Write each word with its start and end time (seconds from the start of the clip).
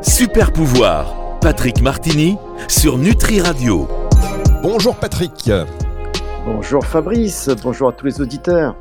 Super 0.00 0.52
pouvoir, 0.52 1.38
Patrick 1.40 1.80
Martini 1.80 2.36
sur 2.68 2.98
Nutri 2.98 3.40
Radio. 3.40 3.88
Bonjour 4.62 4.96
Patrick. 4.96 5.50
Bonjour 6.44 6.84
Fabrice, 6.84 7.50
bonjour 7.62 7.88
à 7.88 7.92
tous 7.92 8.06
les 8.06 8.20
auditeurs. 8.20 8.76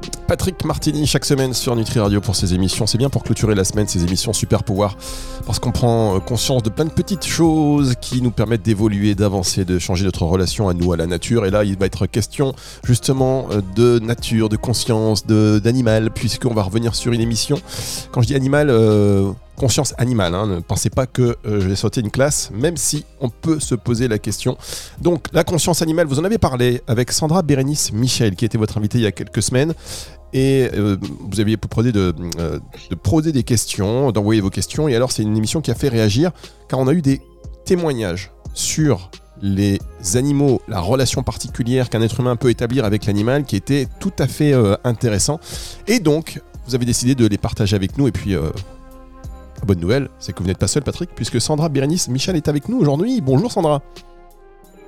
Martini 0.68 1.08
chaque 1.08 1.24
semaine 1.24 1.54
sur 1.54 1.78
Nutri 1.78 1.99
Radio 2.02 2.20
pour 2.20 2.36
ses 2.36 2.54
émissions. 2.54 2.86
C'est 2.88 2.97
bien 2.97 3.10
pour 3.10 3.24
clôturer 3.24 3.56
la 3.56 3.63
semaine 3.63 3.88
ces 3.88 4.04
émissions 4.04 4.34
super 4.34 4.63
pouvoir 4.63 4.97
parce 5.46 5.60
qu'on 5.60 5.72
prend 5.72 6.17
euh, 6.17 6.20
conscience 6.20 6.62
de 6.62 6.70
plein 6.70 6.84
de 6.84 6.92
petites 6.92 7.26
choses 7.26 7.96
qui 8.02 8.22
nous 8.22 8.31
permettent 8.31 8.63
d'évoluer, 8.63 9.16
d'avancer, 9.16 9.63
de 9.63 9.80
changer 9.80 10.03
notre 10.03 10.24
relation 10.24 10.67
à 10.67 10.74
nous, 10.74 10.92
à 10.92 10.98
la 10.98 11.08
nature. 11.08 11.46
Et 11.46 11.52
là, 11.52 11.63
il 11.63 11.78
va 11.78 11.85
être 11.85 12.06
question 12.06 12.53
justement 12.84 13.48
euh, 13.52 13.62
de 13.78 13.99
nature, 13.99 14.49
de 14.49 14.58
conscience, 14.58 15.26
d'animal, 15.26 16.12
puisqu'on 16.12 16.53
va 16.53 16.63
revenir 16.63 16.95
sur 16.95 17.13
une 17.13 17.22
émission. 17.22 17.61
Quand 18.11 18.22
je 18.22 18.27
dis 18.27 18.36
animal, 18.36 18.70
euh, 18.70 19.31
conscience 19.55 19.95
animale. 19.97 20.36
Hein. 20.36 20.47
Ne 20.47 20.59
pensez 20.59 20.91
pas 20.91 21.08
que 21.08 21.36
je 21.44 21.67
vais 21.67 21.75
sauter 21.75 22.02
une 22.02 22.11
classe, 22.11 22.52
même 22.53 22.77
si 22.77 23.05
on 23.22 23.30
peut 23.30 23.59
se 23.59 23.73
poser 23.73 24.08
la 24.08 24.20
question. 24.20 24.55
Donc, 25.02 25.25
la 25.34 25.44
conscience 25.44 25.81
animale, 25.81 26.05
vous 26.05 26.20
en 26.20 26.25
avez 26.25 26.38
parlé 26.38 26.84
avec 26.86 27.11
Sandra 27.11 27.41
Bérénice 27.41 27.91
Michel, 27.91 28.36
qui 28.36 28.45
était 28.45 28.59
votre 28.59 28.77
invitée 28.77 28.99
il 28.99 29.03
y 29.05 29.08
a 29.08 29.11
quelques 29.11 29.41
semaines. 29.41 29.73
Et 30.34 30.70
euh, 30.73 30.98
vous 31.22 31.40
aviez 31.40 31.58
proposé 31.58 31.91
de, 31.91 32.13
euh, 32.40 32.59
de 32.90 32.95
poser 32.95 33.31
des 33.31 33.44
questions, 33.44 34.12
d'envoyer 34.12 34.41
vos 34.41 34.50
questions. 34.50 34.88
Et 34.88 34.95
alors, 34.95 35.12
c'est 35.12 35.23
une 35.23 35.38
émission 35.38 35.62
qui 35.62 35.72
a 35.72 35.76
fait 35.76 35.90
réagir, 35.90 36.31
car 36.67 36.80
on 36.80 36.88
a 36.88 36.94
eu 36.94 37.02
des 37.02 37.22
témoignages 37.66 38.31
sur 38.53 39.12
les 39.41 39.80
animaux, 40.16 40.62
la 40.67 40.80
relation 40.80 41.22
particulière 41.22 41.90
qu'un 41.90 42.02
être 42.02 42.20
humain 42.20 42.36
peut 42.36 42.50
établir 42.50 42.86
avec 42.86 43.05
l'animal, 43.05 43.45
qui 43.45 43.55
était 43.55 43.88
tout 44.00 44.13
à 44.17 44.27
fait 44.27 44.53
intéressant. 44.84 45.40
Et 45.88 46.00
donc, 46.00 46.41
vous 46.66 46.73
avez 46.73 46.86
décidé 46.86 47.14
de 47.14 47.28
les 47.28 47.38
partager 47.38 47.75
avec 47.75 48.00
nous. 48.00 48.08
Et 48.08 48.12
puis, 48.12 48.36
bonne 49.66 49.80
nouvelle, 49.80 50.09
c'est 50.17 50.34
que 50.34 50.41
vous 50.41 50.47
n'êtes 50.47 50.58
pas 50.58 50.67
seul, 50.67 50.84
Patrick, 50.84 51.12
puisque 51.14 51.39
Sandra 51.39 51.69
Bérénice 51.69 52.08
Michel 52.08 52.36
est 52.36 52.47
avec 52.47 52.67
nous 52.67 52.80
aujourd'hui. 52.80 53.22
Bonjour 53.22 53.52
Sandra. 53.52 53.84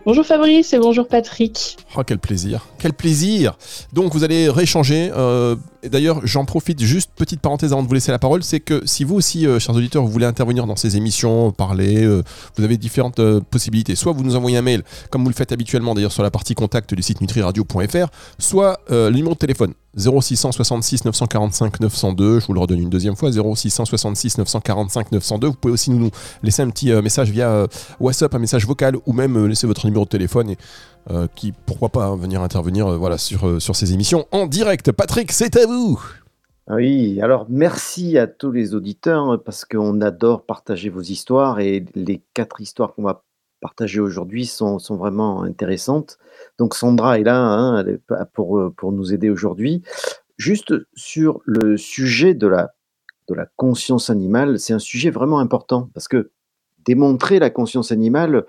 Bonjour 0.05 0.25
Fabrice 0.25 0.73
et 0.73 0.79
bonjour 0.79 1.07
Patrick. 1.07 1.77
Oh, 1.95 2.01
quel 2.05 2.19
plaisir, 2.19 2.65
quel 2.79 2.93
plaisir. 2.93 3.57
Donc 3.91 4.13
vous 4.13 4.23
allez 4.23 4.49
rééchanger. 4.49 5.11
Euh, 5.15 5.55
D'ailleurs, 5.83 6.19
j'en 6.25 6.43
profite 6.43 6.81
juste, 6.81 7.11
petite 7.15 7.39
parenthèse 7.39 7.71
avant 7.71 7.83
de 7.83 7.87
vous 7.87 7.93
laisser 7.93 8.11
la 8.11 8.19
parole, 8.19 8.43
c'est 8.43 8.59
que 8.59 8.85
si 8.85 9.05
vous 9.05 9.15
aussi, 9.15 9.47
euh, 9.47 9.59
chers 9.59 9.75
auditeurs, 9.75 10.03
vous 10.03 10.11
voulez 10.11 10.25
intervenir 10.25 10.65
dans 10.65 10.75
ces 10.75 10.97
émissions, 10.97 11.53
parler, 11.53 12.03
euh, 12.03 12.21
vous 12.57 12.63
avez 12.65 12.75
différentes 12.75 13.19
euh, 13.19 13.39
possibilités. 13.39 13.95
Soit 13.95 14.11
vous 14.11 14.23
nous 14.23 14.35
envoyez 14.35 14.57
un 14.57 14.61
mail, 14.61 14.83
comme 15.09 15.23
vous 15.23 15.29
le 15.29 15.35
faites 15.35 15.53
habituellement 15.53 15.95
d'ailleurs 15.95 16.11
sur 16.11 16.23
la 16.23 16.31
partie 16.31 16.53
contact 16.53 16.93
du 16.93 17.01
site 17.01 17.21
nutriradio.fr, 17.21 18.07
soit 18.39 18.79
le 18.89 19.09
numéro 19.11 19.33
de 19.33 19.39
téléphone 19.39 19.73
0666 19.95 21.05
945 21.05 21.79
902, 21.79 22.39
je 22.39 22.47
vous 22.47 22.53
le 22.53 22.59
redonne 22.59 22.79
une 22.79 22.89
deuxième 22.89 23.15
fois, 23.15 23.31
0666 23.31 24.37
945 24.37 25.11
902. 25.13 25.47
Vous 25.47 25.53
pouvez 25.53 25.73
aussi 25.73 25.91
nous 25.91 26.11
laisser 26.43 26.61
un 26.61 26.69
petit 26.69 26.91
message 27.01 27.29
via 27.31 27.67
WhatsApp, 27.99 28.33
un 28.35 28.39
message 28.39 28.65
vocal, 28.65 28.95
ou 29.05 29.13
même 29.13 29.45
laisser 29.47 29.65
votre 29.65 29.85
numéro 29.85 30.03
de 30.03 30.09
téléphone 30.09 30.51
et 30.51 30.57
euh, 31.09 31.27
qui, 31.35 31.51
pourquoi 31.51 31.89
pas, 31.89 32.05
hein, 32.05 32.15
venir 32.15 32.41
intervenir 32.41 32.87
euh, 32.87 32.97
voilà, 32.97 33.17
sur, 33.17 33.47
euh, 33.47 33.59
sur 33.59 33.75
ces 33.75 33.93
émissions 33.93 34.27
en 34.31 34.47
direct. 34.47 34.91
Patrick, 34.91 35.31
c'est 35.31 35.55
à 35.57 35.65
vous 35.65 35.99
oui, 36.71 37.19
alors 37.19 37.47
merci 37.49 38.19
à 38.19 38.27
tous 38.27 38.51
les 38.51 38.75
auditeurs 38.75 39.23
hein, 39.23 39.41
parce 39.43 39.65
qu'on 39.65 40.01
adore 40.01 40.45
partager 40.45 40.89
vos 40.89 41.01
histoires 41.01 41.59
et 41.59 41.83
les 41.95 42.21
quatre 42.35 42.61
histoires 42.61 42.93
qu'on 42.93 43.01
va 43.01 43.23
partager 43.59 43.99
aujourd'hui 43.99 44.45
sont, 44.45 44.77
sont, 44.77 44.95
vraiment 44.95 45.41
intéressantes. 45.41 46.19
Donc 46.59 46.75
Sandra 46.75 47.17
est 47.17 47.23
là 47.23 47.41
hein, 47.41 47.83
pour, 48.35 48.71
pour 48.77 48.91
nous 48.91 49.11
aider 49.15 49.31
aujourd'hui. 49.31 49.81
Juste 50.37 50.75
sur 50.93 51.41
le 51.43 51.75
sujet 51.75 52.35
de 52.35 52.45
la, 52.45 52.69
de 53.27 53.33
la 53.33 53.47
conscience 53.55 54.11
animale, 54.11 54.59
c'est 54.59 54.73
un 54.73 54.79
sujet 54.79 55.09
vraiment 55.09 55.39
important 55.39 55.89
parce 55.95 56.07
que 56.07 56.29
démontrer 56.85 57.39
la 57.39 57.49
conscience 57.49 57.91
animale, 57.91 58.45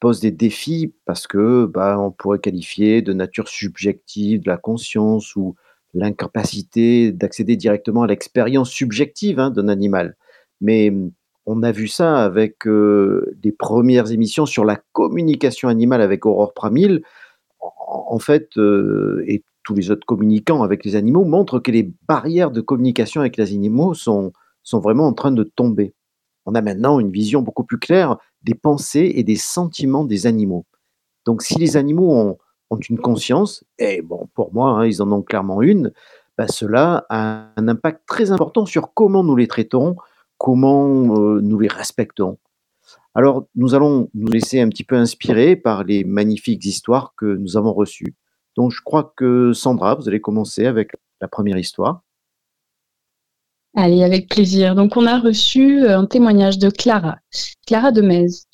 pose 0.00 0.20
des 0.20 0.30
défis 0.30 0.94
parce 1.04 1.26
que 1.26 1.66
bah, 1.66 1.98
on 2.00 2.10
pourrait 2.10 2.38
qualifier 2.38 3.02
de 3.02 3.12
nature 3.12 3.48
subjective 3.48 4.42
de 4.42 4.48
la 4.48 4.56
conscience 4.56 5.36
ou 5.36 5.54
l'incapacité 5.94 7.12
d'accéder 7.12 7.56
directement 7.56 8.02
à 8.02 8.06
l'expérience 8.06 8.70
subjective 8.70 9.38
hein, 9.38 9.50
d'un 9.50 9.68
animal. 9.68 10.16
Mais 10.60 10.90
mmh, 10.90 11.12
on 11.46 11.62
a 11.62 11.72
vu 11.72 11.88
ça 11.88 12.22
avec 12.22 12.64
les 12.64 13.52
premières 13.52 14.12
émissions 14.12 14.46
sur 14.46 14.64
la 14.64 14.80
communication 14.92 15.68
animale 15.68 16.00
avec 16.00 16.26
Aurore 16.26 16.54
Pramil. 16.54 17.02
En, 17.60 18.18
fait, 18.18 18.50
et 19.26 19.42
tous 19.64 19.74
les 19.74 19.90
autres 19.90 20.06
communicants 20.06 20.62
avec 20.62 20.84
les 20.84 20.96
animaux 20.96 21.24
montrent 21.24 21.58
que 21.58 21.70
les 21.70 21.92
barrières 22.06 22.50
de 22.50 22.60
communication 22.60 23.20
avec 23.20 23.36
les 23.36 23.52
animaux 23.52 23.94
sont, 23.94 24.32
sont 24.62 24.80
vraiment 24.80 25.06
en 25.06 25.12
train 25.12 25.32
de 25.32 25.42
tomber. 25.42 25.94
On 26.46 26.54
a 26.54 26.62
maintenant 26.62 27.00
une 27.00 27.10
vision 27.10 27.42
beaucoup 27.42 27.64
plus 27.64 27.78
claire 27.78 28.16
des 28.42 28.54
pensées 28.54 29.12
et 29.14 29.22
des 29.22 29.36
sentiments 29.36 30.04
des 30.04 30.26
animaux. 30.26 30.64
Donc 31.26 31.42
si 31.42 31.58
les 31.58 31.76
animaux 31.76 32.12
ont, 32.12 32.38
une 32.88 33.00
conscience, 33.00 33.64
et 33.78 34.00
bon, 34.00 34.28
pour 34.34 34.54
moi, 34.54 34.70
hein, 34.70 34.86
ils 34.86 35.02
en 35.02 35.10
ont 35.10 35.22
clairement 35.22 35.60
une, 35.60 35.92
bah, 36.38 36.46
cela 36.46 37.04
a 37.10 37.48
un 37.56 37.68
impact 37.68 38.02
très 38.06 38.30
important 38.30 38.64
sur 38.64 38.94
comment 38.94 39.24
nous 39.24 39.34
les 39.34 39.48
traitons, 39.48 39.96
comment 40.38 41.16
euh, 41.18 41.40
nous 41.40 41.58
les 41.58 41.68
respectons. 41.68 42.38
Alors, 43.14 43.46
nous 43.56 43.74
allons 43.74 44.08
nous 44.14 44.28
laisser 44.28 44.60
un 44.60 44.68
petit 44.68 44.84
peu 44.84 44.94
inspirer 44.94 45.56
par 45.56 45.82
les 45.82 46.04
magnifiques 46.04 46.64
histoires 46.64 47.12
que 47.16 47.26
nous 47.26 47.56
avons 47.56 47.72
reçues. 47.72 48.14
Donc, 48.56 48.70
je 48.70 48.80
crois 48.82 49.12
que 49.16 49.52
Sandra, 49.52 49.96
vous 49.96 50.08
allez 50.08 50.20
commencer 50.20 50.66
avec 50.66 50.92
la 51.20 51.28
première 51.28 51.58
histoire. 51.58 52.02
Allez, 53.76 54.02
avec 54.02 54.28
plaisir. 54.28 54.74
Donc, 54.74 54.96
on 54.96 55.06
a 55.06 55.18
reçu 55.20 55.84
euh, 55.84 55.98
un 55.98 56.06
témoignage 56.06 56.58
de 56.58 56.70
Clara, 56.70 57.18
Clara 57.66 57.92
de 57.92 58.02
Metz. 58.02 58.46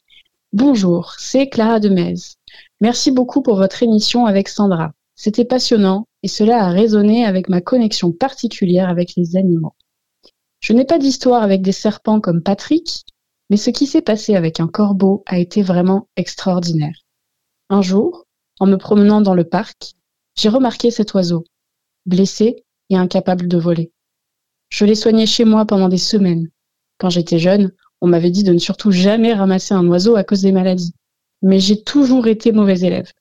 Bonjour, 0.53 1.15
c'est 1.19 1.49
Clara 1.49 1.81
de 1.81 1.89
Metz. 1.89 2.37
Merci 2.83 3.11
beaucoup 3.11 3.41
pour 3.41 3.57
votre 3.57 3.83
émission 3.83 4.27
avec 4.27 4.49
Sandra. 4.49 4.93
C'était 5.15 5.47
passionnant 5.47 6.07
et 6.23 6.29
cela 6.29 6.65
a 6.65 6.69
résonné 6.69 7.25
avec 7.25 7.49
ma 7.49 7.63
connexion 7.63 8.13
particulière 8.13 8.91
avec 8.91 9.15
les 9.17 9.37
animaux. 9.37 9.75
Je 10.61 10.75
n'ai 10.75 10.85
pas 10.85 10.99
d'histoire 10.99 11.43
avec 11.43 11.63
des 11.63 11.73
serpents 11.73 12.21
comme 12.21 12.43
Patrick, 12.43 13.05
mais 13.49 13.57
ce 13.57 13.71
qui 13.71 13.87
s'est 13.87 14.03
passé 14.03 14.35
avec 14.35 14.61
un 14.61 14.69
corbeau 14.69 15.23
a 15.25 15.39
été 15.39 15.63
vraiment 15.63 16.09
extraordinaire. 16.17 17.05
Un 17.71 17.81
jour, 17.81 18.27
en 18.61 18.67
me 18.67 18.77
promenant 18.77 19.23
dans 19.23 19.35
le 19.35 19.45
parc, 19.45 19.95
j'ai 20.35 20.51
remarqué 20.51 20.91
cet 20.91 21.15
oiseau, 21.15 21.45
blessé 22.05 22.65
et 22.91 22.97
incapable 22.97 23.49
de 23.49 23.59
voler. 23.59 23.93
Je 24.69 24.85
l'ai 24.85 24.95
soigné 24.95 25.27
chez 25.27 25.45
moi 25.45 25.65
pendant 25.65 25.89
des 25.89 25.99
semaines. 25.99 26.51
Quand 26.99 27.11
j'étais 27.11 27.39
jeune, 27.39 27.73
on 28.01 28.09
m'avait 28.09 28.31
dit 28.31 28.43
de 28.45 28.53
ne 28.53 28.59
surtout 28.59 28.91
jamais 28.91 29.33
ramasser 29.33 29.75
un 29.75 29.87
oiseau 29.87 30.17
à 30.17 30.25
cause 30.25 30.43
des 30.43 30.53
maladies. 30.53 30.95
Mais 31.43 31.61
j'ai 31.61 31.83
toujours 31.83 32.27
été 32.27 32.53
mauvais 32.53 32.81
élève. 32.81 33.13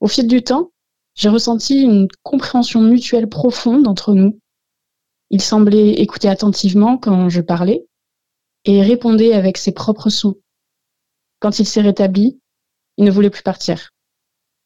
Au 0.00 0.08
fil 0.08 0.26
du 0.26 0.42
temps, 0.42 0.70
j'ai 1.14 1.28
ressenti 1.28 1.82
une 1.82 2.08
compréhension 2.22 2.80
mutuelle 2.80 3.28
profonde 3.28 3.86
entre 3.86 4.14
nous. 4.14 4.38
Il 5.30 5.40
semblait 5.40 5.94
écouter 5.94 6.28
attentivement 6.28 6.98
quand 6.98 7.28
je 7.28 7.40
parlais 7.40 7.86
et 8.64 8.82
répondait 8.82 9.32
avec 9.32 9.58
ses 9.58 9.72
propres 9.72 10.10
sons. 10.10 10.36
Quand 11.40 11.58
il 11.58 11.66
s'est 11.66 11.80
rétabli, 11.80 12.40
il 12.96 13.04
ne 13.04 13.10
voulait 13.10 13.30
plus 13.30 13.42
partir. 13.42 13.90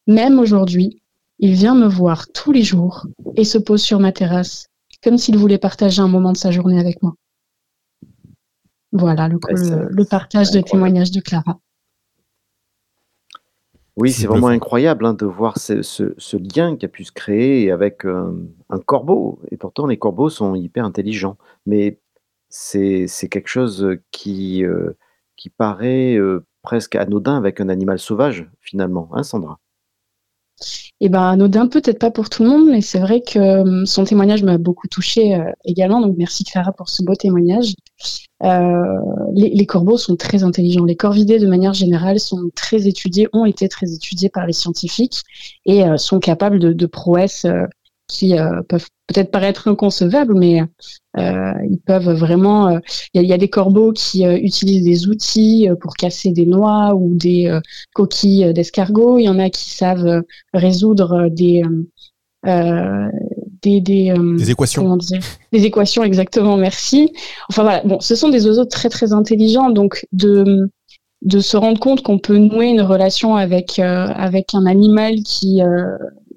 Même 0.07 0.39
aujourd'hui, 0.39 1.01
il 1.39 1.53
vient 1.53 1.75
me 1.75 1.87
voir 1.87 2.27
tous 2.31 2.51
les 2.51 2.63
jours 2.63 3.05
et 3.35 3.43
se 3.45 3.57
pose 3.57 3.81
sur 3.81 3.99
ma 3.99 4.11
terrasse 4.11 4.68
comme 5.03 5.17
s'il 5.17 5.37
voulait 5.37 5.57
partager 5.57 6.01
un 6.01 6.07
moment 6.07 6.31
de 6.31 6.37
sa 6.37 6.51
journée 6.51 6.79
avec 6.79 7.01
moi. 7.01 7.13
Voilà 8.91 9.27
le, 9.27 10.05
partage 10.05 10.51
de 10.51 10.61
témoignages 10.61 11.11
de 11.11 11.21
Clara. 11.21 11.59
Oui, 13.95 14.11
c'est 14.11 14.27
vraiment 14.27 14.47
incroyable 14.47 15.05
hein, 15.05 15.13
de 15.13 15.25
voir 15.25 15.57
ce, 15.57 16.37
lien 16.37 16.77
qui 16.77 16.85
a 16.85 16.89
pu 16.89 17.03
se 17.03 17.11
créer 17.11 17.69
avec 17.69 18.05
euh, 18.05 18.31
un 18.69 18.79
corbeau. 18.79 19.39
Et 19.51 19.57
pourtant, 19.57 19.85
les 19.85 19.97
corbeaux 19.97 20.29
sont 20.29 20.55
hyper 20.55 20.85
intelligents. 20.85 21.37
Mais 21.65 21.99
c'est 22.47 23.07
quelque 23.29 23.49
chose 23.49 23.97
qui, 24.11 24.63
euh, 24.63 24.97
qui 25.35 25.49
paraît 25.49 26.15
euh, 26.15 26.45
presque 26.61 26.95
anodin 26.95 27.37
avec 27.37 27.59
un 27.59 27.69
animal 27.69 27.99
sauvage, 27.99 28.49
finalement, 28.61 29.09
hein, 29.13 29.23
Sandra? 29.23 29.59
Et 31.01 31.05
eh 31.05 31.09
ben 31.09 31.21
anodin 31.21 31.67
peut-être 31.67 31.97
pas 31.97 32.11
pour 32.11 32.29
tout 32.29 32.43
le 32.43 32.49
monde, 32.49 32.69
mais 32.69 32.81
c'est 32.81 32.99
vrai 32.99 33.21
que 33.21 33.39
euh, 33.39 33.85
son 33.85 34.03
témoignage 34.03 34.43
m'a 34.43 34.57
beaucoup 34.57 34.89
touché 34.89 35.33
euh, 35.33 35.49
également. 35.63 36.01
Donc 36.01 36.15
merci 36.17 36.43
Clara 36.43 36.73
pour 36.73 36.89
ce 36.89 37.03
beau 37.03 37.15
témoignage. 37.15 37.73
Euh, 38.43 38.99
les, 39.33 39.65
corbeaux 39.65 39.97
sont 39.97 40.17
très 40.17 40.43
intelligents. 40.43 40.83
Les 40.83 40.97
corvidés 40.97 41.39
de 41.39 41.47
manière 41.47 41.73
générale 41.73 42.19
sont 42.19 42.49
très 42.53 42.87
étudiés, 42.87 43.29
ont 43.31 43.45
été 43.45 43.69
très 43.69 43.93
étudiés 43.93 44.27
par 44.27 44.45
les 44.45 44.51
scientifiques 44.51 45.21
et 45.65 45.83
sont 45.97 46.19
capables 46.19 46.75
de 46.75 46.85
prouesses 46.85 47.45
qui 48.09 48.37
euh, 48.37 48.61
peuvent 48.67 48.87
peut-être 49.07 49.31
paraître 49.31 49.69
inconcevables, 49.69 50.37
mais 50.37 50.61
euh, 51.17 51.53
ils 51.69 51.79
peuvent 51.79 52.11
vraiment. 52.11 52.67
Euh, 52.67 52.79
il 53.13 53.23
y, 53.23 53.33
a 53.33 53.37
des 53.37 53.49
corbeaux 53.49 53.93
qui 53.93 54.23
utilisent 54.23 54.83
des 54.83 55.07
outils 55.07 55.69
pour 55.79 55.93
casser 55.93 56.31
des 56.31 56.45
noix 56.45 56.93
ou 56.95 57.15
des 57.15 57.57
coquilles 57.93 58.53
d'escargot. 58.53 59.19
Il 59.19 59.23
y 59.23 59.29
en 59.29 59.39
a 59.39 59.49
qui 59.49 59.69
savent 59.69 60.23
résoudre 60.53 61.29
des 61.29 61.63
des, 63.61 63.81
des, 63.81 64.13
des 64.13 64.51
équations. 64.51 64.97
des 65.51 65.65
équations, 65.65 66.03
exactement, 66.03 66.57
merci. 66.57 67.13
Enfin 67.49 67.63
voilà, 67.63 67.83
bon, 67.83 67.99
ce 67.99 68.15
sont 68.15 68.29
des 68.29 68.47
oiseaux 68.47 68.65
très 68.65 68.89
très 68.89 69.11
intelligents, 69.11 69.69
donc 69.69 70.05
de, 70.13 70.69
de 71.21 71.39
se 71.41 71.57
rendre 71.57 71.79
compte 71.79 72.01
qu'on 72.01 72.19
peut 72.19 72.37
nouer 72.37 72.67
une 72.67 72.81
relation 72.81 73.35
avec, 73.35 73.79
avec 73.79 74.53
un 74.53 74.65
animal 74.65 75.15
qui 75.23 75.61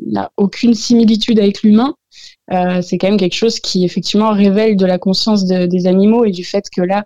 n'a 0.06 0.31
aucune 0.37 0.75
similitude 0.75 1.38
avec 1.38 1.62
l'humain, 1.62 1.94
c'est 2.50 2.99
quand 2.99 3.08
même 3.08 3.19
quelque 3.19 3.34
chose 3.34 3.60
qui 3.60 3.84
effectivement 3.84 4.32
révèle 4.32 4.76
de 4.76 4.84
la 4.84 4.99
conscience 4.99 5.44
des 5.44 5.87
animaux 5.87 6.25
et 6.25 6.31
du 6.31 6.44
fait 6.44 6.64
que 6.75 6.82
là, 6.82 7.04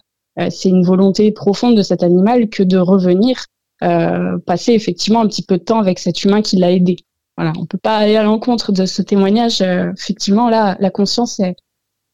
c'est 0.51 0.69
une 0.69 0.85
volonté 0.85 1.31
profonde 1.33 1.77
de 1.77 1.83
cet 1.83 2.03
animal 2.03 2.49
que 2.49 2.63
de 2.63 2.79
revenir 2.79 3.47
euh, 3.83 4.39
passer 4.39 4.73
effectivement 4.73 5.21
un 5.21 5.29
petit 5.29 5.43
peu 5.43 5.59
de 5.59 5.63
temps 5.63 5.79
avec 5.79 5.99
cet 5.99 6.25
humain 6.25 6.41
qui 6.41 6.57
l'a 6.57 6.73
aidé. 6.73 6.97
Voilà, 7.37 7.53
on 7.59 7.67
peut 7.67 7.79
pas 7.79 7.99
aller 7.99 8.17
à 8.17 8.23
l'encontre 8.23 8.73
de 8.73 8.87
ce 8.87 9.03
témoignage. 9.03 9.61
Euh, 9.61 9.93
effectivement, 9.93 10.49
là, 10.49 10.79
la 10.81 10.91
conscience, 10.91 11.41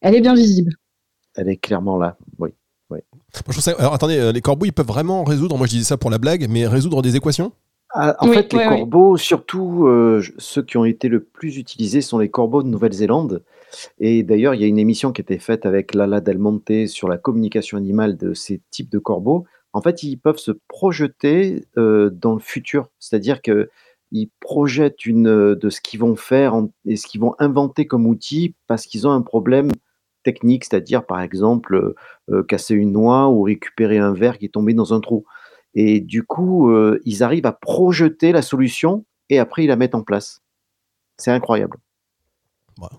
elle 0.00 0.14
est 0.14 0.20
bien 0.20 0.34
visible. 0.34 0.73
Elle 1.37 1.49
est 1.49 1.56
clairement 1.56 1.96
là, 1.96 2.17
oui. 2.38 2.50
oui. 2.90 2.99
alors 3.79 3.94
attendez, 3.94 4.19
euh, 4.19 4.32
les 4.32 4.40
corbeaux, 4.40 4.67
ils 4.67 4.73
peuvent 4.73 4.87
vraiment 4.87 5.23
résoudre, 5.23 5.56
moi 5.56 5.67
je 5.67 5.73
disais 5.73 5.84
ça 5.84 5.96
pour 5.96 6.11
la 6.11 6.19
blague, 6.19 6.49
mais 6.50 6.67
résoudre 6.67 7.00
des 7.00 7.14
équations? 7.14 7.52
Ah, 7.94 8.17
en 8.21 8.29
fait, 8.29 8.53
les 8.53 8.65
corbeaux, 8.65 9.17
surtout 9.17 9.87
ceux 10.39 10.62
qui 10.62 10.77
ont 10.77 10.85
été 10.85 11.09
le 11.09 11.21
plus 11.21 11.59
utilisés, 11.59 12.00
sont 12.00 12.19
les 12.19 12.31
corbeaux 12.31 12.62
de 12.62 12.69
Nouvelle-Zélande. 12.69 13.43
Et 13.99 14.23
d'ailleurs, 14.23 14.55
il 14.55 14.61
y 14.61 14.65
a 14.65 14.67
une 14.67 14.79
émission 14.79 15.12
qui 15.12 15.21
a 15.21 15.25
été 15.25 15.39
faite 15.39 15.67
avec 15.67 15.94
Lala 15.94 16.21
Del 16.21 16.39
Monte 16.39 16.87
sur 16.87 17.09
la 17.09 17.19
communication 17.19 17.77
animale 17.79 18.17
de 18.17 18.35
ces 18.35 18.61
types 18.71 18.91
de 18.91 18.99
corbeaux 18.99 19.47
en 19.73 19.81
fait, 19.81 20.03
ils 20.03 20.17
peuvent 20.17 20.39
se 20.39 20.53
projeter 20.69 21.65
dans 21.77 22.35
le 22.35 22.41
futur. 22.41 22.89
C'est-à-dire 22.99 23.41
qu'ils 23.41 24.29
projettent 24.41 25.06
une, 25.06 25.55
de 25.55 25.71
ce 25.71 25.81
qu'ils 25.81 26.00
vont 26.00 26.17
faire 26.17 26.61
et 26.85 26.97
ce 26.97 27.06
qu'ils 27.06 27.21
vont 27.21 27.35
inventer 27.39 27.87
comme 27.87 28.06
outil 28.06 28.55
parce 28.67 28.87
qu'ils 28.87 29.06
ont 29.06 29.12
un 29.12 29.23
problème 29.23 29.71
technique, 30.25 30.65
c'est-à-dire 30.65 31.05
par 31.05 31.21
exemple 31.21 31.94
casser 32.49 32.75
une 32.75 32.93
noix 32.93 33.29
ou 33.29 33.43
récupérer 33.43 33.99
un 33.99 34.12
verre 34.12 34.39
qui 34.39 34.47
est 34.47 34.53
tombé 34.53 34.75
dans 34.75 34.93
un 34.93 35.00
trou. 35.00 35.25
Et 35.74 36.00
du 36.00 36.22
coup, 36.24 36.72
ils 37.04 37.22
arrivent 37.22 37.46
à 37.46 37.52
projeter 37.52 38.32
la 38.32 38.42
solution 38.42 39.04
et 39.30 39.38
après 39.38 39.64
ils 39.64 39.69
la 39.69 39.76
mettent 39.76 39.94
en 39.94 40.02
place. 40.02 40.42
C'est 41.16 41.30
incroyable. 41.30 41.78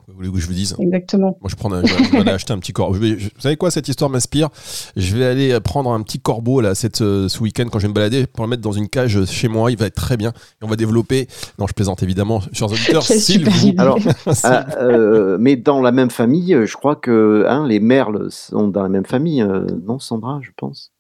Vous 0.07 0.13
voulez 0.13 0.31
que 0.31 0.39
je 0.39 0.47
vous 0.47 0.53
dise? 0.53 0.75
Exactement. 0.79 1.37
Moi, 1.41 1.49
je, 1.49 1.55
prends 1.55 1.71
un, 1.73 1.83
je, 1.83 1.93
vais 2.11 2.19
aller 2.19 2.31
acheter 2.31 2.53
un 2.53 2.59
petit 2.59 2.73
corbeau. 2.73 2.97
vous 2.97 3.17
savez 3.39 3.57
quoi, 3.57 3.71
cette 3.71 3.87
histoire 3.87 4.09
m'inspire? 4.09 4.49
Je 4.95 5.15
vais 5.15 5.25
aller 5.25 5.59
prendre 5.59 5.91
un 5.91 6.01
petit 6.03 6.19
corbeau 6.19 6.61
là, 6.61 6.75
cette, 6.75 7.01
euh, 7.01 7.27
ce 7.27 7.41
week-end 7.41 7.65
quand 7.71 7.79
je 7.79 7.83
vais 7.83 7.89
me 7.89 7.93
balader 7.93 8.25
pour 8.27 8.45
le 8.45 8.49
mettre 8.49 8.61
dans 8.61 8.71
une 8.71 8.87
cage 8.87 9.25
chez 9.25 9.47
moi. 9.47 9.71
Il 9.71 9.77
va 9.77 9.87
être 9.87 9.95
très 9.95 10.15
bien. 10.15 10.29
Et 10.29 10.63
on 10.63 10.67
va 10.67 10.75
développer. 10.75 11.27
Non, 11.59 11.67
je 11.67 11.73
plaisante 11.73 12.03
évidemment, 12.03 12.41
chers 12.53 12.67
auditeurs. 12.71 13.03
s'il 13.03 13.49
vous... 13.49 13.73
Alors, 13.77 13.99
ah, 14.43 14.65
euh, 14.77 15.37
mais 15.39 15.55
dans 15.55 15.81
la 15.81 15.91
même 15.91 16.11
famille, 16.11 16.55
je 16.65 16.77
crois 16.77 16.95
que 16.95 17.45
hein, 17.47 17.67
les 17.67 17.79
merles 17.79 18.27
sont 18.29 18.67
dans 18.67 18.83
la 18.83 18.89
même 18.89 19.05
famille. 19.05 19.41
Euh, 19.41 19.65
non, 19.85 19.99
Sandra, 19.99 20.39
je 20.41 20.51
pense. 20.55 20.93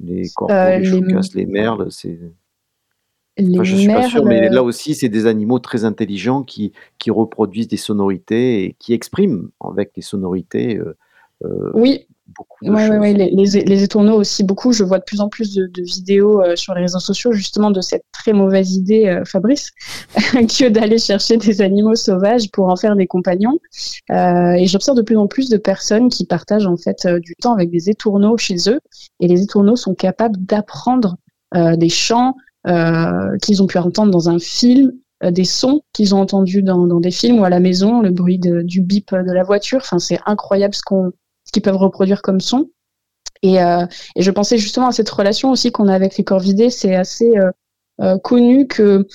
Les 0.00 0.28
corbeaux, 0.34 0.54
les 0.54 0.84
choucas, 0.84 1.20
les 1.34 1.46
merles, 1.46 1.90
c'est. 1.90 2.18
Je 3.36 3.62
je 3.62 3.76
suis 3.76 3.86
pas 3.86 4.08
sûr, 4.08 4.24
mais 4.24 4.48
là 4.48 4.64
aussi, 4.64 4.94
c'est 4.96 5.08
des 5.08 5.26
animaux 5.26 5.60
très 5.60 5.84
intelligents 5.84 6.42
qui, 6.42 6.72
qui 6.98 7.12
reproduisent 7.12 7.68
des 7.68 7.76
sonorités 7.76 8.64
et 8.64 8.76
qui 8.80 8.94
expriment 8.94 9.50
avec 9.60 9.92
les 9.94 10.02
sonorités 10.02 10.76
euh, 10.76 10.96
euh, 11.44 11.70
oui. 11.74 12.06
Beaucoup 12.36 12.64
de 12.64 12.76
choses. 12.76 12.98
Oui, 13.00 13.14
les, 13.14 13.30
les, 13.30 13.82
étourneaux 13.82 14.16
aussi, 14.16 14.44
beaucoup. 14.44 14.72
Je 14.72 14.84
vois 14.84 14.98
de 14.98 15.04
plus 15.04 15.20
en 15.20 15.28
plus 15.28 15.54
de, 15.54 15.70
vidéos 15.82 16.42
euh, 16.42 16.56
sur 16.56 16.74
les 16.74 16.82
réseaux 16.82 16.98
sociaux, 16.98 17.32
justement, 17.32 17.70
de 17.70 17.80
cette 17.80 18.04
très 18.12 18.32
mauvaise 18.32 18.74
idée, 18.74 19.22
Fabrice, 19.26 19.70
que 20.14 20.68
d'aller 20.68 20.98
chercher 20.98 21.36
des 21.36 21.60
animaux 21.60 21.94
sauvages 21.94 22.50
pour 22.50 22.68
en 22.68 22.76
faire 22.76 22.96
des 22.96 23.06
compagnons. 23.06 23.58
et 24.10 24.66
j'observe 24.66 24.96
de 24.96 25.02
plus 25.02 25.16
en 25.16 25.26
plus 25.26 25.48
de 25.48 25.56
personnes 25.56 26.08
qui 26.08 26.26
partagent, 26.26 26.66
en 26.66 26.76
fait, 26.76 27.06
du 27.06 27.34
temps 27.36 27.54
avec 27.54 27.70
des 27.70 27.90
étourneaux 27.90 28.36
chez 28.36 28.56
eux. 28.68 28.80
Et 29.20 29.28
les 29.28 29.42
étourneaux 29.42 29.76
sont 29.76 29.94
capables 29.94 30.36
d'apprendre 30.38 31.16
des 31.54 31.88
chants, 31.88 32.34
euh, 32.66 33.38
qu'ils 33.40 33.62
ont 33.62 33.66
pu 33.66 33.78
entendre 33.78 34.10
dans 34.10 34.28
un 34.28 34.38
film, 34.38 34.92
euh, 35.22 35.30
des 35.30 35.44
sons 35.44 35.80
qu'ils 35.92 36.14
ont 36.14 36.20
entendus 36.20 36.62
dans, 36.62 36.86
des 37.00 37.10
films 37.10 37.38
ou 37.38 37.44
à 37.44 37.50
la 37.50 37.60
maison, 37.60 38.02
le 38.02 38.10
bruit 38.10 38.38
du 38.38 38.82
bip 38.82 39.14
de 39.14 39.32
la 39.32 39.42
voiture. 39.42 39.78
Enfin, 39.78 39.98
c'est 39.98 40.18
incroyable 40.26 40.74
ce 40.74 40.82
qu'on, 40.82 41.12
ce 41.48 41.52
qu'ils 41.52 41.62
peuvent 41.62 41.76
reproduire 41.76 42.20
comme 42.20 42.40
son. 42.40 42.70
Et, 43.42 43.62
euh, 43.62 43.86
et, 44.16 44.22
je 44.22 44.30
pensais 44.30 44.58
justement 44.58 44.88
à 44.88 44.92
cette 44.92 45.08
relation 45.08 45.50
aussi 45.50 45.72
qu'on 45.72 45.88
a 45.88 45.94
avec 45.94 46.18
les 46.18 46.24
corvidés. 46.24 46.70
C'est 46.70 46.94
assez 46.94 47.32
connu 48.22 48.68
que 48.68 49.08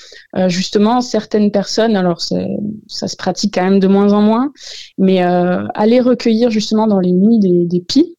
justement 0.47 0.99
certaines 0.99 1.51
personnes, 1.51 1.95
alors 1.95 2.19
ça 2.19 3.07
se 3.07 3.15
pratique 3.15 3.53
quand 3.53 3.63
même 3.63 3.79
de 3.79 3.87
moins 3.87 4.11
en 4.11 4.21
moins, 4.21 4.51
mais 4.97 5.21
aller 5.21 6.01
recueillir 6.01 6.49
justement 6.49 6.85
dans 6.85 6.99
les 6.99 7.13
nuits 7.13 7.39
des, 7.39 7.63
des 7.65 7.79
pies, 7.79 8.17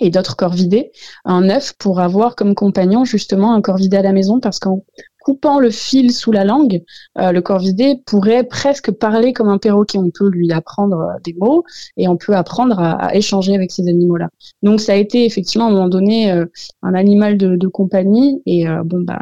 et 0.00 0.10
d'autres 0.10 0.36
corvidés, 0.36 0.92
un 1.24 1.48
œuf 1.50 1.72
pour 1.78 2.00
avoir 2.00 2.36
comme 2.36 2.54
compagnon 2.54 3.04
justement 3.04 3.54
un 3.54 3.62
corvidé 3.62 3.96
à 3.96 4.02
la 4.02 4.12
maison 4.12 4.40
parce 4.40 4.58
qu'en 4.58 4.84
coupant 5.24 5.58
le 5.58 5.70
fil 5.70 6.12
sous 6.12 6.30
la 6.30 6.44
langue, 6.44 6.82
euh, 7.18 7.32
le 7.32 7.40
corvidé 7.40 7.96
pourrait 8.06 8.44
presque 8.44 8.92
parler 8.92 9.32
comme 9.32 9.48
un 9.48 9.58
perroquet. 9.58 9.98
On 9.98 10.10
peut 10.10 10.28
lui 10.28 10.52
apprendre 10.52 11.00
euh, 11.00 11.18
des 11.24 11.34
mots 11.34 11.64
et 11.96 12.06
on 12.06 12.16
peut 12.16 12.36
apprendre 12.36 12.78
à, 12.78 13.14
échanger 13.14 13.54
avec 13.54 13.72
ces 13.72 13.88
animaux-là. 13.88 14.28
Donc 14.62 14.80
ça 14.80 14.92
a 14.92 14.96
été 14.96 15.24
effectivement 15.24 15.66
à 15.66 15.68
un 15.68 15.72
moment 15.72 15.88
donné 15.88 16.30
euh, 16.30 16.44
un 16.82 16.94
animal 16.94 17.38
de, 17.38 17.66
compagnie 17.66 18.42
et 18.44 18.66
bon 18.84 19.00
bah 19.00 19.18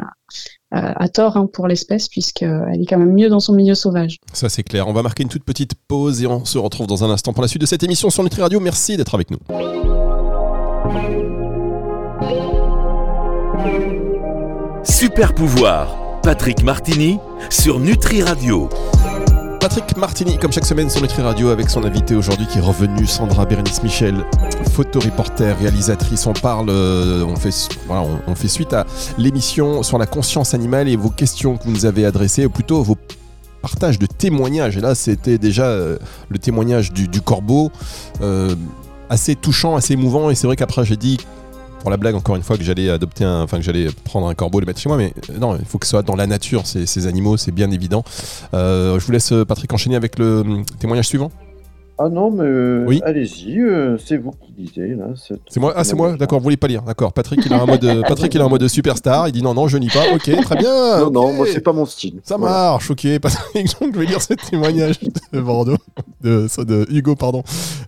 à 0.71 1.07
tort 1.07 1.37
hein, 1.37 1.47
pour 1.51 1.67
l'espèce 1.67 2.09
puisqu'elle 2.09 2.81
est 2.81 2.85
quand 2.85 2.97
même 2.97 3.13
mieux 3.13 3.29
dans 3.29 3.39
son 3.39 3.53
milieu 3.53 3.73
sauvage. 3.73 4.17
Ça 4.33 4.49
c'est 4.49 4.63
clair. 4.63 4.87
On 4.87 4.93
va 4.93 5.01
marquer 5.01 5.23
une 5.23 5.29
toute 5.29 5.45
petite 5.45 5.75
pause 5.87 6.21
et 6.21 6.27
on 6.27 6.43
se 6.43 6.57
retrouve 6.57 6.87
dans 6.87 7.05
un 7.05 7.09
instant 7.09 7.31
pour 7.31 7.41
la 7.41 7.47
suite 7.47 7.61
de 7.61 7.65
cette 7.65 7.83
émission 7.83 8.09
sur 8.09 8.21
Nutri 8.21 8.41
Radio. 8.41 8.59
Merci 8.59 8.97
d'être 8.97 9.15
avec 9.15 9.31
nous. 9.31 9.39
Super 14.83 15.33
pouvoir, 15.33 16.19
Patrick 16.23 16.61
Martini 16.61 17.17
sur 17.49 17.79
Nutri 17.79 18.21
Radio. 18.21 18.69
Patrick 19.59 19.95
Martini, 19.95 20.37
comme 20.37 20.51
chaque 20.51 20.65
semaine 20.65 20.89
sur 20.89 21.01
Nutri 21.01 21.21
Radio, 21.21 21.49
avec 21.49 21.69
son 21.69 21.85
invité 21.85 22.15
aujourd'hui 22.15 22.45
qui 22.47 22.57
est 22.57 22.61
revenu, 22.61 23.07
Sandra 23.07 23.45
Bérénice 23.45 23.81
Michel, 23.81 24.25
photoreporter, 24.71 25.53
réalisatrice. 25.53 26.27
On 26.27 26.33
parle, 26.33 26.69
euh, 26.69 27.23
on, 27.23 27.37
fait, 27.37 27.69
on, 28.27 28.35
fait 28.35 28.49
suite 28.49 28.73
à 28.73 28.85
l'émission 29.17 29.83
sur 29.83 29.97
la 29.97 30.05
conscience 30.05 30.53
animale 30.53 30.89
et 30.89 30.97
vos 30.97 31.09
questions 31.09 31.57
que 31.57 31.63
vous 31.63 31.71
nous 31.71 31.85
avez 31.85 32.05
adressées, 32.05 32.45
ou 32.45 32.49
plutôt 32.49 32.83
vos 32.83 32.97
partages 33.61 33.99
de 33.99 34.05
témoignages. 34.05 34.75
Et 34.75 34.81
là, 34.81 34.95
c'était 34.95 35.37
déjà 35.37 35.65
euh, 35.65 35.97
le 36.27 36.39
témoignage 36.39 36.91
du, 36.91 37.21
corbeau. 37.21 37.71
Euh, 38.21 38.53
assez 39.09 39.35
touchant, 39.35 39.75
assez 39.75 39.93
émouvant. 39.93 40.29
Et 40.29 40.35
c'est 40.35 40.47
vrai 40.47 40.55
qu'après, 40.55 40.83
j'ai 40.83 40.97
dit 40.97 41.17
pour 41.83 41.91
la 41.91 41.97
blague 41.97 42.15
encore 42.15 42.37
une 42.37 42.43
fois 42.43 42.57
que 42.57 42.63
j'allais 42.63 42.89
adopter 42.89 43.25
un, 43.25 43.41
enfin 43.41 43.57
que 43.57 43.63
j'allais 43.63 43.89
prendre 44.05 44.27
un 44.27 44.33
corbeau 44.33 44.59
et 44.59 44.61
le 44.61 44.65
mettre 44.65 44.79
chez 44.79 44.87
moi, 44.87 44.97
mais 44.97 45.13
euh, 45.29 45.37
non, 45.37 45.57
il 45.59 45.65
faut 45.65 45.77
que 45.77 45.85
ce 45.85 45.91
soit 45.91 46.01
dans 46.01 46.15
la 46.15 46.27
nature 46.27 46.65
ces, 46.65 47.07
animaux, 47.07 47.35
c'est 47.35 47.51
bien 47.51 47.69
évident. 47.71 48.05
Euh, 48.53 48.97
je 48.99 49.05
vous 49.05 49.11
laisse 49.11 49.33
Patrick 49.45 49.71
enchaîner 49.73 49.97
avec 49.97 50.17
le 50.17 50.39
hum, 50.39 50.65
témoignage 50.79 51.09
suivant. 51.09 51.29
Ah 51.99 52.09
non, 52.09 52.31
mais 52.31 52.43
euh, 52.43 52.85
oui. 52.87 53.01
allez-y, 53.05 53.59
euh, 53.59 53.99
c'est 53.99 54.17
vous 54.17 54.31
qui 54.31 54.51
lisez 54.57 54.95
là. 54.95 55.09
C'est 55.15 55.59
moi, 55.59 55.73
ah 55.75 55.83
c'est 55.83 55.95
moi, 55.95 56.15
d'accord, 56.17 56.39
vous 56.39 56.43
voulez 56.43 56.57
pas 56.57 56.67
lire, 56.67 56.81
d'accord. 56.81 57.13
Patrick 57.13 57.45
il 57.45 57.53
a 57.53 57.61
un 57.61 57.67
mode, 57.67 58.01
Patrick 58.07 58.33
il 58.33 58.41
a 58.41 58.45
un 58.45 58.49
mode 58.49 58.67
superstar, 58.67 59.27
il 59.27 59.31
dit 59.31 59.43
non 59.43 59.53
non 59.53 59.67
je 59.67 59.77
n'y 59.77 59.89
pas, 59.89 60.11
ok 60.13 60.41
très 60.41 60.55
bien. 60.55 60.73
Non 61.03 61.11
non, 61.11 61.33
moi 61.33 61.45
c'est 61.51 61.61
pas 61.61 61.73
mon 61.73 61.85
style. 61.85 62.19
Ça 62.23 62.37
marche, 62.37 62.89
ok. 62.89 63.19
Patrick, 63.21 63.67
je 63.67 63.97
vais 63.99 64.05
lire 64.05 64.21
ce 64.21 64.33
témoignage 64.33 64.99
de 65.31 65.39
Bordeaux, 65.39 65.77
de, 66.21 66.47
de 66.63 66.87
Hugo 66.89 67.15
pardon, 67.15 67.43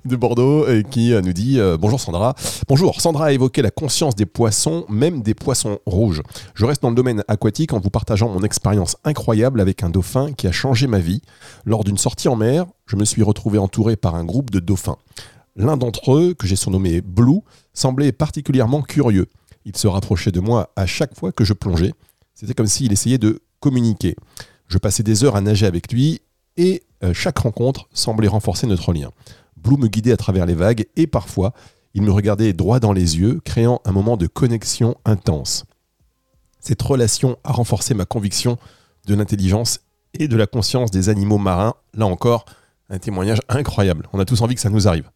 de 0.05 0.15
Bordeaux, 0.15 0.67
et 0.67 0.83
qui 0.83 1.13
euh, 1.13 1.21
nous 1.21 1.33
dit 1.33 1.59
bonjour 1.79 1.99
Sandra. 1.99 2.35
Bonjour, 2.67 3.01
Sandra 3.01 3.27
a 3.27 3.31
évoqué 3.31 3.63
la 3.63 3.71
conscience 3.71 4.15
des 4.15 4.27
poissons, 4.27 4.85
même 4.87 5.23
des 5.23 5.33
poissons 5.33 5.79
rouges. 5.87 6.21
Je 6.53 6.65
reste 6.65 6.83
dans 6.83 6.89
le 6.89 6.95
domaine 6.95 7.23
aquatique 7.27 7.73
en 7.73 7.79
vous 7.79 7.89
partageant 7.89 8.29
mon 8.29 8.43
expérience 8.43 8.97
incroyable 9.03 9.59
avec 9.61 9.81
un 9.81 9.89
dauphin 9.89 10.31
qui 10.33 10.45
a 10.45 10.51
changé 10.51 10.85
ma 10.85 10.99
vie 10.99 11.21
lors 11.65 11.83
d'une 11.83 11.97
sortie 11.97 12.27
en 12.27 12.35
mer 12.35 12.65
je 12.85 12.95
me 12.95 13.05
suis 13.05 13.23
retrouvé 13.23 13.57
entouré 13.57 13.95
par 13.95 14.15
un 14.15 14.23
groupe 14.23 14.49
de 14.49 14.59
dauphins. 14.59 14.97
L'un 15.55 15.77
d'entre 15.77 16.15
eux, 16.15 16.33
que 16.33 16.47
j'ai 16.47 16.55
surnommé 16.55 17.01
Blue, 17.01 17.39
semblait 17.73 18.11
particulièrement 18.11 18.81
curieux. 18.81 19.27
Il 19.65 19.75
se 19.75 19.87
rapprochait 19.87 20.31
de 20.31 20.39
moi 20.39 20.71
à 20.75 20.85
chaque 20.85 21.17
fois 21.17 21.31
que 21.31 21.43
je 21.43 21.53
plongeais. 21.53 21.93
C'était 22.33 22.53
comme 22.53 22.67
s'il 22.67 22.91
essayait 22.91 23.17
de 23.17 23.41
communiquer. 23.59 24.15
Je 24.67 24.77
passais 24.77 25.03
des 25.03 25.23
heures 25.23 25.35
à 25.35 25.41
nager 25.41 25.65
avec 25.65 25.91
lui 25.91 26.21
et 26.57 26.83
euh, 27.03 27.13
chaque 27.13 27.39
rencontre 27.39 27.87
semblait 27.93 28.27
renforcer 28.27 28.67
notre 28.67 28.93
lien. 28.93 29.11
Blue 29.57 29.77
me 29.77 29.87
guidait 29.87 30.11
à 30.11 30.17
travers 30.17 30.45
les 30.45 30.53
vagues 30.53 30.85
et 30.95 31.07
parfois 31.07 31.53
il 31.93 32.01
me 32.01 32.11
regardait 32.11 32.53
droit 32.53 32.79
dans 32.79 32.91
les 32.91 33.17
yeux, 33.17 33.39
créant 33.45 33.81
un 33.85 33.93
moment 33.93 34.17
de 34.17 34.27
connexion 34.27 34.95
intense. 35.05 35.63
Cette 36.59 36.81
relation 36.81 37.37
a 37.43 37.53
renforcé 37.53 37.93
ma 37.93 38.05
conviction 38.05 38.57
de 39.07 39.15
l'intelligence 39.15 39.79
et 40.13 40.27
de 40.27 40.35
la 40.35 40.45
conscience 40.45 40.91
des 40.91 41.09
animaux 41.09 41.37
marins. 41.37 41.75
Là 41.93 42.05
encore, 42.05 42.45
un 42.89 42.99
témoignage 42.99 43.39
incroyable. 43.49 44.07
On 44.13 44.19
a 44.19 44.25
tous 44.25 44.41
envie 44.41 44.55
que 44.55 44.61
ça 44.61 44.69
nous 44.69 44.87
arrive. 44.87 45.09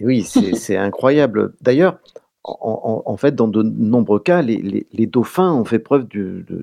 Oui, 0.00 0.22
c'est 0.54 0.76
incroyable. 0.76 1.54
D'ailleurs, 1.60 1.98
en, 2.42 3.16
fait, 3.18 3.34
dans 3.34 3.48
de 3.48 3.62
nombreux 3.62 4.20
cas, 4.20 4.42
les, 4.42 5.06
dauphins 5.06 5.52
ont 5.52 5.64
fait 5.64 5.78
preuve 5.78 6.06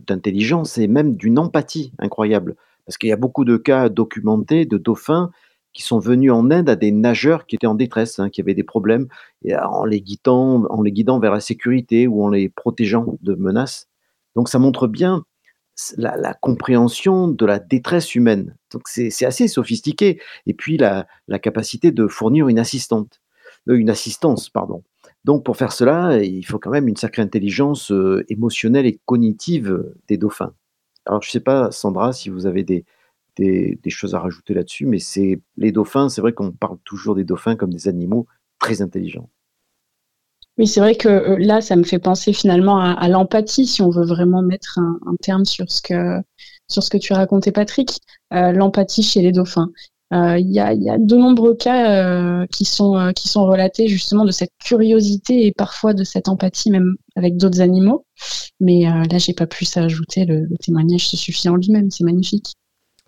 d'intelligence 0.07 0.77
et 0.77 0.87
même 0.87 1.15
d'une 1.15 1.37
empathie 1.37 1.93
incroyable. 1.99 2.55
Parce 2.85 2.97
qu'il 2.97 3.09
y 3.09 3.13
a 3.13 3.17
beaucoup 3.17 3.45
de 3.45 3.57
cas 3.57 3.89
documentés 3.89 4.65
de 4.65 4.77
dauphins 4.77 5.31
qui 5.73 5.83
sont 5.83 5.99
venus 5.99 6.31
en 6.31 6.49
aide 6.49 6.69
à 6.69 6.75
des 6.75 6.91
nageurs 6.91 7.45
qui 7.45 7.55
étaient 7.55 7.67
en 7.67 7.75
détresse, 7.75 8.17
hein, 8.17 8.29
qui 8.29 8.41
avaient 8.41 8.55
des 8.55 8.63
problèmes, 8.63 9.07
et 9.43 9.55
en 9.55 9.85
les 9.85 10.01
guidant, 10.01 10.65
en 10.69 10.81
les 10.81 10.91
guidant 10.91 11.19
vers 11.19 11.31
la 11.31 11.39
sécurité 11.39 12.07
ou 12.07 12.23
en 12.23 12.29
les 12.29 12.49
protégeant 12.49 13.17
de 13.21 13.35
menaces. 13.35 13.87
Donc 14.35 14.49
ça 14.49 14.57
montre 14.57 14.87
bien 14.87 15.25
la, 15.97 16.33
compréhension 16.33 17.27
de 17.27 17.45
la 17.45 17.59
détresse 17.59 18.15
humaine. 18.15 18.55
Donc 18.71 18.83
c'est 18.87 19.25
assez 19.25 19.47
sophistiqué. 19.47 20.21
Et 20.45 20.53
puis 20.53 20.77
la, 20.77 21.07
capacité 21.41 21.91
de 21.91 22.07
fournir 22.07 22.47
une 22.47 22.59
assistante, 22.59 23.21
euh, 23.69 23.75
une 23.75 23.89
assistance, 23.89 24.49
pardon. 24.49 24.83
Donc 25.23 25.43
pour 25.43 25.57
faire 25.57 25.71
cela, 25.71 26.23
il 26.23 26.43
faut 26.43 26.59
quand 26.59 26.71
même 26.71 26.87
une 26.87 26.95
sacrée 26.95 27.21
intelligence 27.21 27.91
euh, 27.91 28.25
émotionnelle 28.29 28.85
et 28.85 28.99
cognitive 29.05 29.93
des 30.07 30.17
dauphins. 30.17 30.53
Alors 31.05 31.21
je 31.21 31.29
ne 31.29 31.31
sais 31.31 31.39
pas, 31.39 31.71
Sandra, 31.71 32.13
si 32.13 32.29
vous 32.29 32.45
avez 32.45 32.63
des, 32.63 32.85
des, 33.37 33.89
choses 33.89 34.15
à 34.15 34.19
rajouter 34.19 34.53
là-dessus, 34.53 34.85
mais 34.85 34.99
c'est 34.99 35.39
les 35.57 35.71
dauphins, 35.71 36.09
c'est 36.09 36.21
vrai 36.21 36.33
qu'on 36.33 36.51
parle 36.51 36.77
toujours 36.83 37.15
des 37.15 37.23
dauphins 37.23 37.55
comme 37.55 37.73
des 37.73 37.87
animaux 37.87 38.27
très 38.59 38.81
intelligents. 38.81 39.29
Oui, 40.57 40.65
c'est 40.65 40.79
vrai 40.79 40.95
que 40.95 41.07
euh, 41.07 41.37
là, 41.39 41.61
ça 41.61 41.75
me 41.75 41.83
fait 41.83 41.99
penser 41.99 42.33
finalement 42.33 42.79
à, 42.79 43.07
l'empathie, 43.07 43.67
si 43.67 43.81
on 43.81 43.89
veut 43.89 44.05
vraiment 44.05 44.41
mettre 44.41 44.79
un, 44.79 45.15
terme 45.21 45.45
sur 45.45 45.71
ce 45.71 45.81
que 45.81 46.19
sur 46.67 46.83
ce 46.83 46.89
que 46.89 46.97
tu 46.97 47.13
racontais, 47.13 47.51
Patrick. 47.51 47.99
Euh, 48.33 48.51
l'empathie 48.51 49.03
chez 49.03 49.21
les 49.21 49.31
dauphins. 49.31 49.69
Euh, 50.13 50.37
il 50.39 50.49
y, 50.51 50.59
a, 50.59 50.73
de 50.73 51.15
nombreux 51.15 51.55
cas 51.55 52.45
qui 52.47 52.65
sont 52.65 53.11
qui 53.15 53.27
sont 53.27 53.45
relatés 53.45 53.87
justement 53.87 54.25
de 54.25 54.31
cette 54.31 54.51
curiosité 54.63 55.45
et 55.45 55.51
parfois 55.51 55.93
de 55.93 56.03
cette 56.03 56.29
empathie 56.29 56.71
même 56.71 56.95
avec 57.15 57.37
d'autres 57.37 57.61
animaux. 57.61 58.05
Mais 58.59 58.83
là, 58.83 59.17
j'ai 59.17 59.33
pas 59.33 59.47
plus 59.47 59.77
à 59.77 59.83
ajouter. 59.83 60.25
Le, 60.25 60.47
témoignage 60.59 61.07
se 61.07 61.17
suffit 61.17 61.49
en 61.49 61.55
lui-même. 61.55 61.91
C'est 61.91 62.03
magnifique. 62.03 62.55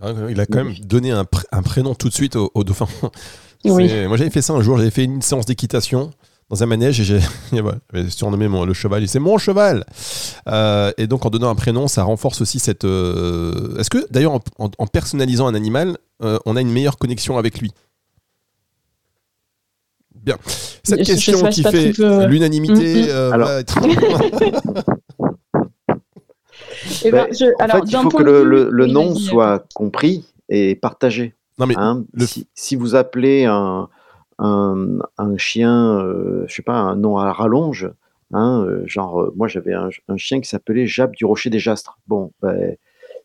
Ah, 0.02 0.14
il 0.30 0.40
a 0.40 0.46
quand 0.46 0.64
même 0.64 0.76
donné 0.86 1.12
un, 1.12 1.26
prénom 1.64 1.96
tout 1.96 2.10
de 2.10 2.14
suite 2.14 2.36
au, 2.36 2.52
au 2.54 2.64
dauphin. 2.64 2.88
Moi, 3.66 3.88
j'avais 3.88 4.30
fait 4.30 4.42
ça 4.42 4.54
un 4.54 4.62
jour. 4.62 4.78
J'avais 4.78 4.92
fait 4.92 5.04
une 5.04 5.22
séance 5.22 5.46
d'équitation 5.46 6.12
dans 6.50 6.64
un 6.64 6.66
manège 6.66 7.00
et 7.00 7.04
j'ai 7.04 7.20
surnommé 8.10 8.48
mon, 8.48 8.66
le 8.66 8.74
cheval. 8.74 9.08
C'est 9.08 9.20
mon 9.20 9.38
cheval. 9.38 9.86
Euh, 10.48 10.92
et 10.98 11.08
donc 11.08 11.26
en 11.26 11.30
donnant 11.30 11.50
un 11.50 11.56
prénom, 11.56 11.88
ça 11.88 12.04
renforce 12.04 12.42
aussi 12.42 12.60
cette. 12.60 12.86
Euh, 12.86 13.78
est-ce 13.78 13.90
que 13.90 14.06
d'ailleurs 14.10 14.40
en, 14.58 14.88
personnalisant 14.88 15.48
un 15.48 15.56
animal, 15.56 15.98
euh, 16.24 16.40
on 16.46 16.56
a 16.56 16.62
une 16.62 16.72
meilleure 16.72 16.98
connexion 16.98 17.38
avec 17.38 17.60
lui? 17.60 17.72
Bien. 20.16 20.38
Cette 20.84 21.06
question 21.06 21.48
qui 21.50 21.64
fait 21.64 21.94
l'unanimité. 22.28 23.08
Eh 27.06 27.12
ben, 27.12 27.28
en 27.60 27.68
fait, 27.68 27.80
il 27.86 27.98
faut 27.98 28.10
que 28.10 28.24
le, 28.24 28.88
nom 28.88 29.16
soit 29.16 29.66
compris 29.74 30.26
et 30.50 30.76
partagé. 30.76 31.36
Non, 31.58 31.66
mais 31.66 31.76
hein, 31.78 32.04
si, 32.56 32.76
vous 32.76 32.96
appelez 32.96 33.46
un, 33.46 33.90
un, 34.40 35.38
chien, 35.38 36.00
euh, 36.00 36.46
je 36.48 36.56
sais 36.56 36.62
pas, 36.62 36.78
un 36.78 36.96
nom 36.96 37.18
à 37.18 37.32
rallonge. 37.32 37.92
Hein, 38.32 38.64
euh, 38.68 38.84
genre, 38.86 39.22
euh, 39.22 39.34
moi 39.36 39.48
j'avais 39.48 39.74
un, 39.74 39.90
chien 40.18 40.40
qui 40.40 40.48
s'appelait 40.48 40.86
Jab 40.86 41.16
du 41.16 41.26
Rocher 41.26 41.50
des 41.50 41.60
Jastres. 41.60 42.00
Bon, 42.08 42.32
ben, 42.42 42.76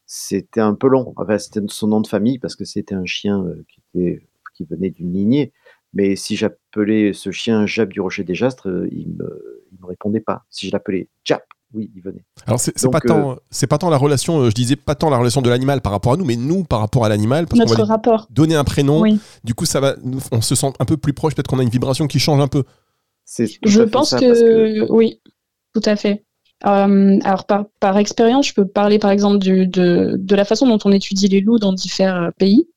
c'était 0.07 0.61
un 0.61 0.75
peu 0.75 0.89
long. 0.89 1.15
c'était 1.39 1.61
son 1.69 1.89
nom 1.89 2.01
de 2.01 2.07
famille 2.07 2.39
parce 2.39 2.57
que 2.57 2.65
c'était 2.65 2.95
un 2.95 3.07
chien 3.07 3.45
qui, 3.69 3.81
était, 3.95 4.27
qui 4.55 4.65
venait 4.65 4.91
d'une 4.91 5.13
lignée. 5.13 5.53
Mais 5.93 6.17
si 6.17 6.37
j'appelais 6.37 7.13
ce 7.13 7.31
chien 7.31 7.67
Jab 7.67 7.91
du 7.91 8.01
Rocher 8.01 8.25
des 8.25 8.35
Jastres, 8.35 8.69
il 8.91 9.09
me, 9.11 9.63
me 9.81 9.87
répondait 9.87 10.21
pas. 10.21 10.45
Si 10.51 10.67
je 10.67 10.73
l'appelais 10.73 11.09
Jab 11.25 11.43
oui, 11.75 11.91
il 11.95 12.03
venait. 12.03 12.25
Alors 12.47 12.61
c'est 12.61 12.91
pas 12.91 13.01
tant 13.01 13.33
euh, 13.33 13.35
c'est 13.51 13.67
pas 13.67 13.79
tant 13.79 13.91
la 13.91 13.97
relation, 13.97 14.39
euh, 14.39 14.51
je 14.51 14.55
disais 14.55 14.77
pas 14.77 14.95
tant 14.95 15.11
la 15.11 15.19
relation 15.19 15.43
de 15.43 15.51
l'animal 15.51 15.81
par 15.81 15.93
rapport 15.93 16.13
à 16.13 16.17
nous, 16.17 16.25
mais 16.25 16.37
nous 16.37 16.63
par 16.65 16.81
rapport 16.81 17.05
à 17.05 17.09
l'animal, 17.09 17.47
parce 17.47 17.59
Notre 17.59 17.83
rapport. 17.83 18.27
Donner 18.31 18.55
un 18.55 18.65
prénom, 18.65 19.05
du 19.43 19.55
coup 19.55 19.67
ça 19.67 19.81
va, 19.81 19.97
on 20.31 20.41
se 20.41 20.55
sent 20.55 20.73
un 20.79 20.85
peu 20.85 20.97
plus 20.97 21.13
proche, 21.13 21.35
peut-être 21.35 21.49
qu'on 21.49 21.59
a 21.59 21.63
une 21.63 21.69
vibration 21.69 22.07
qui 22.07 22.19
change 22.19 22.41
un 22.41 22.49
peu. 22.49 22.65
Je 23.39 23.83
pense 23.83 24.15
que... 24.15 24.91
oui, 24.93 25.21
tout 25.75 25.83
à 25.85 25.97
fait. 25.97 26.25
Euh, 26.67 27.19
alors 27.25 27.45
par, 27.45 27.67
par 27.81 27.99
expérience, 27.99 28.49
je 28.49 28.55
peux 28.55 28.67
parler 28.67 28.99
par 28.99 29.11
exemple 29.11 29.39
de, 29.39 29.65
de, 30.17 30.35
la 30.37 30.45
façon 30.45 30.67
dont 30.67 30.79
on 30.85 30.93
étudie 30.93 31.29
les 31.29 31.41
loups 31.41 31.59
dans 31.59 31.73
différents 31.73 32.31
pays. 32.39 32.69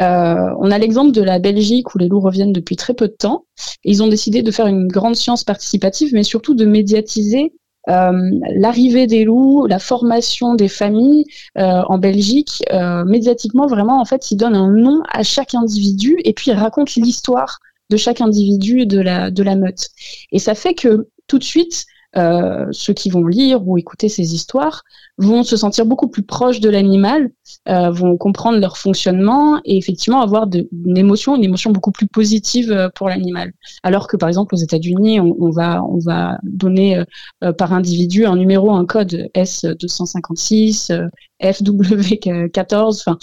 on 0.00 0.70
a 0.70 0.78
l'exemple 0.78 1.12
de 1.12 1.22
la 1.22 1.38
Belgique 1.38 1.94
où 1.94 1.98
les 1.98 2.08
loups 2.08 2.20
reviennent 2.20 2.52
depuis 2.52 2.76
très 2.76 2.94
peu 2.94 3.06
de 3.06 3.14
temps. 3.14 3.44
ils 3.84 4.02
ont 4.02 4.08
décidé 4.08 4.42
de 4.42 4.50
faire 4.50 4.66
une 4.66 4.88
grande 4.88 5.16
science 5.16 5.44
participative, 5.44 6.10
mais 6.12 6.24
surtout 6.24 6.54
de 6.54 6.64
médiatiser 6.64 7.52
euh, 7.88 8.12
l'arrivée 8.56 9.06
des 9.06 9.24
loups, 9.24 9.66
la 9.66 9.78
formation 9.78 10.54
des 10.54 10.68
familles 10.68 11.24
euh, 11.58 11.82
en 11.88 11.98
Belgique, 11.98 12.62
euh, 12.72 13.04
médiatiquement 13.04 13.66
vraiment 13.66 14.00
en 14.00 14.04
fait, 14.04 14.30
il 14.30 14.36
donne 14.36 14.54
un 14.54 14.70
nom 14.70 15.02
à 15.10 15.22
chaque 15.22 15.54
individu 15.54 16.18
et 16.24 16.34
puis 16.34 16.50
il 16.50 16.54
raconte 16.54 16.94
l'histoire 16.94 17.58
de 17.88 17.96
chaque 17.96 18.20
individu 18.20 18.86
de 18.86 19.00
la 19.00 19.30
de 19.30 19.42
la 19.42 19.56
meute. 19.56 19.88
Et 20.30 20.38
ça 20.38 20.54
fait 20.54 20.74
que 20.74 21.08
tout 21.26 21.38
de 21.38 21.44
suite, 21.44 21.86
euh, 22.16 22.66
ceux 22.72 22.92
qui 22.92 23.08
vont 23.08 23.24
lire 23.24 23.66
ou 23.66 23.78
écouter 23.78 24.08
ces 24.08 24.34
histoires 24.34 24.82
vont 25.18 25.44
se 25.44 25.56
sentir 25.56 25.86
beaucoup 25.86 26.08
plus 26.08 26.22
proches 26.22 26.60
de 26.60 26.68
l'animal, 26.68 27.30
euh, 27.68 27.90
vont 27.90 28.16
comprendre 28.16 28.58
leur 28.58 28.78
fonctionnement 28.78 29.60
et 29.64 29.76
effectivement 29.76 30.20
avoir 30.20 30.46
de, 30.46 30.68
une 30.86 30.98
émotion, 30.98 31.36
une 31.36 31.44
émotion 31.44 31.70
beaucoup 31.70 31.92
plus 31.92 32.08
positive 32.08 32.72
euh, 32.72 32.88
pour 32.94 33.08
l'animal. 33.08 33.52
Alors 33.82 34.08
que 34.08 34.16
par 34.16 34.28
exemple 34.28 34.54
aux 34.54 34.58
États-Unis, 34.58 35.20
on, 35.20 35.36
on, 35.38 35.50
va 35.50 35.84
on 35.84 35.98
va 35.98 36.38
donner 36.42 37.04
euh, 37.44 37.52
par 37.52 37.72
individu 37.72 38.26
un 38.26 38.36
numéro, 38.36 38.72
un 38.72 38.86
code 38.86 39.28
S256, 39.34 41.08
FW14, 41.42 43.00
enfin 43.00 43.18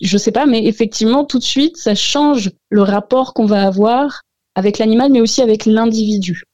je 0.00 0.16
sais 0.16 0.32
pas, 0.32 0.46
mais 0.46 0.64
effectivement 0.66 1.24
tout 1.24 1.38
de 1.38 1.44
suite 1.44 1.76
ça 1.76 1.94
change 1.94 2.50
le 2.70 2.82
rapport 2.82 3.34
qu'on 3.34 3.46
va 3.46 3.66
avoir 3.66 4.22
avec 4.54 4.78
l'animal, 4.78 5.10
mais 5.10 5.20
aussi 5.20 5.42
avec 5.42 5.66
l'individu 5.66 6.44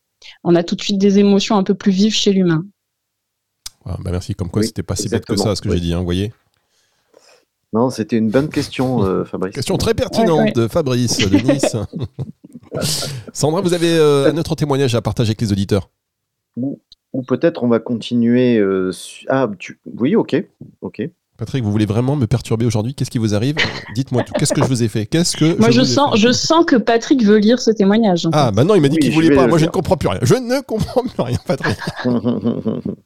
on 0.44 0.54
a 0.54 0.62
tout 0.62 0.76
de 0.76 0.82
suite 0.82 0.98
des 0.98 1.18
émotions 1.18 1.56
un 1.56 1.62
peu 1.62 1.74
plus 1.74 1.92
vives 1.92 2.14
chez 2.14 2.32
l'humain. 2.32 2.64
Ah, 3.84 3.96
bah 4.02 4.10
merci, 4.10 4.34
comme 4.34 4.50
quoi 4.50 4.62
c'était 4.62 4.82
pas 4.82 4.96
si 4.96 5.08
bête 5.08 5.24
que 5.24 5.36
ça 5.36 5.54
ce 5.54 5.62
que 5.62 5.70
j'ai 5.70 5.80
dit, 5.80 5.92
hein, 5.92 5.98
vous 5.98 6.04
voyez 6.04 6.32
Non, 7.72 7.90
c'était 7.90 8.16
une 8.18 8.30
bonne 8.30 8.48
question, 8.48 9.04
euh, 9.04 9.24
Fabrice. 9.30 9.54
Question 9.54 9.76
très 9.76 9.94
pertinente 9.94 10.54
de 10.56 10.66
Fabrice 10.66 11.18
de 11.18 11.36
Nice. 11.36 11.76
Sandra, 13.32 13.60
vous 13.60 13.74
avez 13.74 13.96
euh, 13.96 14.30
un 14.30 14.36
autre 14.36 14.56
témoignage 14.56 14.94
à 14.96 15.02
partager 15.02 15.30
avec 15.30 15.40
les 15.40 15.52
auditeurs? 15.52 15.90
Ou, 16.56 16.80
peut-être 17.28 17.62
on 17.62 17.68
va 17.68 17.78
continuer. 17.78 18.58
Euh, 18.58 18.90
ah, 19.28 19.48
oui, 19.86 20.16
ok, 20.16 20.36
ok. 20.80 21.02
Patrick, 21.38 21.62
vous 21.62 21.70
voulez 21.70 21.84
vraiment 21.84 22.16
me 22.16 22.26
perturber 22.26 22.64
aujourd'hui? 22.64 22.94
Qu'est-ce 22.94 23.10
qui 23.10 23.18
vous 23.18 23.34
arrive? 23.34 23.56
Dites-moi 23.94 24.22
tout. 24.22 24.32
Qu'est-ce 24.38 24.54
que 24.54 24.62
je 24.62 24.68
vous 24.68 24.82
ai 24.82 24.88
fait? 24.88 25.04
Qu'est-ce 25.04 25.36
que 25.36 25.58
Moi, 25.58 25.70
je, 25.70 25.82
sens, 25.82 26.18
je 26.18 26.32
sens 26.32 26.64
que 26.64 26.76
Patrick 26.76 27.22
veut 27.22 27.36
lire 27.36 27.60
ce 27.60 27.70
témoignage. 27.70 28.26
Ah, 28.32 28.52
maintenant, 28.54 28.74
il 28.74 28.80
m'a 28.80 28.88
dit 28.88 28.96
qu'il 28.96 29.12
voulait 29.12 29.34
pas. 29.34 29.46
Moi, 29.46 29.58
je 29.58 29.66
ne 29.66 29.70
comprends 29.70 29.96
plus 29.96 30.08
rien. 30.08 30.20
Je 30.22 30.34
ne 30.34 30.62
comprends 30.62 31.02
plus 31.02 31.22
rien, 31.22 31.38
Patrick. 31.46 31.76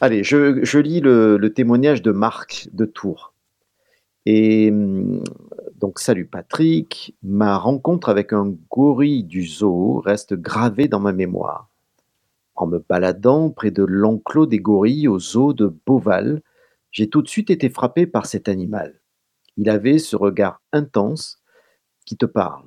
Allez, 0.00 0.24
je, 0.24 0.78
lis 0.78 1.00
le, 1.00 1.52
témoignage 1.54 2.02
de 2.02 2.10
Marc 2.10 2.68
de 2.72 2.86
Tours. 2.86 3.34
Et 4.26 4.70
hum, 4.70 5.22
donc, 5.80 6.00
salut 6.00 6.26
Patrick. 6.26 7.14
Ma 7.22 7.56
rencontre 7.56 8.08
avec 8.08 8.32
un 8.32 8.52
gorille 8.70 9.22
du 9.22 9.46
zoo 9.46 10.00
reste 10.00 10.34
gravée 10.34 10.88
dans 10.88 11.00
ma 11.00 11.12
mémoire. 11.12 11.68
En 12.56 12.66
me 12.66 12.84
baladant 12.88 13.50
près 13.50 13.70
de 13.70 13.84
l'enclos 13.84 14.46
des 14.46 14.58
gorilles 14.58 15.06
au 15.06 15.20
zoo 15.20 15.52
de 15.52 15.72
Beauval, 15.86 16.40
j'ai 16.94 17.10
tout 17.10 17.22
de 17.22 17.28
suite 17.28 17.50
été 17.50 17.68
frappé 17.68 18.06
par 18.06 18.24
cet 18.24 18.48
animal. 18.48 19.00
Il 19.56 19.68
avait 19.68 19.98
ce 19.98 20.14
regard 20.14 20.62
intense 20.72 21.42
qui 22.06 22.16
te 22.16 22.24
parle. 22.24 22.64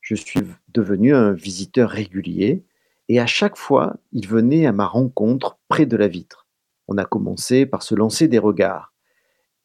Je 0.00 0.14
suis 0.14 0.40
devenu 0.68 1.14
un 1.14 1.32
visiteur 1.32 1.90
régulier 1.90 2.64
et 3.08 3.20
à 3.20 3.26
chaque 3.26 3.56
fois, 3.56 3.96
il 4.12 4.26
venait 4.26 4.64
à 4.66 4.72
ma 4.72 4.86
rencontre 4.86 5.58
près 5.68 5.84
de 5.84 5.96
la 5.96 6.08
vitre. 6.08 6.48
On 6.88 6.96
a 6.96 7.04
commencé 7.04 7.66
par 7.66 7.82
se 7.82 7.94
lancer 7.94 8.28
des 8.28 8.38
regards 8.38 8.94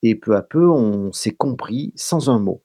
et 0.04 0.16
peu 0.16 0.36
à 0.36 0.42
peu, 0.42 0.70
on 0.70 1.14
s'est 1.14 1.36
compris 1.36 1.94
sans 1.96 2.30
un 2.30 2.40
mot. 2.40 2.64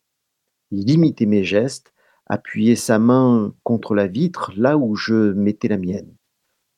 Il 0.72 0.90
imitait 0.90 1.26
mes 1.26 1.44
gestes, 1.44 1.92
appuyait 2.26 2.76
sa 2.76 2.98
main 2.98 3.54
contre 3.62 3.94
la 3.94 4.08
vitre 4.08 4.52
là 4.56 4.76
où 4.76 4.96
je 4.96 5.32
mettais 5.32 5.68
la 5.68 5.78
mienne. 5.78 6.16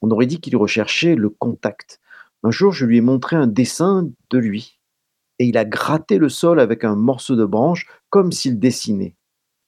On 0.02 0.10
aurait 0.10 0.26
dit 0.26 0.40
qu'il 0.40 0.56
recherchait 0.56 1.14
le 1.14 1.30
contact, 1.30 2.00
un 2.42 2.50
jour, 2.50 2.72
je 2.72 2.86
lui 2.86 2.98
ai 2.98 3.00
montré 3.00 3.36
un 3.36 3.46
dessin 3.46 4.08
de 4.30 4.38
lui, 4.38 4.78
et 5.38 5.46
il 5.46 5.58
a 5.58 5.64
gratté 5.64 6.18
le 6.18 6.28
sol 6.28 6.60
avec 6.60 6.84
un 6.84 6.96
morceau 6.96 7.36
de 7.36 7.44
branche 7.44 7.86
comme 8.10 8.32
s'il 8.32 8.58
dessinait. 8.58 9.16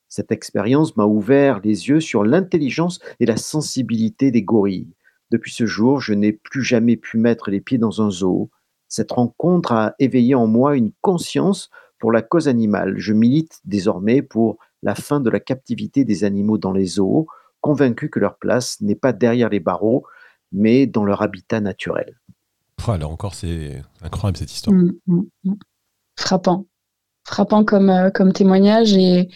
Cette 0.08 0.32
expérience 0.32 0.96
m'a 0.96 1.04
ouvert 1.04 1.60
les 1.60 1.88
yeux 1.88 2.00
sur 2.00 2.24
l'intelligence 2.24 3.00
et 3.20 3.26
la 3.26 3.36
sensibilité 3.36 4.30
des 4.30 4.42
gorilles. 4.42 4.94
Depuis 5.30 5.52
ce 5.52 5.66
jour, 5.66 6.00
je 6.00 6.14
n'ai 6.14 6.32
plus 6.32 6.62
jamais 6.62 6.96
pu 6.96 7.18
mettre 7.18 7.50
les 7.50 7.60
pieds 7.60 7.76
dans 7.76 8.00
un 8.00 8.10
zoo. 8.10 8.50
Cette 8.88 9.12
rencontre 9.12 9.72
a 9.72 9.94
éveillé 9.98 10.34
en 10.34 10.46
moi 10.46 10.76
une 10.76 10.92
conscience 11.02 11.68
pour 11.98 12.12
la 12.12 12.22
cause 12.22 12.48
animale. 12.48 12.94
Je 12.96 13.12
milite 13.12 13.60
désormais 13.64 14.22
pour 14.22 14.56
la 14.82 14.94
fin 14.94 15.20
de 15.20 15.28
la 15.28 15.40
captivité 15.40 16.04
des 16.04 16.24
animaux 16.24 16.56
dans 16.56 16.72
les 16.72 16.86
zoos, 16.86 17.26
convaincu 17.60 18.08
que 18.08 18.20
leur 18.20 18.38
place 18.38 18.80
n'est 18.80 18.94
pas 18.94 19.12
derrière 19.12 19.50
les 19.50 19.60
barreaux, 19.60 20.06
mais 20.52 20.86
dans 20.86 21.04
leur 21.04 21.20
habitat 21.20 21.60
naturel. 21.60 22.18
Oh, 22.86 22.96
là 22.96 23.08
encore, 23.08 23.34
c'est 23.34 23.82
incroyable 24.02 24.38
cette 24.38 24.52
histoire. 24.52 24.76
Mm, 24.76 24.92
mm, 25.06 25.22
mm. 25.44 25.54
Frappant. 26.18 26.66
Frappant 27.24 27.64
comme, 27.64 27.90
euh, 27.90 28.10
comme 28.10 28.32
témoignage 28.32 28.94
et, 28.94 29.28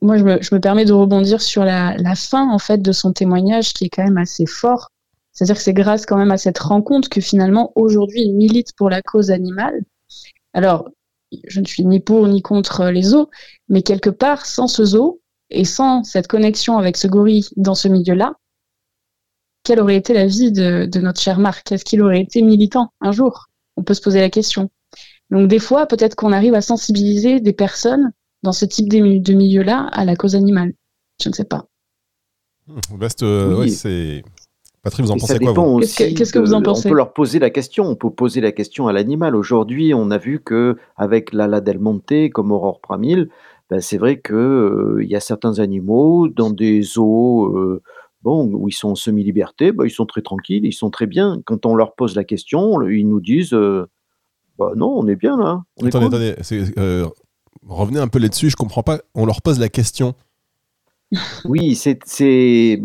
moi, 0.00 0.16
je 0.16 0.24
me, 0.24 0.58
permets 0.58 0.84
de 0.84 0.92
rebondir 0.92 1.42
sur 1.42 1.64
la, 1.64 2.14
fin 2.14 2.50
en 2.50 2.58
fait 2.58 2.78
de 2.78 2.92
son 2.92 3.12
témoignage, 3.12 3.72
qui 3.72 3.84
est 3.84 3.88
quand 3.90 4.04
même 4.04 4.18
assez 4.18 4.46
fort. 4.46 4.90
C'est-à-dire 5.32 5.56
que 5.56 5.62
c'est 5.62 5.74
grâce 5.74 6.06
quand 6.06 6.16
même 6.16 6.30
à 6.30 6.38
cette 6.38 6.58
rencontre 6.58 7.08
que 7.08 7.20
finalement 7.20 7.72
aujourd'hui 7.76 8.22
il 8.22 8.34
milite 8.34 8.72
pour 8.76 8.90
la 8.90 9.02
cause 9.02 9.30
animale. 9.30 9.84
Alors, 10.52 10.88
je 11.46 11.60
ne 11.60 11.66
suis 11.66 11.84
ni 11.84 12.00
pour 12.00 12.26
ni 12.26 12.42
contre 12.42 12.86
les 12.86 13.02
zoos, 13.02 13.28
mais 13.68 13.82
quelque 13.82 14.10
part, 14.10 14.46
sans 14.46 14.66
ce 14.66 14.84
zoo 14.84 15.20
et 15.50 15.64
sans 15.64 16.02
cette 16.02 16.26
connexion 16.26 16.78
avec 16.78 16.96
ce 16.96 17.06
gorille 17.06 17.46
dans 17.56 17.74
ce 17.74 17.88
milieu-là, 17.88 18.34
quelle 19.68 19.80
aurait 19.80 19.96
été 19.96 20.14
la 20.14 20.24
vie 20.24 20.50
de, 20.50 20.98
notre 20.98 21.20
cher 21.20 21.38
Marc? 21.38 21.72
Est-ce 21.72 21.84
qu'il 21.84 22.00
aurait 22.00 22.22
été 22.22 22.40
militant 22.40 22.90
un 23.02 23.12
jour? 23.12 23.48
On 23.76 23.82
peut 23.82 23.92
se 23.92 24.00
poser 24.00 24.18
la 24.18 24.30
question. 24.30 24.70
Donc 25.30 25.46
des 25.46 25.58
fois, 25.58 25.84
peut-être 25.84 26.14
qu'on 26.14 26.32
arrive 26.32 26.54
à 26.54 26.62
sensibiliser 26.62 27.40
des 27.40 27.52
personnes 27.52 28.12
dans 28.42 28.52
ce 28.52 28.64
type 28.64 28.88
de 28.88 29.34
milieu-là 29.34 29.90
à 29.92 30.06
la 30.06 30.16
cause 30.16 30.36
animale. 30.36 30.72
Je 31.22 31.28
ne 31.28 31.34
sais 31.34 31.44
pas. 31.44 31.66
Best, 32.98 33.22
euh, 33.22 33.66
c'est. 33.66 34.24
Patrick, 34.82 35.04
vous 35.04 35.12
en 35.12 35.18
pensez 35.18 35.38
quoi 35.38 35.80
Qu'est-ce 35.82 36.32
que 36.32 36.38
vous 36.38 36.54
en 36.54 36.62
pensez 36.62 36.88
On 36.88 36.90
peut 36.90 36.96
leur 36.96 37.12
poser 37.12 37.38
la 37.38 37.50
question. 37.50 37.84
On 37.84 37.94
peut 37.94 38.08
poser 38.08 38.40
la 38.40 38.52
question 38.52 38.88
à 38.88 38.94
l'animal. 38.94 39.36
Aujourd'hui, 39.36 39.92
on 39.92 40.10
a 40.10 40.16
vu 40.16 40.40
que 40.40 40.78
avec 40.96 41.34
l'ala 41.34 41.60
del 41.60 41.78
Monte, 41.78 42.30
comme 42.32 42.52
Aurore 42.52 42.80
Pramil, 42.80 43.28
ben, 43.68 43.82
c'est 43.82 43.98
vrai 43.98 44.18
qu'il 44.18 44.34
euh, 44.34 45.04
y 45.04 45.14
a 45.14 45.20
certains 45.20 45.58
animaux 45.58 46.28
dans 46.28 46.48
des 46.48 46.80
zoos 46.80 47.54
euh, 47.54 47.82
bon, 48.22 48.50
où 48.52 48.68
ils 48.68 48.72
sont 48.72 48.90
en 48.90 48.94
semi-liberté, 48.94 49.72
ben, 49.72 49.84
ils 49.84 49.90
sont 49.90 50.06
très 50.06 50.22
tranquilles, 50.22 50.64
ils 50.64 50.72
sont 50.72 50.90
très 50.90 51.06
bien. 51.06 51.40
Quand 51.44 51.66
on 51.66 51.74
leur 51.74 51.94
pose 51.94 52.16
la 52.16 52.24
question, 52.24 52.80
ils 52.82 53.08
nous 53.08 53.20
disent 53.20 53.56
bah, 54.58 54.72
non, 54.76 54.88
on 54.88 55.06
est 55.06 55.16
bien 55.16 55.36
là. 55.36 55.62
attendez, 55.82 56.30
attendez 56.30 57.06
revenez 57.68 58.00
un 58.00 58.08
peu 58.08 58.18
là-dessus, 58.18 58.50
je 58.50 58.56
comprends 58.56 58.82
pas. 58.82 59.00
On 59.14 59.26
leur 59.26 59.42
pose 59.42 59.58
la 59.58 59.68
question. 59.68 60.14
Oui, 61.46 61.74
c'est, 61.74 62.00
c'est, 62.04 62.82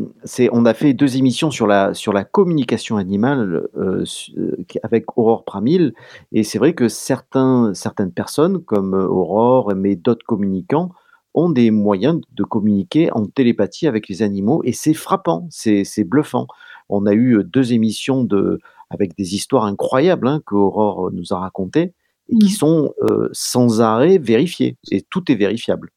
on 0.54 0.66
a 0.66 0.74
fait 0.74 0.94
deux 0.94 1.18
émissions 1.18 1.52
sur 1.52 1.68
la, 1.68 1.94
sur 1.94 2.14
la 2.14 2.24
communication 2.24 2.96
animale 2.96 3.68
euh, 3.76 4.06
euh, 4.38 4.66
avec 4.82 5.18
Aurore 5.18 5.44
Pramil, 5.44 5.94
et 6.32 6.44
c'est 6.44 6.58
vrai 6.58 6.74
que 6.74 6.88
certains, 6.88 7.74
certaines 7.74 8.14
personnes, 8.14 8.64
comme 8.64 8.94
euh, 8.94 9.06
Aurore, 9.06 9.74
mais 9.76 9.98
d'autres 9.98 10.26
communicants, 10.26 10.92
ont 11.34 11.50
des 11.50 11.72
moyens 11.72 12.22
de 12.32 12.44
communiquer 12.44 13.12
en 13.12 13.26
télépathie 13.26 13.88
avec 13.88 14.08
les 14.08 14.22
animaux, 14.22 14.62
et 14.64 14.74
c'est 14.74 14.94
frappant, 14.94 15.48
c'est, 15.50 16.04
bluffant. 16.04 16.48
On 16.90 17.06
a 17.06 17.14
eu 17.14 17.44
deux 17.44 17.74
émissions 17.74 18.24
de, 18.24 18.60
avec 18.90 19.16
des 19.18 19.36
histoires 19.36 19.66
incroyables 19.66 20.28
hein, 20.28 20.42
que 20.46 20.56
Aurore 20.56 21.12
nous 21.12 21.34
a 21.34 21.40
racontées, 21.40 21.94
et 22.30 22.38
qui 22.38 22.48
mmh. 22.48 22.58
sont 22.58 22.94
sans 23.32 23.82
arrêt 23.82 24.18
vérifiés. 24.18 24.78
Et 24.92 25.02
tout 25.02 25.32
est 25.32 25.36
vérifiable. 25.36 25.90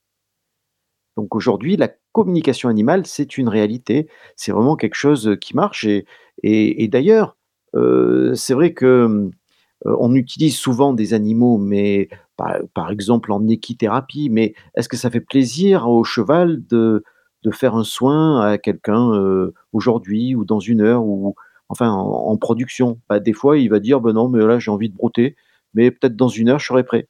Donc 1.17 1.35
aujourd'hui, 1.35 1.77
la 1.77 1.91
communication 2.13 2.69
animale, 2.69 3.07
c'est 3.07 3.39
une 3.39 3.49
réalité. 3.49 4.09
C'est 4.37 4.53
vraiment 4.53 4.77
quelque 4.77 4.95
chose 4.95 5.37
qui 5.41 5.55
marche. 5.55 5.85
Et, 5.85 6.05
et, 6.43 6.89
d'ailleurs, 6.89 7.37
c'est 7.75 8.55
vrai 8.55 8.73
que 8.73 9.31
on 9.85 10.15
utilise 10.15 10.57
souvent 10.57 10.93
des 10.93 11.15
animaux, 11.15 11.59
mais 11.59 12.09
par, 12.37 12.91
exemple 12.91 13.33
en 13.33 13.47
équithérapie. 13.49 14.29
Mais 14.31 14.55
est-ce 14.75 14.89
que 14.89 14.97
ça 14.97 15.11
fait 15.11 15.21
plaisir 15.21 15.89
au 15.89 16.05
cheval 16.05 16.65
de, 16.67 17.05
de 17.43 17.51
faire 17.51 17.75
un 17.75 17.85
soin 17.85 18.41
à 18.41 18.59
quelqu'un 18.59 19.11
aujourd'hui 19.73 20.35
ou 20.35 20.45
dans 20.45 20.61
une 20.61 20.81
heure 20.81 21.05
ou 21.05 21.35
enfin 21.69 21.91
en, 21.91 22.37
production? 22.37 23.01
Bah, 23.09 23.21
Des 23.21 23.33
fois, 23.33 23.59
il 23.59 23.69
va 23.69 23.81
dire 23.81 24.01
ben 24.01 24.13
non, 24.13 24.29
mais 24.29 24.45
là 24.45 24.59
j'ai 24.59 24.71
envie 24.71 24.91
de 24.91 24.95
brouter 24.95 25.37
mais 25.77 25.91
peut-être 25.91 26.17
dans 26.17 26.29
une 26.29 26.49
heure, 26.49 26.59
je 26.59 26.67
serai 26.67 26.83
prêt. 26.83 27.07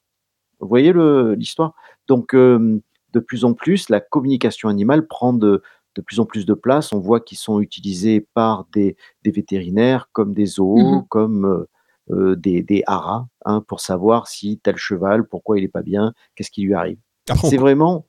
Vous 0.60 0.68
voyez 0.68 0.92
l'histoire? 1.36 1.74
Donc, 2.08 2.34
euh, 2.34 2.82
de 3.12 3.20
plus 3.20 3.44
en 3.44 3.54
plus, 3.54 3.88
la 3.88 4.00
communication 4.00 4.68
animale 4.68 5.06
prend 5.06 5.32
de, 5.32 5.62
plus 6.04 6.20
en 6.20 6.26
plus 6.26 6.44
de 6.44 6.52
place. 6.52 6.92
On 6.92 6.98
voit 6.98 7.20
qu'ils 7.20 7.38
sont 7.38 7.60
utilisés 7.60 8.20
par 8.34 8.66
des, 8.74 8.96
vétérinaires 9.24 10.10
comme 10.12 10.34
des 10.34 10.46
zoos, 10.46 10.76
mmh 10.76 11.06
comme 11.08 11.44
euh, 11.44 11.58
euh, 11.58 11.66
des, 12.08 12.62
des 12.62 12.82
haras, 12.86 13.26
hein, 13.44 13.62
pour 13.66 13.80
savoir 13.80 14.28
si 14.28 14.60
tel 14.62 14.76
cheval, 14.76 15.26
pourquoi 15.26 15.58
il 15.58 15.62
n'est 15.62 15.68
pas 15.68 15.82
bien, 15.82 16.12
qu'est-ce 16.34 16.50
qui 16.50 16.62
lui 16.62 16.74
arrive. 16.74 16.98
C'est 17.42 17.56
vraiment 17.56 18.06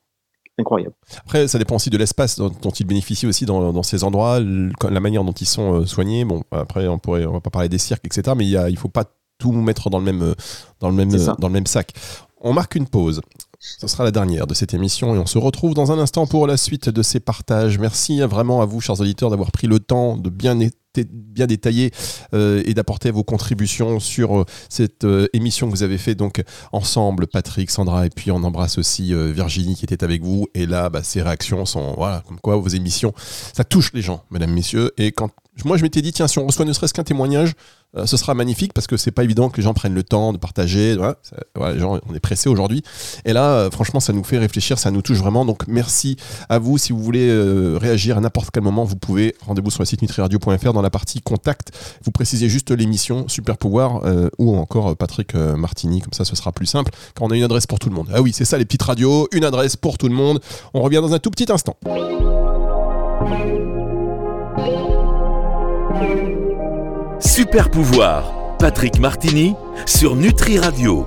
incroyable. 0.60 0.96
Après, 1.20 1.48
ça 1.48 1.60
dépend 1.60 1.76
aussi 1.76 1.90
de 1.90 1.98
l'espace 1.98 2.38
dont, 2.38 2.50
ils 2.52 2.86
bénéficient 2.86 3.28
aussi 3.28 3.46
dans, 3.46 3.84
ces 3.84 4.04
endroits, 4.04 4.40
la 4.40 5.00
manière 5.00 5.24
dont 5.24 5.32
ils 5.32 5.48
sont 5.48 5.86
soignés. 5.86 6.26
Bon, 6.26 6.44
après, 6.52 6.88
on 6.88 7.00
pourrait, 7.00 7.26
on 7.26 7.34
va 7.34 7.42
pas 7.42 7.50
parler 7.50 7.70
des 7.70 7.78
cirques, 7.78 8.06
etc. 8.06 8.36
Mais 8.36 8.46
il 8.48 8.72
ne 8.72 8.78
faut 8.78 8.90
pas 8.90 9.06
tout 9.38 9.52
mettre 9.52 9.90
dans 9.90 10.00
le 10.00 10.06
même, 10.06 10.36
dans 10.80 10.90
le 10.90 10.96
même, 10.96 11.12
dans 11.40 11.48
le 11.48 11.54
même 11.54 11.68
sac. 11.68 11.94
On 12.42 12.54
marque 12.54 12.76
une 12.76 12.88
pause. 12.88 13.22
Ce 13.60 13.88
sera 13.88 14.04
la 14.04 14.12
dernière 14.12 14.46
de 14.46 14.54
cette 14.54 14.74
émission 14.76 15.16
et 15.16 15.18
on 15.18 15.26
se 15.26 15.40
retrouve 15.40 15.74
dans 15.74 15.92
un 15.92 15.98
instant 15.98 16.28
pour 16.28 16.46
la 16.46 16.58
suite 16.58 16.90
de 16.90 17.02
ces 17.02 17.20
partages. 17.20 17.80
Merci 17.80 18.22
vraiment 18.22 18.62
à 18.62 18.66
vous, 18.66 18.82
chers 18.82 19.00
auditeurs, 19.02 19.32
d'avoir 19.32 19.52
pris 19.52 19.66
le 19.66 19.80
temps 19.80 20.16
de 20.16 20.30
bien, 20.30 20.60
bien 21.06 21.48
détailler 21.48 21.92
euh, 22.34 22.64
et 22.66 22.74
d'apporter 22.74 23.12
vos 23.12 23.24
contributions 23.24 24.00
sur 24.00 24.40
euh, 24.40 24.46
cette 24.70 25.04
euh, 25.04 25.28
émission 25.34 25.68
que 25.68 25.72
vous 25.72 25.84
avez 25.84 25.98
fait 25.98 26.16
donc 26.16 26.44
ensemble, 26.72 27.28
Patrick, 27.28 27.70
Sandra, 27.70 28.06
et 28.06 28.10
puis 28.10 28.32
on 28.32 28.44
embrasse 28.44 28.78
aussi 28.78 29.14
Virginie 29.14 29.76
qui 29.76 29.86
était 29.86 30.04
avec 30.04 30.24
vous. 30.24 30.48
Et 30.54 30.66
là, 30.66 30.90
bah, 30.90 31.04
ces 31.04 31.22
réactions 31.22 31.66
sont, 31.66 31.94
voilà, 31.96 32.24
comme 32.28 32.40
quoi 32.40 32.56
vos 32.56 32.68
émissions, 32.68 33.14
ça 33.54 33.64
touche 33.64 33.92
les 33.94 34.02
gens, 34.02 34.24
mesdames, 34.32 34.52
messieurs. 34.52 34.92
Et 34.98 35.12
quand 35.12 35.32
moi 35.66 35.78
je 35.78 35.84
m'étais 35.84 36.02
dit, 36.02 36.12
tiens, 36.12 36.28
si 36.28 36.40
on 36.40 36.46
reçoit 36.46 36.66
ne 36.66 36.74
serait-ce 36.74 36.94
qu'un 36.94 37.04
témoignage, 37.04 37.54
euh, 37.96 38.06
ce 38.06 38.18
sera 38.18 38.34
magnifique 38.34 38.74
parce 38.74 38.86
que 38.86 38.98
c'est 38.98 39.12
pas 39.12 39.24
évident 39.24 39.50
que 39.50 39.58
les 39.58 39.64
gens 39.64 39.74
prennent 39.74 39.94
le 39.94 40.04
temps 40.04 40.34
de 40.34 40.38
partager. 40.38 40.96
les 40.96 41.80
gens, 41.80 42.00
on 42.08 42.14
est 42.14 42.20
pressé 42.20 42.50
aujourd'hui. 42.50 42.84
Et 43.26 43.34
là, 43.34 43.54
euh, 43.54 43.72
franchement, 43.72 44.00
ça 44.00 44.14
nous 44.14 44.24
fait 44.24 44.38
réfléchir, 44.38 44.78
ça 44.78 44.92
nous 44.92 45.02
touche 45.02 45.18
vraiment. 45.18 45.46
Donc 45.46 45.68
merci 45.68 46.18
à 46.50 46.60
vous. 46.60 46.78
Si 46.78 46.92
vous 46.92 47.02
voulez 47.02 47.30
euh, 47.30 47.78
réagir 47.80 48.18
à 48.18 48.22
n'importe 48.22 48.50
quel 48.52 48.64
moment, 48.64 48.84
vous 48.84 48.98
pouvez. 48.98 49.36
Rendez-vous 49.46 49.72
sur 49.72 49.82
le 49.82 49.86
site 49.86 50.02
nutriradio.fr 50.02 50.74
dans 50.74 50.82
la 50.82 50.90
partie 50.90 51.22
contact. 51.22 51.72
Vous 52.04 52.12
précisez 52.12 52.50
juste 52.50 52.72
l'émission 52.72 53.28
Super 53.28 53.58
Pouvoir 53.58 54.02
ou 54.38 54.58
encore 54.58 54.96
Patrick 54.98 55.34
Martini. 55.36 56.02
Comme 56.02 56.14
ça, 56.14 56.26
ce 56.26 56.36
sera 56.36 56.52
plus 56.52 56.66
simple 56.66 56.92
car 57.16 57.26
on 57.26 57.32
a 57.32 57.36
une 57.36 57.44
adresse 57.44 57.68
pour 57.68 57.80
tout 57.80 57.90
le 57.90 57.96
monde. 57.96 58.08
Ah 58.14 58.22
oui, 58.22 58.32
c'est 58.34 58.46
ça 58.46 58.58
les 58.58 58.66
petites 58.66 58.84
radios, 58.84 59.28
une 59.32 59.44
adresse 59.44 59.76
pour 59.76 59.98
tout 59.98 60.08
le 60.08 60.16
monde. 60.16 60.40
On 60.74 60.82
revient 60.82 60.98
dans 61.02 61.14
un 61.14 61.20
tout 61.20 61.32
petit 61.32 61.52
instant. 61.52 61.78
Super 67.20 67.70
pouvoir, 67.70 68.58
Patrick 68.60 69.00
Martini 69.00 69.56
sur 69.86 70.16
Nutri 70.16 70.60
Radio. 70.60 71.06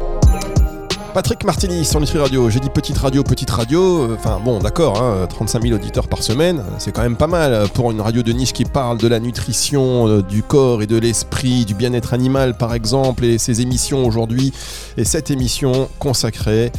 Patrick 1.15 1.45
Martini 1.45 1.85
sur 1.85 2.01
Nutri 2.01 2.19
Radio. 2.19 2.51
J'ai 2.51 2.61
dit 2.61 2.71
petite 2.71 2.99
radio, 2.99 3.23
petite 3.25 3.51
radio. 3.51 4.03
Euh, 4.03 4.17
enfin 4.17 4.41
bon, 4.45 4.61
d'accord, 4.61 5.03
35 5.29 5.59
hein, 5.59 5.63
000 5.63 5.75
auditeurs 5.75 6.09
par 6.09 6.23
semaine, 6.23 6.63
c'est 6.79 6.93
quand 6.93 7.03
même 7.03 7.17
pas 7.17 7.27
mal 7.27 7.69
pour 7.75 7.91
une 7.91 8.01
radio 8.01 8.23
de 8.23 8.33
niche 8.33 8.53
qui 8.53 8.65
parle 8.65 8.99
de 8.99 9.09
la 9.09 9.19
nutrition, 9.19 10.09
euh, 10.09 10.23
du 10.23 10.43
corps 10.43 10.83
et 10.83 10.87
de 10.87 10.97
l'esprit, 10.97 11.65
du 11.65 11.75
bien-être 11.75 12.15
animal 12.15 12.57
par 12.57 12.75
exemple, 12.75 13.25
et 13.25 13.39
ces 13.39 13.61
émissions 13.61 14.07
aujourd'hui, 14.07 14.53
et 14.97 15.05
cette 15.05 15.31
émission 15.31 15.89
consacrée 15.99 16.71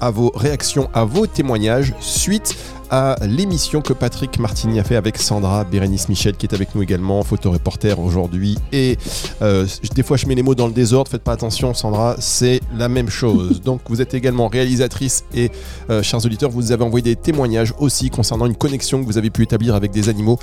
à 0.00 0.10
vos 0.10 0.32
réactions, 0.34 0.90
à 0.94 1.04
vos 1.04 1.26
témoignages 1.26 1.94
suite 2.00 2.56
à 2.92 3.16
l'émission 3.22 3.80
que 3.80 3.94
Patrick 3.94 4.38
Martini 4.38 4.78
a 4.78 4.84
fait 4.84 4.96
avec 4.96 5.16
Sandra 5.16 5.64
Bérénice 5.64 6.10
Michel 6.10 6.36
qui 6.36 6.44
est 6.44 6.54
avec 6.54 6.74
nous 6.74 6.82
également, 6.82 7.22
photoreporter 7.22 7.98
aujourd'hui. 7.98 8.58
Et 8.70 8.98
euh, 9.40 9.66
des 9.94 10.02
fois 10.02 10.18
je 10.18 10.26
mets 10.26 10.34
les 10.34 10.42
mots 10.42 10.54
dans 10.54 10.66
le 10.66 10.74
désordre, 10.74 11.10
faites 11.10 11.22
pas 11.22 11.32
attention 11.32 11.72
Sandra, 11.72 12.16
c'est 12.18 12.60
la 12.76 12.90
même 12.90 13.08
chose. 13.08 13.62
Donc 13.64 13.80
vous 13.88 14.02
êtes 14.02 14.12
également 14.12 14.46
réalisatrice 14.46 15.24
et 15.34 15.50
euh, 15.88 16.02
chers 16.02 16.22
auditeurs, 16.24 16.50
vous 16.50 16.70
avez 16.70 16.84
envoyé 16.84 17.02
des 17.02 17.16
témoignages 17.16 17.72
aussi 17.78 18.10
concernant 18.10 18.44
une 18.44 18.56
connexion 18.56 19.00
que 19.00 19.06
vous 19.06 19.16
avez 19.16 19.30
pu 19.30 19.42
établir 19.42 19.74
avec 19.74 19.90
des 19.90 20.10
animaux. 20.10 20.38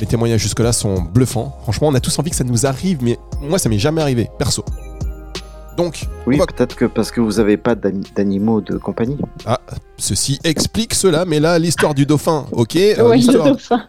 Les 0.00 0.06
témoignages 0.06 0.40
jusque-là 0.40 0.72
sont 0.72 1.02
bluffants. 1.02 1.58
Franchement, 1.64 1.88
on 1.88 1.94
a 1.94 2.00
tous 2.00 2.16
envie 2.20 2.30
que 2.30 2.36
ça 2.36 2.44
nous 2.44 2.64
arrive, 2.64 2.98
mais 3.02 3.18
moi 3.42 3.58
ça 3.58 3.68
m'est 3.68 3.80
jamais 3.80 4.00
arrivé, 4.00 4.30
perso. 4.38 4.64
Donc, 5.80 6.04
oui, 6.26 6.36
peut-être 6.36 6.76
que 6.76 6.84
parce 6.84 7.10
que 7.10 7.22
vous 7.22 7.32
n'avez 7.38 7.56
pas 7.56 7.74
d'animaux 7.74 8.60
de 8.60 8.76
compagnie. 8.76 9.16
Ah, 9.46 9.58
ceci 9.96 10.38
explique 10.44 10.92
cela, 10.92 11.24
mais 11.24 11.40
là, 11.40 11.58
l'histoire 11.58 11.94
du 11.94 12.04
dauphin, 12.04 12.44
ok? 12.52 12.76
Euh, 12.76 13.14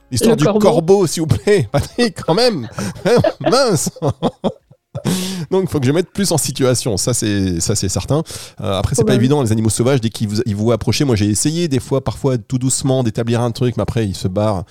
L'histoire 0.09 0.37
du 0.37 0.45
corbeau, 0.45 1.05
s'il 1.05 1.23
vous 1.23 1.27
plaît. 1.27 1.67
Patrick, 1.71 2.21
quand 2.21 2.33
même 2.33 2.69
Mince 3.41 3.89
Donc, 5.51 5.63
il 5.63 5.67
faut 5.67 5.81
que 5.81 5.85
je 5.85 5.91
mette 5.91 6.13
plus 6.13 6.31
en 6.31 6.37
situation. 6.37 6.95
Ça, 6.95 7.13
c'est 7.13 7.59
ça, 7.59 7.75
c'est 7.75 7.89
certain. 7.89 8.23
Euh, 8.61 8.79
après, 8.79 8.95
c'est 8.95 9.03
pas 9.03 9.15
évident. 9.15 9.43
Les 9.43 9.51
animaux 9.51 9.69
sauvages, 9.69 9.99
dès 9.99 10.09
qu'ils 10.09 10.29
vous, 10.29 10.41
ils 10.45 10.55
vous 10.55 10.71
approchent, 10.71 11.01
moi, 11.01 11.17
j'ai 11.17 11.27
essayé 11.27 11.67
des 11.67 11.81
fois, 11.81 12.01
parfois, 12.01 12.37
tout 12.37 12.57
doucement, 12.57 13.03
d'établir 13.03 13.41
un 13.41 13.51
truc, 13.51 13.75
mais 13.75 13.83
après, 13.83 14.05
ils 14.07 14.15
se 14.15 14.29
barrent. 14.29 14.63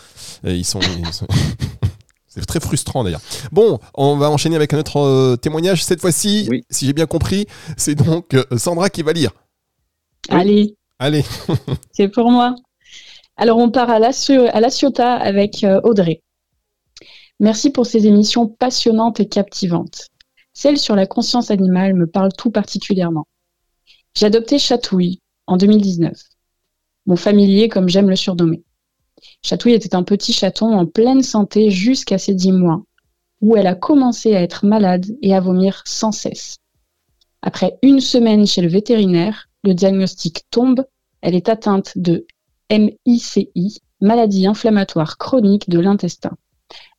Et 0.43 0.55
ils 0.55 0.65
sont... 0.65 0.81
Ils 0.81 1.13
sont... 1.13 1.27
C'est 2.31 2.47
très 2.47 2.61
frustrant 2.61 3.03
d'ailleurs. 3.03 3.21
Bon, 3.51 3.81
on 3.95 4.16
va 4.16 4.31
enchaîner 4.31 4.55
avec 4.55 4.73
un 4.73 4.79
autre 4.79 5.01
euh, 5.01 5.37
témoignage. 5.37 5.85
Cette 5.85 6.01
fois-ci, 6.01 6.49
si 6.71 6.87
j'ai 6.87 6.93
bien 6.93 7.07
compris, 7.07 7.47
c'est 7.77 7.97
donc 7.97 8.35
euh, 8.35 8.45
Sandra 8.57 8.88
qui 8.88 9.03
va 9.03 9.12
lire. 9.12 9.33
Allez. 10.29 10.77
Allez. 11.01 11.25
c'est 11.93 12.09
pour 12.09 12.31
moi. 12.31 12.55
Alors, 13.37 13.59
on 13.59 13.71
part 13.71 13.90
à 13.90 13.99
la, 13.99 14.11
à 14.53 14.61
la 14.61 14.71
Ciotat 14.71 15.14
avec 15.14 15.64
euh, 15.64 15.81
Audrey. 15.83 16.23
Merci 17.40 17.71
pour 17.71 17.87
ces 17.87 18.07
émissions 18.07 18.47
passionnantes 18.47 19.19
et 19.19 19.27
captivantes. 19.27 20.07
Celle 20.53 20.79
sur 20.79 20.95
la 20.95 21.07
conscience 21.07 21.51
animale 21.51 21.95
me 21.95 22.07
parle 22.07 22.33
tout 22.33 22.53
particulièrement. 22.53 23.27
J'ai 24.14 24.27
adopté 24.27 24.59
Chatouille 24.61 25.19
en 25.49 25.57
2019. 25.57 26.16
mon 27.07 27.16
familier 27.16 27.69
comme 27.69 27.88
j'aime 27.88 28.09
le 28.09 28.14
surnommer. 28.14 28.62
Chatouille 29.43 29.75
était 29.75 29.95
un 29.95 30.03
petit 30.03 30.33
chaton 30.33 30.73
en 30.73 30.87
pleine 30.87 31.23
santé 31.23 31.71
jusqu'à 31.71 32.19
ses 32.19 32.35
dix 32.35 32.53
mois, 32.53 32.85
où 33.41 33.57
elle 33.57 33.67
a 33.67 33.75
commencé 33.75 34.35
à 34.35 34.43
être 34.43 34.65
malade 34.67 35.07
et 35.23 35.35
à 35.35 35.41
vomir 35.41 35.83
sans 35.87 36.13
cesse. 36.13 36.59
Après 37.43 37.79
une 37.83 38.01
semaine 38.01 38.47
chez 38.47 38.61
le 38.61 38.69
vétérinaire, 38.69 39.49
le 39.65 39.75
diagnostic 39.75 40.45
tombe, 40.51 40.85
elle 41.23 41.35
est 41.35 41.49
atteinte 41.49 41.93
de 41.97 42.27
MICI, 42.71 43.81
maladie 44.01 44.47
inflammatoire 44.47 45.19
chronique 45.19 45.69
de 45.69 45.81
l'intestin, 45.81 46.37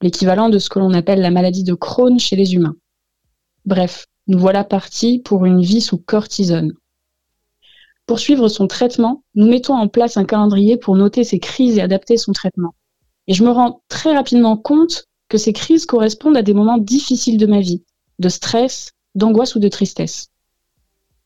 l'équivalent 0.02 0.50
de 0.50 0.60
ce 0.60 0.70
que 0.70 0.80
l'on 0.80 0.94
appelle 0.94 1.22
la 1.22 1.32
maladie 1.32 1.64
de 1.64 1.74
Crohn 1.74 2.20
chez 2.20 2.36
les 2.36 2.56
humains. 2.56 2.76
Bref, 3.66 4.06
nous 4.28 4.40
voilà 4.40 4.64
partis 4.64 5.20
pour 5.20 5.46
une 5.46 5.62
vie 5.62 5.82
sous 5.82 5.98
cortisone. 5.98 6.74
Pour 8.06 8.20
suivre 8.20 8.48
son 8.48 8.68
traitement, 8.68 9.24
nous 9.36 9.48
mettons 9.48 9.76
en 9.76 9.88
place 9.88 10.18
un 10.18 10.26
calendrier 10.26 10.78
pour 10.78 10.96
noter 10.96 11.24
ses 11.24 11.40
crises 11.40 11.78
et 11.78 11.82
adapter 11.82 12.18
son 12.18 12.34
traitement. 12.34 12.76
Et 13.28 13.34
je 13.34 13.44
me 13.44 13.52
rends 13.52 13.82
très 13.88 14.14
rapidement 14.14 14.58
compte 14.58 15.06
que 15.30 15.38
ces 15.38 15.54
crises 15.54 15.86
correspondent 15.86 16.38
à 16.38 16.42
des 16.42 16.54
moments 16.54 16.78
difficiles 16.78 17.38
de 17.38 17.46
ma 17.46 17.62
vie, 17.62 17.84
de 18.20 18.30
stress, 18.30 18.92
d'angoisse 19.16 19.56
ou 19.56 19.60
de 19.60 19.70
tristesse. 19.70 20.30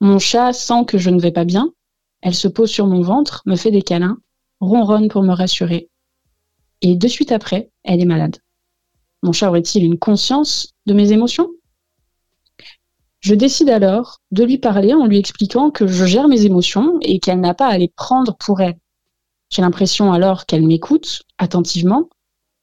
Mon 0.01 0.19
chat 0.19 0.53
sent 0.53 0.85
que 0.87 0.97
je 0.97 1.09
ne 1.09 1.19
vais 1.19 1.31
pas 1.31 1.45
bien, 1.45 1.71
elle 2.21 2.35
se 2.35 2.47
pose 2.47 2.69
sur 2.69 2.87
mon 2.87 3.01
ventre, 3.01 3.41
me 3.45 3.55
fait 3.55 3.71
des 3.71 3.81
câlins, 3.81 4.17
ronronne 4.59 5.07
pour 5.07 5.23
me 5.23 5.33
rassurer. 5.33 5.89
Et 6.81 6.95
de 6.95 7.07
suite 7.07 7.31
après, 7.31 7.71
elle 7.83 8.01
est 8.01 8.05
malade. 8.05 8.37
Mon 9.23 9.31
chat 9.31 9.49
aurait-il 9.49 9.83
une 9.83 9.97
conscience 9.97 10.73
de 10.85 10.93
mes 10.93 11.11
émotions? 11.11 11.49
Je 13.25 13.33
décide 13.33 13.71
alors 13.71 14.19
de 14.29 14.43
lui 14.43 14.59
parler 14.59 14.93
en 14.93 15.07
lui 15.07 15.17
expliquant 15.17 15.71
que 15.71 15.87
je 15.87 16.05
gère 16.05 16.27
mes 16.27 16.45
émotions 16.45 16.99
et 17.01 17.19
qu'elle 17.19 17.39
n'a 17.39 17.55
pas 17.55 17.65
à 17.65 17.75
les 17.79 17.87
prendre 17.87 18.37
pour 18.37 18.61
elle. 18.61 18.77
J'ai 19.49 19.63
l'impression 19.63 20.13
alors 20.13 20.45
qu'elle 20.45 20.63
m'écoute 20.63 21.23
attentivement. 21.39 22.07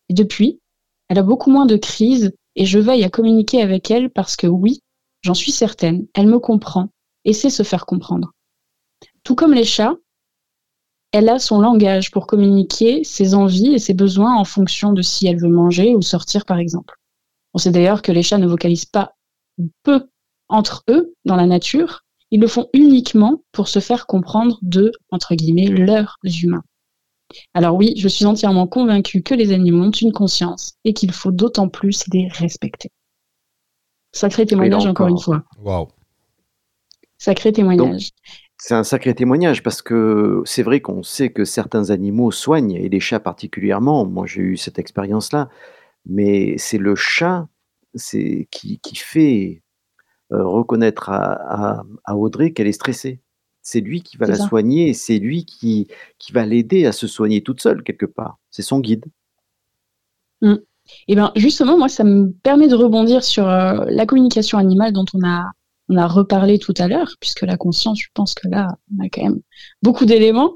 Et 0.09 0.15
depuis, 0.15 0.61
elle 1.09 1.19
a 1.19 1.25
beaucoup 1.25 1.51
moins 1.51 1.67
de 1.67 1.75
crises 1.75 2.33
et 2.55 2.65
je 2.65 2.79
veille 2.79 3.03
à 3.03 3.11
communiquer 3.11 3.61
avec 3.61 3.91
elle 3.91 4.09
parce 4.09 4.37
que 4.37 4.47
oui, 4.47 4.85
j'en 5.23 5.35
suis 5.35 5.51
certaine, 5.51 6.07
elle 6.15 6.29
me 6.29 6.39
comprend 6.39 6.91
et 7.25 7.33
sait 7.33 7.51
se 7.51 7.65
faire 7.65 7.85
comprendre. 7.85 8.31
Tout 9.25 9.35
comme 9.35 9.55
les 9.55 9.65
chats, 9.65 9.97
elle 11.11 11.29
a 11.29 11.41
son 11.41 11.61
langage 11.61 12.13
pour 12.13 12.29
communiquer 12.29 13.03
ses 13.03 13.35
envies 13.35 13.75
et 13.75 13.81
ses 13.81 13.95
besoins 13.95 14.37
en 14.37 14.45
fonction 14.45 14.93
de 14.93 15.03
si 15.03 15.27
elle 15.27 15.41
veut 15.41 15.49
manger 15.49 15.97
ou 15.97 16.03
sortir, 16.03 16.45
par 16.45 16.59
exemple. 16.59 17.01
On 17.53 17.59
sait 17.59 17.73
d'ailleurs 17.73 18.01
que 18.01 18.13
les 18.13 18.23
chats 18.23 18.39
ne 18.39 18.47
vocalisent 18.47 18.87
pas 18.87 19.17
peu 19.83 20.07
entre 20.53 20.85
eux 20.89 21.15
dans 21.25 21.37
la 21.37 21.47
nature, 21.47 22.05
ils 22.31 22.41
le 22.41 22.47
font 22.47 22.69
uniquement 22.73 23.43
pour 23.53 23.69
se 23.69 23.79
faire 23.79 24.07
comprendre 24.07 24.59
de, 24.63 24.93
entre 25.11 25.35
guillemets, 25.35 25.67
leurs 25.67 26.19
humains. 26.25 26.63
Alors 27.55 27.75
oui, 27.75 27.95
je 27.97 28.09
suis 28.09 28.27
entièrement 28.27 28.67
convaincue 28.67 29.23
que 29.23 29.35
les 29.35 29.53
animaux 29.53 29.85
ont 29.85 29.91
une 29.91 30.13
conscience 30.13 30.75
et 30.85 30.93
qu'il 30.93 31.13
faut 31.13 31.33
d'autant 31.33 31.69
plus 31.69 32.05
les 32.13 32.29
respecter. 32.29 32.91
Sacré 34.13 34.45
témoignage 34.45 34.87
encore, 34.87 35.09
une 35.09 35.19
fois. 35.19 35.43
Waouh. 35.59 35.89
Sacré 37.17 37.53
témoignage. 37.53 38.11
C'est 38.59 38.75
un 38.75 38.85
sacré 38.85 39.15
témoignage 39.15 39.63
parce 39.63 39.81
que 39.81 40.43
c'est 40.45 40.63
vrai 40.63 40.81
qu'on 40.81 41.03
sait 41.03 41.31
que 41.31 41.45
certains 41.45 41.91
animaux 41.91 42.31
soignent 42.31 42.77
et 42.77 42.89
les 42.89 43.01
chats 43.01 43.21
particulièrement. 43.21 44.05
Moi, 44.05 44.27
j'ai 44.27 44.43
eu 44.43 44.57
cette 44.57 44.79
expérience-là, 44.79 45.49
mais 46.05 46.57
c'est 46.59 46.79
le 46.79 46.95
chat 46.95 47.49
c'est 47.95 48.49
qui, 48.51 48.81
fait 48.95 49.62
reconnaître 50.33 51.11
à 51.11 51.85
Audrey 52.17 52.53
qu'elle 52.53 52.67
est 52.67 52.73
stressée. 52.73 53.21
C'est 53.63 53.81
lui 53.81 54.03
qui 54.03 54.17
va 54.17 54.27
la 54.27 54.37
soigner 54.37 54.89
et 54.89 54.93
c'est 54.93 55.19
lui 55.19 55.45
qui, 55.45 55.87
qui 56.19 56.33
va 56.33 56.45
l'aider 56.45 56.85
à 56.85 56.93
se 56.93 57.07
soigner 57.07 57.43
toute 57.43 57.61
seule 57.61 57.85
quelque 57.85 58.07
part. 58.07 58.39
C'est 58.51 58.63
son 58.63 58.81
guide. 58.81 59.05
Et 60.43 60.47
mmh. 60.47 60.59
eh 61.09 61.15
ben 61.15 61.33
justement, 61.37 61.79
moi, 61.79 61.89
ça 61.89 62.03
me 62.03 62.33
permet 62.43 62.67
de 62.67 62.75
rebondir 62.75 63.23
sur 63.23 63.49
euh, 63.49 63.85
la 63.89 64.05
communication 64.05 64.59
animale 64.59 64.93
dont 64.93 65.05
on 65.15 65.25
a, 65.25 65.45
on 65.89 65.97
a 65.97 66.07
reparlé 66.07 66.59
tout 66.59 66.75
à 66.79 66.89
l'heure, 66.89 67.17
puisque 67.21 67.43
la 67.43 67.57
conscience, 67.57 68.01
je 68.01 68.09
pense 68.15 68.35
que 68.35 68.49
là, 68.49 68.69
on 68.97 69.05
a 69.05 69.09
quand 69.09 69.23
même 69.23 69.41
beaucoup 69.83 70.05
d'éléments. 70.05 70.53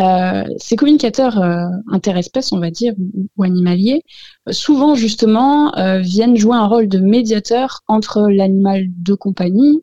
Euh, 0.00 0.44
ces 0.56 0.76
communicateurs 0.76 1.38
euh, 1.38 1.66
interespèces, 1.90 2.52
on 2.52 2.58
va 2.58 2.70
dire, 2.70 2.94
ou, 3.36 3.42
animaliers, 3.42 4.02
souvent 4.50 4.94
justement 4.94 5.72
viennent 6.00 6.36
jouer 6.36 6.56
un 6.56 6.66
rôle 6.66 6.88
de 6.88 6.98
médiateur 6.98 7.80
entre 7.86 8.28
l'animal 8.30 8.86
de 8.88 9.14
compagnie 9.14 9.82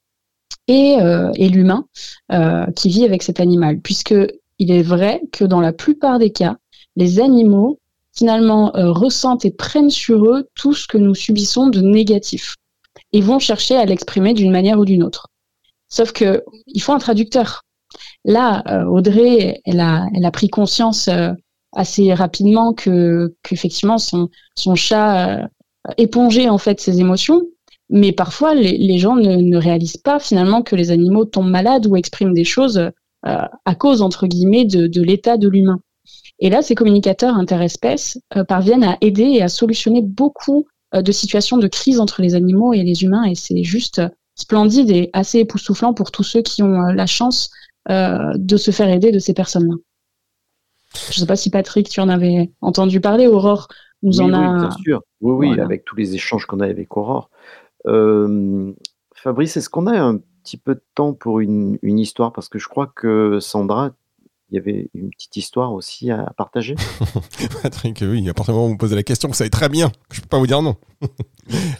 euh, 0.70 1.32
et, 1.34 1.50
l'humain 1.50 1.88
euh, 2.32 2.68
qui 2.76 2.90
vit 2.90 3.04
avec 3.04 3.24
cet 3.24 3.40
animal. 3.40 3.80
Puisque 3.80 4.14
il 4.60 4.72
est 4.72 4.84
vrai 4.84 5.22
que 5.32 5.44
dans 5.44 5.62
la 5.62 5.74
plupart 5.74 6.20
des 6.20 6.30
cas, 6.30 6.58
les 6.96 7.20
animaux 7.20 7.80
finalement 8.16 8.76
euh, 8.76 8.92
ressentent 8.92 9.46
et 9.46 9.52
prennent 9.52 9.90
sur 9.90 10.26
eux 10.26 10.48
tout 10.54 10.76
ce 10.76 10.86
que 10.88 11.00
nous 11.00 11.16
subissons 11.16 11.70
de 11.70 11.82
négatif 11.82 12.56
et 13.14 13.22
vont 13.22 13.40
chercher 13.40 13.76
à 13.76 13.86
l'exprimer 13.86 14.34
d'une 14.34 14.52
manière 14.52 14.80
ou 14.80 14.86
d'une 14.86 15.04
autre. 15.04 15.28
Sauf 15.88 16.12
que 16.12 16.44
il 16.68 16.82
faut 16.82 16.94
un 16.94 17.00
traducteur. 17.00 17.64
Là, 18.24 18.64
Audrey, 18.88 19.62
elle 19.66 19.80
a, 19.80 20.06
elle 20.16 20.26
a 20.26 20.32
pris 20.32 20.50
conscience 20.50 21.10
assez 21.74 22.14
rapidement 22.14 22.74
que 22.74 23.36
qu'effectivement 23.42 23.98
son 23.98 24.30
son 24.56 24.76
chat 24.76 25.50
épongeait 25.98 26.50
en 26.50 26.60
fait 26.60 26.80
ses 26.80 27.00
émotions 27.00 27.42
mais 27.90 28.12
parfois, 28.12 28.54
les, 28.54 28.98
gens 29.00 29.16
ne, 29.16 29.58
réalisent 29.58 29.98
pas 29.98 30.20
finalement 30.20 30.62
que 30.62 30.76
les 30.76 30.92
animaux 30.92 31.26
tombent 31.26 31.50
malades 31.50 31.88
ou 31.88 31.96
expriment 31.96 32.34
des 32.34 32.44
choses 32.44 32.78
euh, 32.78 32.92
à 33.24 33.76
cause, 33.76 34.02
entre 34.02 34.28
guillemets, 34.28 34.66
de, 34.66 35.02
l'état 35.02 35.38
de 35.38 35.50
l'humain. 35.50 35.82
Et 36.40 36.50
là, 36.50 36.62
ces 36.62 36.76
communicateurs 36.76 37.36
interespèces 37.36 38.20
euh, 38.38 38.44
parviennent 38.44 38.84
à 38.84 38.98
aider 39.02 39.24
et 39.24 39.42
à 39.42 39.50
solutionner 39.50 40.04
beaucoup 40.04 40.60
euh, 40.60 40.79
de 40.94 41.12
situations 41.12 41.58
de 41.58 41.68
crise 41.68 42.00
entre 42.00 42.22
les 42.22 42.36
animaux 42.36 42.74
et 42.74 42.84
les 42.84 43.04
humains. 43.04 43.24
Et 43.26 43.36
c'est 43.36 43.64
juste 43.64 44.02
splendide 44.36 44.90
et 44.90 45.10
assez 45.14 45.40
époustouflant 45.40 45.94
pour 45.94 46.12
tous 46.12 46.24
ceux 46.24 46.42
qui 46.42 46.64
ont 46.64 46.82
la 46.82 47.06
chance 47.06 47.52
de 47.88 48.58
se 48.58 48.72
faire 48.72 48.90
aider 48.90 49.12
de 49.12 49.20
ces 49.20 49.34
personnes-là. 49.34 49.76
Je 50.94 51.18
ne 51.18 51.20
sais 51.20 51.26
pas 51.26 51.36
si 51.36 51.50
Patrick, 51.50 51.90
tu 51.90 52.00
en 52.00 52.10
avais 52.10 52.52
entendu 52.62 53.00
parler. 53.02 53.28
Aurore 53.28 53.68
nous 54.02 54.22
en 54.22 54.34
a. 54.34 54.54
Oui, 54.54 54.60
bien 54.60 54.72
sûr. 54.72 55.02
Oui, 55.22 55.50
oui, 55.50 55.60
avec 55.60 55.86
tous 55.86 55.96
les 55.96 56.16
échanges 56.16 56.46
qu'on 56.46 56.60
a 56.60 56.66
avec 56.66 56.96
Aurore. 56.98 57.30
Fabrice, 59.16 59.58
est-ce 59.58 59.70
qu'on 59.70 59.88
a 59.88 60.00
un 60.00 60.20
petit 60.44 60.58
peu 60.58 60.76
de 60.76 60.84
temps 60.96 61.14
pour 61.14 61.42
une, 61.42 61.78
histoire? 61.84 62.32
Parce 62.32 62.50
que 62.50 62.58
je 62.58 62.68
crois 62.68 62.88
que 62.88 63.40
Sandra, 63.40 63.92
il 64.52 64.56
y 64.56 64.58
avait 64.58 64.90
une 64.94 65.10
petite 65.12 65.38
histoire 65.38 65.74
aussi 65.74 66.10
à 66.10 66.34
partager? 66.38 66.76
Patrick, 67.62 68.00
oui, 68.02 68.28
à 68.30 68.34
partir 68.34 68.54
du 68.54 68.58
moment 68.58 68.66
où 68.66 68.70
vous 68.70 68.74
me 68.74 68.80
posez 68.80 68.96
la 68.96 69.04
question, 69.04 69.30
vous 69.30 69.36
savez 69.36 69.50
très 69.50 69.70
bien 69.70 69.90
que 69.90 70.16
je 70.16 70.20
ne 70.20 70.24
peux 70.24 70.28
pas 70.28 70.40
vous 70.40 70.48
dire 70.48 70.62
non. 70.62 70.76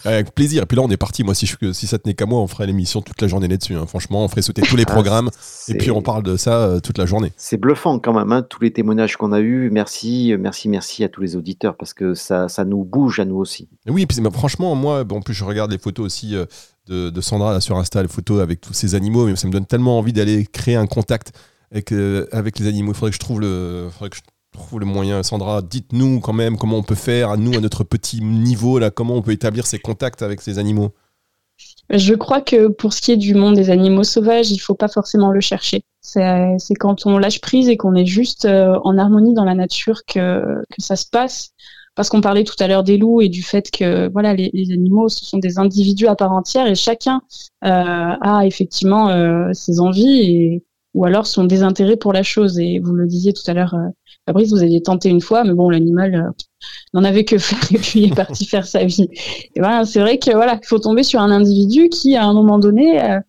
Avec 0.06 0.34
plaisir. 0.34 0.64
Et 0.64 0.66
puis 0.66 0.78
là, 0.78 0.84
on 0.84 0.90
est 0.90 0.98
parti. 0.98 1.24
Moi, 1.24 1.36
si, 1.36 1.46
je, 1.46 1.72
si 1.74 1.88
ça 1.88 2.00
tenait 2.00 2.14
qu'à 2.14 2.26
moi, 2.26 2.40
on 2.40 2.48
ferait 2.48 2.68
l'émission 2.68 3.02
toute 3.02 3.22
la 3.22 3.28
journée 3.28 3.48
là-dessus. 3.48 3.76
Hein. 3.76 3.86
Franchement, 3.86 4.24
on 4.24 4.28
ferait 4.28 4.42
sauter 4.42 4.62
tous 4.62 4.76
les 4.76 4.86
ah, 4.88 4.92
programmes. 4.92 5.30
et 5.68 5.74
puis, 5.76 5.92
on 5.92 6.02
parle 6.02 6.24
de 6.24 6.38
ça 6.38 6.64
euh, 6.64 6.80
toute 6.80 6.98
la 6.98 7.06
journée. 7.06 7.32
C'est 7.38 7.58
bluffant 7.58 8.00
quand 8.00 8.14
même, 8.14 8.32
hein, 8.32 8.44
tous 8.44 8.62
les 8.62 8.72
témoignages 8.72 9.18
qu'on 9.18 9.32
a 9.32 9.40
eus. 9.40 9.70
Merci, 9.72 10.36
merci, 10.40 10.70
merci 10.70 11.04
à 11.04 11.10
tous 11.10 11.22
les 11.22 11.36
auditeurs 11.36 11.76
parce 11.76 11.94
que 11.94 12.14
ça, 12.14 12.48
ça 12.48 12.66
nous 12.66 12.84
bouge 12.84 13.20
à 13.20 13.26
nous 13.26 13.38
aussi. 13.38 13.68
oui, 13.88 14.04
et 14.04 14.08
puis, 14.08 14.18
franchement, 14.32 14.76
moi, 14.76 15.04
bon, 15.04 15.18
en 15.18 15.22
plus, 15.22 15.34
je 15.34 15.44
regarde 15.44 15.72
les 15.72 15.80
photos 15.80 16.06
aussi. 16.06 16.36
Euh, 16.36 16.46
de, 16.88 17.12
de, 17.12 17.22
Sandra 17.22 17.62
sur 17.62 17.78
Insta, 17.78 18.02
les 18.02 18.08
photos 18.08 18.42
avec 18.42 18.62
tous 18.62 18.74
ces 18.74 18.96
animaux, 18.96 19.28
mais 19.28 19.36
ça 19.36 19.48
me 19.48 19.54
donne 19.54 19.68
tellement 19.68 20.00
envie 20.00 20.12
d'aller 20.12 20.48
créer 20.48 20.76
un 20.76 20.88
contact 20.88 21.34
avec, 21.72 21.92
euh, 21.92 22.28
avec 22.32 22.60
les 22.60 22.68
animaux. 22.68 22.92
Il 22.92 22.96
faudrait 22.96 23.12
que 23.12 23.16
je 23.16 23.20
trouve 23.20 23.42
le, 23.42 23.90
faudrait 23.92 24.10
que 24.10 24.18
je 24.18 24.22
trouve 24.52 24.80
le 24.80 24.86
moyen. 24.86 25.24
Sandra, 25.24 25.62
dites-nous 25.62 26.20
quand 26.20 26.34
même 26.34 26.58
comment 26.58 26.78
on 26.78 26.84
peut 26.84 26.96
faire, 26.96 27.32
à 27.32 27.38
nous, 27.38 27.56
à 27.58 27.62
notre 27.62 27.84
petit 27.84 28.22
niveau, 28.22 28.80
là, 28.80 28.92
comment 28.92 29.16
on 29.16 29.22
peut 29.22 29.32
établir 29.32 29.66
ces 29.66 29.80
contacts 29.80 30.22
avec 30.22 30.42
ces 30.42 30.60
animaux? 30.60 30.94
Je 31.90 32.14
crois 32.14 32.42
que 32.42 32.68
pour 32.68 32.94
ce 32.94 33.02
qui 33.02 33.12
est 33.12 33.18
du 33.18 33.34
monde 33.34 33.56
des 33.56 33.70
animaux 33.72 34.04
sauvages, 34.04 34.52
il 34.52 34.56
ne 34.56 34.62
faut 34.62 34.76
pas 34.76 34.88
forcément 34.88 35.32
le 35.32 35.42
chercher. 35.42 35.84
C'est 36.02 36.76
quand 36.80 37.06
on 37.06 37.18
lâche 37.18 37.42
prise 37.42 37.68
et 37.68 37.78
qu'on 37.78 37.96
est 37.96 38.06
juste 38.06 38.46
euh, 38.46 38.80
en 38.84 38.98
harmonie 38.98 39.34
dans 39.34 39.44
la 39.44 39.56
nature 39.56 40.02
que, 40.06 40.64
que 40.70 40.82
ça 40.82 40.96
se 40.96 41.06
passe. 41.10 41.50
Parce 41.96 42.10
qu'on 42.10 42.22
parlait 42.22 42.44
tout 42.46 42.56
à 42.60 42.68
l'heure 42.68 42.84
des 42.84 42.98
loups 42.98 43.22
et 43.22 43.28
du 43.28 43.44
fait 43.44 43.72
que 43.72 44.10
voilà 44.14 44.34
les, 44.34 44.72
animaux 44.72 45.10
ce 45.10 45.26
sont 45.26 45.38
des 45.38 45.60
individus 45.60 46.08
à 46.08 46.16
part 46.16 46.32
entière 46.32 46.66
et 46.68 46.76
chacun 46.76 47.22
euh, 47.66 48.16
a 48.22 48.44
effectivement 48.46 49.54
ses 49.54 49.82
envies 49.82 50.62
ou 50.94 51.06
alors 51.06 51.28
son 51.28 51.44
désintérêt 51.44 51.98
pour 51.98 52.14
la 52.14 52.24
chose. 52.24 52.60
Et 52.60 52.80
vous 52.80 52.94
le 52.94 53.08
disiez 53.08 53.34
tout 53.34 53.44
à 53.48 53.54
l'heure, 53.54 53.74
euh, 53.76 53.90
Fabrice, 54.26 54.50
vous 54.50 54.62
aviez 54.62 54.82
tenté 54.82 55.10
une 55.10 55.22
fois, 55.22 55.44
mais 55.44 55.54
bon, 55.54 55.70
l'animal 55.70 56.16
euh, 56.16 56.32
n'en 56.94 57.04
avait 57.04 57.26
que 57.26 57.38
faire 57.38 57.60
et 57.72 57.78
puis 57.78 58.02
il 58.02 58.12
est 58.12 58.16
parti 58.16 58.46
faire 58.46 58.66
sa 58.66 58.84
vie. 58.84 59.10
Et 59.56 59.60
voilà, 59.60 59.86
c'est 59.86 60.00
vrai 60.00 60.18
que 60.18 60.32
voilà, 60.32 60.60
il 60.62 60.68
faut 60.68 60.80
tomber 60.80 61.04
sur 61.04 61.20
un 61.20 61.32
individu 61.32 61.90
qui, 61.90 62.16
à 62.16 62.26
un 62.26 62.34
moment 62.34 62.60
donné, 62.60 63.02
euh, 63.02 63.20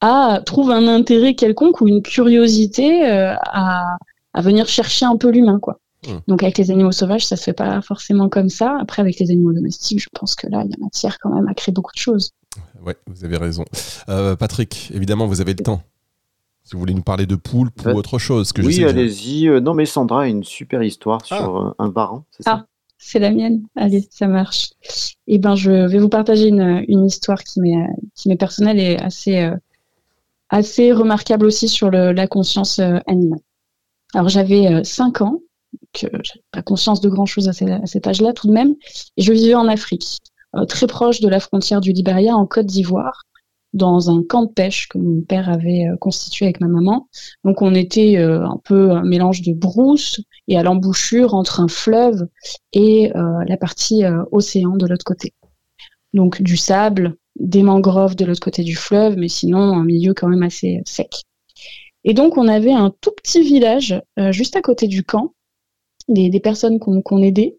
a, 0.00 0.40
trouve 0.44 0.70
un 0.70 0.88
intérêt 0.88 1.34
quelconque 1.34 1.80
ou 1.80 1.88
une 1.88 2.02
curiosité 2.02 3.04
à, 3.04 3.96
à 4.32 4.40
venir 4.40 4.66
chercher 4.66 5.04
un 5.04 5.16
peu 5.16 5.30
l'humain, 5.30 5.58
quoi. 5.60 5.78
Mmh. 6.06 6.12
Donc 6.28 6.42
avec 6.42 6.56
les 6.56 6.70
animaux 6.70 6.92
sauvages, 6.92 7.26
ça 7.26 7.36
se 7.36 7.42
fait 7.42 7.52
pas 7.52 7.82
forcément 7.82 8.30
comme 8.30 8.48
ça. 8.48 8.78
Après, 8.80 9.02
avec 9.02 9.18
les 9.18 9.30
animaux 9.30 9.52
domestiques, 9.52 10.00
je 10.00 10.08
pense 10.18 10.34
que 10.34 10.46
là, 10.46 10.62
il 10.64 10.70
y 10.70 10.72
a 10.72 10.76
matière 10.82 11.18
quand 11.18 11.28
même 11.28 11.46
à 11.46 11.52
créer 11.52 11.74
beaucoup 11.74 11.92
de 11.92 12.00
choses. 12.00 12.30
Ouais, 12.82 12.96
vous 13.06 13.26
avez 13.26 13.36
raison. 13.36 13.66
Patrick, 14.06 14.90
évidemment, 14.94 15.26
vous 15.26 15.42
avez 15.42 15.52
le 15.52 15.62
temps 15.62 15.82
Si 16.62 16.74
vous 16.74 16.78
voulez 16.80 16.94
nous 16.94 17.02
parler 17.02 17.26
de 17.26 17.36
poulpe 17.36 17.82
ou 17.84 17.90
autre 17.90 18.18
chose. 18.18 18.52
Que 18.52 18.62
oui, 18.62 18.84
allez-y. 18.84 19.48
non, 19.60 19.74
mais 19.74 19.86
Sandra 19.86 20.22
a 20.22 20.26
une 20.26 20.44
super 20.44 20.82
histoire 20.82 21.20
ah. 21.30 21.36
sur 21.36 21.74
un 21.78 21.88
varan, 21.88 22.24
c'est 22.30 22.42
ça? 22.44 22.60
Ah, 22.60 22.66
c'est 22.98 23.18
la 23.18 23.30
mienne. 23.30 23.62
Allez, 23.76 24.06
ça 24.10 24.26
marche. 24.26 24.70
Eh 25.26 25.38
ben, 25.38 25.54
je 25.54 25.70
vais 25.70 25.98
vous 25.98 26.08
partager 26.08 26.48
une, 26.48 26.84
une 26.86 27.06
histoire 27.06 27.42
qui 27.42 27.60
m'est 27.60 27.86
qui 28.14 28.28
m'est 28.28 28.36
personnelle 28.36 28.78
et 28.78 28.98
assez 28.98 29.50
assez 30.48 30.92
remarquable 30.92 31.46
aussi 31.46 31.68
sur 31.68 31.90
le, 31.90 32.12
la 32.12 32.26
conscience 32.26 32.78
animale. 32.78 33.40
Alors 34.14 34.28
j'avais 34.28 34.84
5 34.84 35.22
ans 35.22 35.40
que 35.92 36.06
j'avais 36.22 36.42
pas 36.50 36.62
conscience 36.62 37.00
de 37.00 37.08
grand 37.08 37.26
chose 37.26 37.48
à, 37.48 37.52
cet 37.52 38.06
âge-là 38.06 38.32
tout 38.32 38.46
de 38.46 38.52
même. 38.52 38.74
Et 39.16 39.22
je 39.22 39.32
vivais 39.32 39.54
en 39.54 39.68
Afrique, 39.68 40.18
euh, 40.56 40.64
très 40.64 40.86
proche 40.86 41.20
de 41.20 41.28
la 41.28 41.40
frontière 41.40 41.80
du 41.80 41.92
Libéria, 41.92 42.36
en 42.36 42.46
Côte 42.46 42.66
d'Ivoire, 42.66 43.22
dans 43.72 44.10
un 44.10 44.22
camp 44.22 44.44
de 44.44 44.52
pêche 44.52 44.88
que 44.88 44.98
mon 44.98 45.22
père 45.22 45.48
avait 45.48 45.86
euh, 45.86 45.96
constitué 45.96 46.46
avec 46.46 46.60
ma 46.60 46.68
maman. 46.68 47.08
Donc 47.44 47.62
on 47.62 47.74
était 47.74 48.16
euh, 48.16 48.44
un 48.44 48.60
peu 48.64 48.90
un 48.90 49.04
mélange 49.04 49.42
de 49.42 49.52
brousse 49.52 50.20
et 50.48 50.58
à 50.58 50.62
l'embouchure 50.62 51.34
entre 51.34 51.60
un 51.60 51.68
fleuve 51.68 52.26
et 52.72 53.12
la 53.14 53.56
partie 53.56 54.02
océan 54.32 54.76
de 54.76 54.86
l'autre 54.86 55.04
côté. 55.04 55.34
Donc 56.12 56.42
du 56.42 56.56
sable, 56.56 57.16
des 57.38 57.62
mangroves 57.62 58.16
de 58.16 58.24
l'autre 58.24 58.40
côté 58.40 58.62
du 58.62 58.74
fleuve, 58.74 59.16
mais 59.16 59.28
sinon 59.28 59.58
un 59.58 59.84
milieu 59.84 60.14
quand 60.14 60.28
même 60.28 60.42
assez 60.42 60.80
sec. 60.84 61.22
Et 62.04 62.14
donc 62.14 62.36
on 62.36 62.48
avait 62.48 62.72
un 62.72 62.92
tout 63.00 63.12
petit 63.12 63.42
village 63.42 64.00
juste 64.30 64.56
à 64.56 64.62
côté 64.62 64.88
du 64.88 65.04
camp 65.04 65.34
des, 66.10 66.40
personnes 66.40 66.78
qu'on 66.78 67.22
aidait. 67.22 67.56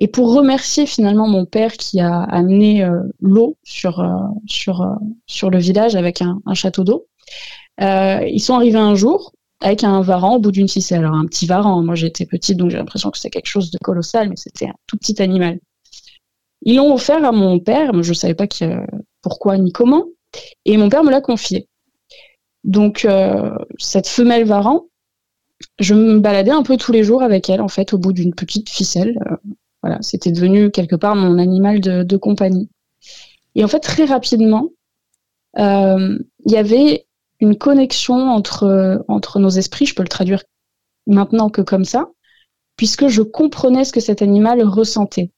Et 0.00 0.08
pour 0.08 0.34
remercier 0.34 0.86
finalement 0.86 1.28
mon 1.28 1.44
père 1.44 1.74
qui 1.74 2.00
a 2.00 2.22
amené 2.22 2.82
euh, 2.82 3.02
l'eau 3.20 3.58
sur, 3.62 4.00
euh, 4.00 4.16
sur, 4.46 4.80
euh, 4.80 4.94
sur 5.26 5.50
le 5.50 5.58
village 5.58 5.94
avec 5.94 6.22
un, 6.22 6.40
château 6.54 6.84
d'eau, 6.84 7.06
ils 7.78 8.40
sont 8.40 8.54
arrivés 8.54 8.78
un 8.78 8.94
jour 8.94 9.32
avec 9.60 9.84
un 9.84 10.00
varan 10.00 10.36
au 10.36 10.38
bout 10.38 10.52
d'une 10.52 10.68
ficelle. 10.68 11.00
Alors 11.00 11.14
un 11.14 11.26
petit 11.26 11.46
varan, 11.46 11.82
moi 11.82 11.94
j'étais 11.94 12.24
petite 12.24 12.56
donc 12.56 12.70
j'ai 12.70 12.78
l'impression 12.78 13.10
que 13.10 13.18
c'était 13.18 13.30
quelque 13.30 13.46
chose 13.46 13.70
de 13.70 13.78
colossal, 13.78 14.30
mais 14.30 14.36
c'était 14.36 14.68
un 14.68 14.74
tout 14.86 14.96
petit 14.96 15.20
animal. 15.22 15.60
Ils 16.62 16.76
l'ont 16.76 16.94
offert 16.94 17.24
à 17.24 17.32
mon 17.32 17.58
père, 17.58 17.92
mais 17.92 18.02
je 18.02 18.10
ne 18.10 18.14
savais 18.14 18.34
pas 18.34 18.46
pourquoi 19.22 19.58
ni 19.58 19.70
comment, 19.70 20.04
et 20.64 20.78
mon 20.78 20.88
père 20.88 21.04
me 21.04 21.10
l'a 21.10 21.20
confié. 21.20 21.68
Donc 22.64 23.06
cette 23.78 24.08
femelle 24.08 24.44
varan, 24.44 24.86
je 25.78 25.94
me 25.94 26.20
baladais 26.20 26.50
un 26.50 26.62
peu 26.62 26.78
tous 26.78 26.92
les 26.92 27.04
jours 27.04 27.22
avec 27.22 27.50
elle, 27.50 27.60
en 27.60 27.68
fait, 27.68 27.92
au 27.92 27.98
bout 27.98 28.12
d'une 28.12 28.34
petite 28.34 28.70
ficelle. 28.70 29.18
Voilà, 29.82 29.98
c'était 30.02 30.32
devenu 30.32 30.70
quelque 30.70 30.96
part 30.96 31.16
mon 31.16 31.38
animal 31.38 31.80
de, 31.80 32.16
compagnie. 32.16 32.68
Et 33.54 33.64
en 33.64 33.68
fait, 33.68 33.80
très 33.80 34.04
rapidement, 34.04 34.68
euh, 35.58 36.18
il 36.44 36.52
y 36.52 36.56
avait 36.56 37.06
une 37.40 37.56
connexion 37.56 38.30
entre, 38.30 39.02
entre 39.08 39.38
nos 39.38 39.48
esprits, 39.48 39.86
je 39.86 39.94
peux 39.94 40.02
le 40.02 40.08
traduire 40.08 40.42
maintenant 41.06 41.48
que 41.48 41.62
comme 41.62 41.84
ça, 41.84 42.10
puisque 42.76 43.08
je 43.08 43.22
comprenais 43.22 43.84
ce 43.84 43.92
que 43.92 44.00
cet 44.00 44.22
animal 44.22 44.62
ressentait. 44.62 45.30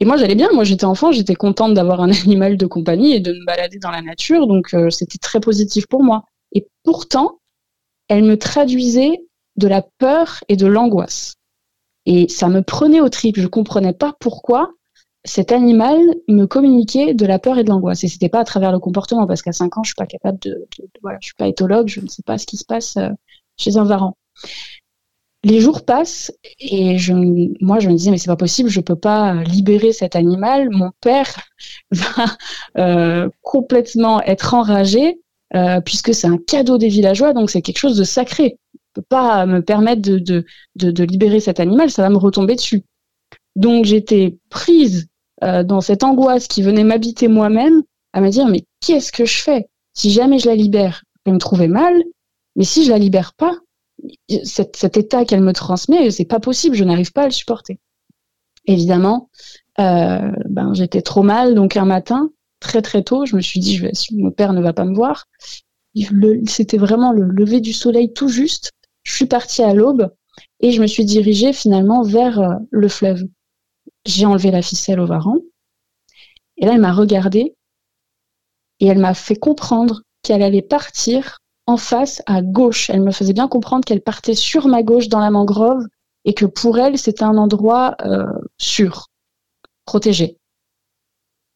Et 0.00 0.04
moi, 0.04 0.16
j'allais 0.16 0.34
bien. 0.34 0.50
Moi, 0.52 0.64
j'étais 0.64 0.84
enfant, 0.84 1.12
j'étais 1.12 1.34
contente 1.34 1.74
d'avoir 1.74 2.00
un 2.00 2.10
animal 2.22 2.56
de 2.56 2.66
compagnie 2.66 3.14
et 3.14 3.20
de 3.20 3.32
me 3.32 3.44
balader 3.44 3.78
dans 3.78 3.90
la 3.90 4.02
nature, 4.02 4.46
donc 4.46 4.74
euh, 4.74 4.90
c'était 4.90 5.18
très 5.18 5.40
positif 5.40 5.86
pour 5.86 6.02
moi. 6.02 6.24
Et 6.52 6.66
pourtant, 6.82 7.40
elle 8.08 8.24
me 8.24 8.38
traduisait 8.38 9.18
de 9.56 9.68
la 9.68 9.82
peur 9.98 10.42
et 10.48 10.56
de 10.56 10.66
l'angoisse. 10.66 11.34
Et 12.06 12.28
ça 12.28 12.48
me 12.48 12.62
prenait 12.62 13.00
au 13.00 13.08
trip. 13.08 13.38
Je 13.38 13.46
comprenais 13.46 13.92
pas 13.92 14.14
pourquoi 14.20 14.70
cet 15.24 15.52
animal 15.52 15.96
me 16.28 16.44
communiquait 16.44 17.14
de 17.14 17.26
la 17.26 17.38
peur 17.38 17.58
et 17.58 17.64
de 17.64 17.70
l'angoisse. 17.70 18.04
Et 18.04 18.08
c'était 18.08 18.28
pas 18.28 18.40
à 18.40 18.44
travers 18.44 18.72
le 18.72 18.78
comportement, 18.78 19.26
parce 19.26 19.42
qu'à 19.42 19.52
5 19.52 19.78
ans, 19.78 19.82
je 19.82 19.88
suis 19.88 19.94
pas 19.94 20.06
capable 20.06 20.38
de, 20.40 20.66
voilà, 21.02 21.18
je 21.20 21.28
suis 21.28 21.34
pas 21.34 21.48
éthologue, 21.48 21.88
je 21.88 22.00
ne 22.00 22.08
sais 22.08 22.22
pas 22.22 22.38
ce 22.38 22.46
qui 22.46 22.56
se 22.56 22.64
passe 22.64 22.96
euh, 22.96 23.08
chez 23.56 23.76
un 23.76 23.84
varan. 23.84 24.16
Les 25.42 25.60
jours 25.60 25.84
passent 25.84 26.32
et 26.58 26.96
je, 26.96 27.12
moi, 27.62 27.78
je 27.78 27.88
me 27.88 27.94
disais, 27.94 28.10
mais 28.10 28.18
c'est 28.18 28.28
pas 28.28 28.36
possible, 28.36 28.70
je 28.70 28.80
peux 28.80 28.96
pas 28.96 29.34
libérer 29.42 29.92
cet 29.92 30.16
animal. 30.16 30.68
Mon 30.70 30.90
père 31.00 31.34
va 31.90 32.24
euh, 32.78 33.28
complètement 33.42 34.22
être 34.22 34.54
enragé, 34.54 35.20
euh, 35.54 35.80
puisque 35.80 36.14
c'est 36.14 36.26
un 36.26 36.38
cadeau 36.38 36.78
des 36.78 36.88
villageois, 36.88 37.32
donc 37.32 37.50
c'est 37.50 37.62
quelque 37.62 37.78
chose 37.78 37.96
de 37.96 38.04
sacré 38.04 38.58
peux 38.94 39.02
pas 39.02 39.46
me 39.46 39.60
permettre 39.60 40.02
de, 40.02 40.18
de, 40.18 40.44
de, 40.76 41.04
libérer 41.04 41.40
cet 41.40 41.60
animal, 41.60 41.90
ça 41.90 42.02
va 42.02 42.10
me 42.10 42.16
retomber 42.16 42.54
dessus. 42.54 42.84
Donc 43.56 43.84
j'étais 43.84 44.38
prise 44.50 45.08
euh, 45.42 45.62
dans 45.62 45.80
cette 45.80 46.04
angoisse 46.04 46.48
qui 46.48 46.62
venait 46.62 46.84
m'habiter 46.84 47.28
moi-même, 47.28 47.82
à 48.12 48.20
me 48.20 48.30
dire 48.30 48.46
mais 48.46 48.64
qu'est-ce 48.80 49.12
que 49.12 49.24
je 49.24 49.42
fais? 49.42 49.68
Si 49.94 50.10
jamais 50.10 50.38
je 50.38 50.48
la 50.48 50.54
libère, 50.54 51.02
je 51.26 51.32
me 51.32 51.38
trouver 51.38 51.68
mal, 51.68 52.02
mais 52.56 52.64
si 52.64 52.84
je 52.84 52.90
la 52.90 52.98
libère 52.98 53.34
pas, 53.34 53.56
cet, 54.44 54.76
cet 54.76 54.96
état 54.96 55.24
qu'elle 55.24 55.42
me 55.42 55.52
transmet, 55.52 56.10
c'est 56.10 56.24
pas 56.24 56.40
possible, 56.40 56.76
je 56.76 56.84
n'arrive 56.84 57.12
pas 57.12 57.22
à 57.22 57.26
le 57.26 57.32
supporter. 57.32 57.78
Évidemment, 58.66 59.30
euh, 59.78 60.30
ben 60.48 60.72
j'étais 60.74 61.02
trop 61.02 61.22
mal, 61.22 61.54
donc 61.54 61.76
un 61.76 61.84
matin, 61.84 62.30
très 62.60 62.82
très 62.82 63.02
tôt, 63.02 63.26
je 63.26 63.36
me 63.36 63.40
suis 63.40 63.60
dit, 63.60 63.76
je 63.76 63.82
vais, 63.82 63.92
mon 64.12 64.30
père 64.30 64.52
ne 64.52 64.62
va 64.62 64.72
pas 64.72 64.84
me 64.84 64.94
voir. 64.94 65.26
C'était 66.46 66.78
vraiment 66.78 67.12
le 67.12 67.24
lever 67.24 67.60
du 67.60 67.72
soleil 67.72 68.12
tout 68.12 68.28
juste. 68.28 68.72
Je 69.04 69.14
suis 69.14 69.26
partie 69.26 69.62
à 69.62 69.74
l'aube 69.74 70.12
et 70.60 70.72
je 70.72 70.80
me 70.80 70.86
suis 70.86 71.04
dirigée 71.04 71.52
finalement 71.52 72.02
vers 72.02 72.40
euh, 72.40 72.54
le 72.70 72.88
fleuve. 72.88 73.22
J'ai 74.04 74.26
enlevé 74.26 74.50
la 74.50 74.62
ficelle 74.62 74.98
au 74.98 75.06
varan 75.06 75.36
et 76.56 76.66
là 76.66 76.72
elle 76.74 76.80
m'a 76.80 76.92
regardée 76.92 77.54
et 78.80 78.86
elle 78.86 78.98
m'a 78.98 79.14
fait 79.14 79.36
comprendre 79.36 80.02
qu'elle 80.22 80.42
allait 80.42 80.62
partir 80.62 81.40
en 81.66 81.76
face 81.76 82.22
à 82.26 82.42
gauche. 82.42 82.90
Elle 82.90 83.02
me 83.02 83.12
faisait 83.12 83.32
bien 83.32 83.48
comprendre 83.48 83.84
qu'elle 83.84 84.02
partait 84.02 84.34
sur 84.34 84.66
ma 84.68 84.82
gauche 84.82 85.08
dans 85.08 85.20
la 85.20 85.30
mangrove 85.30 85.84
et 86.24 86.34
que 86.34 86.46
pour 86.46 86.78
elle 86.78 86.98
c'était 86.98 87.24
un 87.24 87.36
endroit 87.36 87.96
euh, 88.04 88.24
sûr, 88.58 89.08
protégé. 89.84 90.38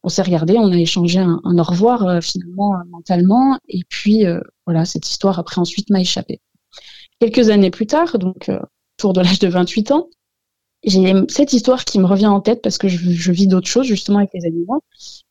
On 0.03 0.09
s'est 0.09 0.21
regardé, 0.21 0.57
on 0.57 0.71
a 0.71 0.77
échangé 0.77 1.19
un, 1.19 1.41
au 1.43 1.63
revoir 1.63 2.07
euh, 2.07 2.21
finalement 2.21 2.75
mentalement 2.89 3.59
et 3.67 3.81
puis 3.89 4.23
voilà 4.65 4.85
cette 4.85 5.09
histoire 5.09 5.39
après 5.39 5.59
ensuite 5.59 5.89
m'a 5.89 5.99
échappé. 5.99 6.41
Quelques 7.19 7.49
années 7.49 7.69
plus 7.69 7.85
tard, 7.85 8.17
donc 8.17 8.47
euh, 8.49 8.59
autour 8.97 9.13
de 9.13 9.21
l'âge 9.21 9.39
de 9.39 9.47
28 9.47 9.91
ans, 9.91 10.07
j'ai 10.83 11.13
cette 11.27 11.51
histoire 11.51 11.83
qui 11.83 11.99
me 11.99 12.05
revient 12.05 12.27
en 12.27 12.39
tête 12.39 12.61
parce 12.61 12.77
que 12.77 12.87
je, 12.87 13.31
vis 13.31 13.47
d'autres 13.47 13.67
choses 13.67 13.85
justement 13.85 14.19
avec 14.19 14.29
les 14.33 14.45
animaux. 14.45 14.81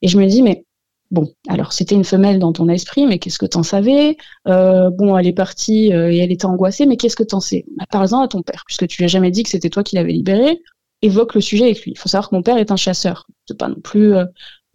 Et 0.03 0.07
je 0.07 0.19
me 0.19 0.27
dis, 0.27 0.43
mais 0.43 0.65
bon, 1.09 1.33
alors 1.47 1.73
c'était 1.73 1.95
une 1.95 2.03
femelle 2.03 2.37
dans 2.37 2.53
ton 2.53 2.69
esprit, 2.69 3.07
mais 3.07 3.17
qu'est-ce 3.17 3.39
que 3.39 3.47
t'en 3.47 3.63
savais? 3.63 4.17
Euh, 4.47 4.91
Bon, 4.91 5.17
elle 5.17 5.25
est 5.25 5.33
partie 5.33 5.91
euh, 5.91 6.11
et 6.11 6.17
elle 6.17 6.31
était 6.31 6.45
angoissée, 6.45 6.85
mais 6.85 6.97
qu'est-ce 6.97 7.15
que 7.15 7.23
t'en 7.23 7.39
sais? 7.39 7.65
Bah, 7.75 7.85
Parle-en 7.89 8.21
à 8.21 8.27
ton 8.27 8.43
père, 8.43 8.63
puisque 8.67 8.85
tu 8.85 9.01
lui 9.01 9.05
as 9.05 9.07
jamais 9.07 9.31
dit 9.31 9.41
que 9.41 9.49
c'était 9.49 9.71
toi 9.71 9.83
qui 9.83 9.95
l'avais 9.95 10.13
libéré. 10.13 10.61
Évoque 11.01 11.33
le 11.33 11.41
sujet 11.41 11.63
avec 11.63 11.81
lui. 11.81 11.91
Il 11.93 11.97
faut 11.97 12.09
savoir 12.09 12.29
que 12.29 12.35
mon 12.35 12.43
père 12.43 12.57
est 12.57 12.69
un 12.71 12.75
chasseur. 12.75 13.25
C'est 13.47 13.57
pas 13.57 13.69
non 13.69 13.79
plus 13.81 14.13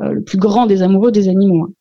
le 0.00 0.24
plus 0.24 0.38
grand 0.38 0.66
des 0.66 0.82
amoureux 0.82 1.12
des 1.12 1.28
animaux. 1.28 1.66
Hein. 1.66 1.72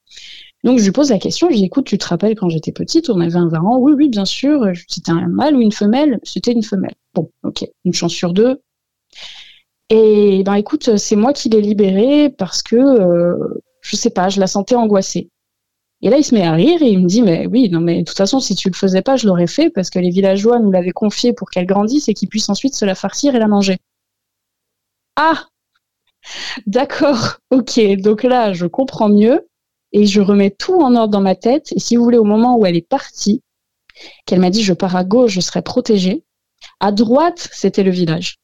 Donc 0.63 0.79
je 0.79 0.85
lui 0.85 0.91
pose 0.91 1.09
la 1.09 1.19
question, 1.19 1.47
je 1.47 1.53
lui 1.53 1.59
dis 1.59 1.65
écoute, 1.65 1.85
tu 1.85 1.97
te 1.97 2.07
rappelles 2.07 2.35
quand 2.35 2.49
j'étais 2.49 2.71
petite, 2.71 3.09
on 3.09 3.19
avait 3.19 3.35
un 3.35 3.49
varan? 3.49 3.77
Oui, 3.79 3.93
oui, 3.93 4.09
bien 4.09 4.25
sûr. 4.25 4.65
C'était 4.87 5.11
un 5.11 5.27
mâle 5.27 5.55
ou 5.55 5.61
une 5.61 5.73
femelle? 5.73 6.19
C'était 6.23 6.53
une 6.53 6.63
femelle. 6.63 6.95
Bon, 7.13 7.29
ok, 7.43 7.65
une 7.83 7.93
chance 7.93 8.13
sur 8.13 8.33
deux. 8.33 8.61
Et 9.89 10.43
ben 10.45 10.55
écoute, 10.55 10.95
c'est 10.97 11.15
moi 11.17 11.33
qui 11.33 11.49
l'ai 11.49 11.61
libérée 11.61 12.29
parce 12.29 12.63
que 12.63 12.75
euh, 12.77 13.61
je 13.81 13.95
sais 13.97 14.09
pas, 14.09 14.29
je 14.29 14.39
la 14.39 14.47
sentais 14.47 14.75
angoissée. 14.75 15.29
Et 16.01 16.09
là, 16.09 16.17
il 16.17 16.23
se 16.23 16.33
met 16.33 16.45
à 16.45 16.53
rire 16.53 16.81
et 16.81 16.89
il 16.89 16.99
me 16.99 17.07
dit 17.07 17.21
mais 17.21 17.45
oui, 17.47 17.69
non 17.69 17.81
mais 17.81 17.99
de 17.99 18.05
toute 18.05 18.17
façon, 18.17 18.39
si 18.39 18.55
tu 18.55 18.69
le 18.69 18.75
faisais 18.75 19.01
pas, 19.01 19.17
je 19.17 19.27
l'aurais 19.27 19.47
fait 19.47 19.69
parce 19.69 19.89
que 19.89 19.99
les 19.99 20.09
villageois 20.09 20.59
nous 20.59 20.71
l'avaient 20.71 20.91
confiée 20.91 21.33
pour 21.33 21.49
qu'elle 21.49 21.65
grandisse 21.65 22.07
et 22.07 22.13
qu'ils 22.13 22.29
puissent 22.29 22.49
ensuite 22.49 22.75
se 22.75 22.85
la 22.85 22.95
farcir 22.95 23.35
et 23.35 23.39
la 23.39 23.47
manger. 23.47 23.77
Ah, 25.15 25.47
d'accord, 26.65 27.37
ok. 27.51 27.79
Donc 27.97 28.23
là, 28.23 28.53
je 28.53 28.65
comprends 28.65 29.09
mieux 29.09 29.47
et 29.93 30.07
je 30.07 30.19
remets 30.19 30.51
tout 30.51 30.81
en 30.81 30.95
ordre 30.95 31.13
dans 31.13 31.21
ma 31.21 31.35
tête. 31.35 31.71
Et 31.73 31.79
si 31.79 31.95
vous 31.95 32.03
voulez, 32.03 32.17
au 32.17 32.23
moment 32.23 32.57
où 32.57 32.65
elle 32.65 32.75
est 32.75 32.87
partie, 32.87 33.41
qu'elle 34.25 34.39
m'a 34.39 34.49
dit 34.49 34.63
je 34.63 34.73
pars 34.73 34.95
à 34.95 35.03
gauche, 35.03 35.31
je 35.31 35.41
serai 35.41 35.61
protégée. 35.61 36.23
À 36.79 36.91
droite, 36.91 37.47
c'était 37.51 37.83
le 37.83 37.91
village. 37.91 38.39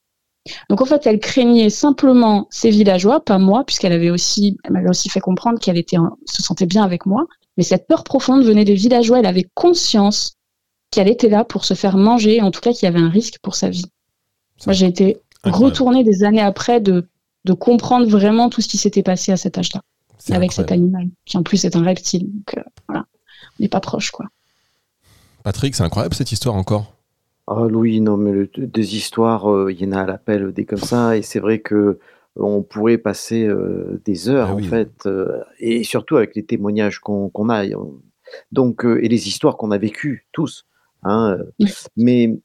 Donc 0.69 0.81
en 0.81 0.85
fait, 0.85 1.05
elle 1.05 1.19
craignait 1.19 1.69
simplement 1.69 2.47
ses 2.49 2.69
villageois, 2.69 3.19
pas 3.19 3.39
moi, 3.39 3.63
puisqu'elle 3.65 3.91
avait 3.91 4.09
aussi, 4.09 4.57
elle 4.63 4.73
m'avait 4.73 4.89
aussi 4.89 5.09
fait 5.09 5.19
comprendre 5.19 5.59
qu'elle 5.59 5.77
était, 5.77 5.97
se 6.25 6.41
sentait 6.41 6.65
bien 6.65 6.83
avec 6.83 7.05
moi. 7.05 7.25
Mais 7.57 7.63
cette 7.63 7.87
peur 7.87 8.03
profonde 8.03 8.43
venait 8.43 8.63
des 8.63 8.75
villageois. 8.75 9.19
Elle 9.19 9.25
avait 9.25 9.49
conscience 9.53 10.37
qu'elle 10.91 11.09
était 11.09 11.29
là 11.29 11.43
pour 11.43 11.65
se 11.65 11.73
faire 11.73 11.97
manger, 11.97 12.41
en 12.41 12.51
tout 12.51 12.61
cas 12.61 12.71
qu'il 12.71 12.85
y 12.85 12.87
avait 12.87 12.99
un 13.03 13.09
risque 13.09 13.39
pour 13.41 13.55
sa 13.55 13.69
vie. 13.69 13.85
Moi, 14.65 14.73
j'ai 14.73 14.87
été 14.87 15.17
retournée 15.43 16.03
des 16.03 16.23
années 16.23 16.41
après 16.41 16.79
de, 16.79 17.09
de 17.45 17.53
comprendre 17.53 18.07
vraiment 18.07 18.49
tout 18.49 18.61
ce 18.61 18.67
qui 18.67 18.77
s'était 18.77 19.03
passé 19.03 19.31
à 19.31 19.37
cet 19.37 19.57
âge-là 19.57 19.81
avec 20.29 20.51
cet 20.51 20.71
animal, 20.71 21.07
qui 21.25 21.37
en 21.37 21.43
plus 21.43 21.65
est 21.65 21.75
un 21.75 21.83
reptile. 21.83 22.31
Donc 22.31 22.57
euh, 22.57 22.63
voilà, 22.87 23.05
on 23.59 23.63
n'est 23.63 23.69
pas 23.69 23.79
proche, 23.79 24.11
quoi. 24.11 24.27
Patrick, 25.43 25.75
c'est 25.75 25.83
incroyable 25.83 26.15
cette 26.15 26.31
histoire 26.31 26.55
encore. 26.55 26.95
Ah 27.47 27.65
Louis, 27.67 27.99
non, 28.01 28.17
mais 28.17 28.49
des 28.57 28.95
histoires, 28.95 29.51
euh, 29.51 29.71
il 29.71 29.81
y 29.81 29.87
en 29.87 29.93
a 29.93 30.01
à 30.01 30.05
l'appel 30.05 30.51
des 30.51 30.65
comme 30.65 30.79
ça, 30.79 31.17
et 31.17 31.21
c'est 31.21 31.39
vrai 31.39 31.59
que 31.59 31.75
euh, 31.75 31.97
on 32.35 32.61
pourrait 32.61 32.99
passer 32.99 33.49
des 34.05 34.29
heures 34.29 34.49
ah 34.51 34.55
en 34.55 34.59
fait, 34.59 35.09
et 35.59 35.83
surtout 35.83 36.17
avec 36.17 36.35
les 36.35 36.45
témoignages 36.45 36.99
qu'on 36.99 37.49
a. 37.49 37.63
Donc, 38.51 38.85
et 38.85 39.07
les 39.07 39.27
histoires 39.27 39.57
qu'on 39.57 39.71
a 39.71 39.77
vécues 39.79 40.27
tous. 40.31 40.67
Hein, 41.01 41.37
Mais 41.97 42.39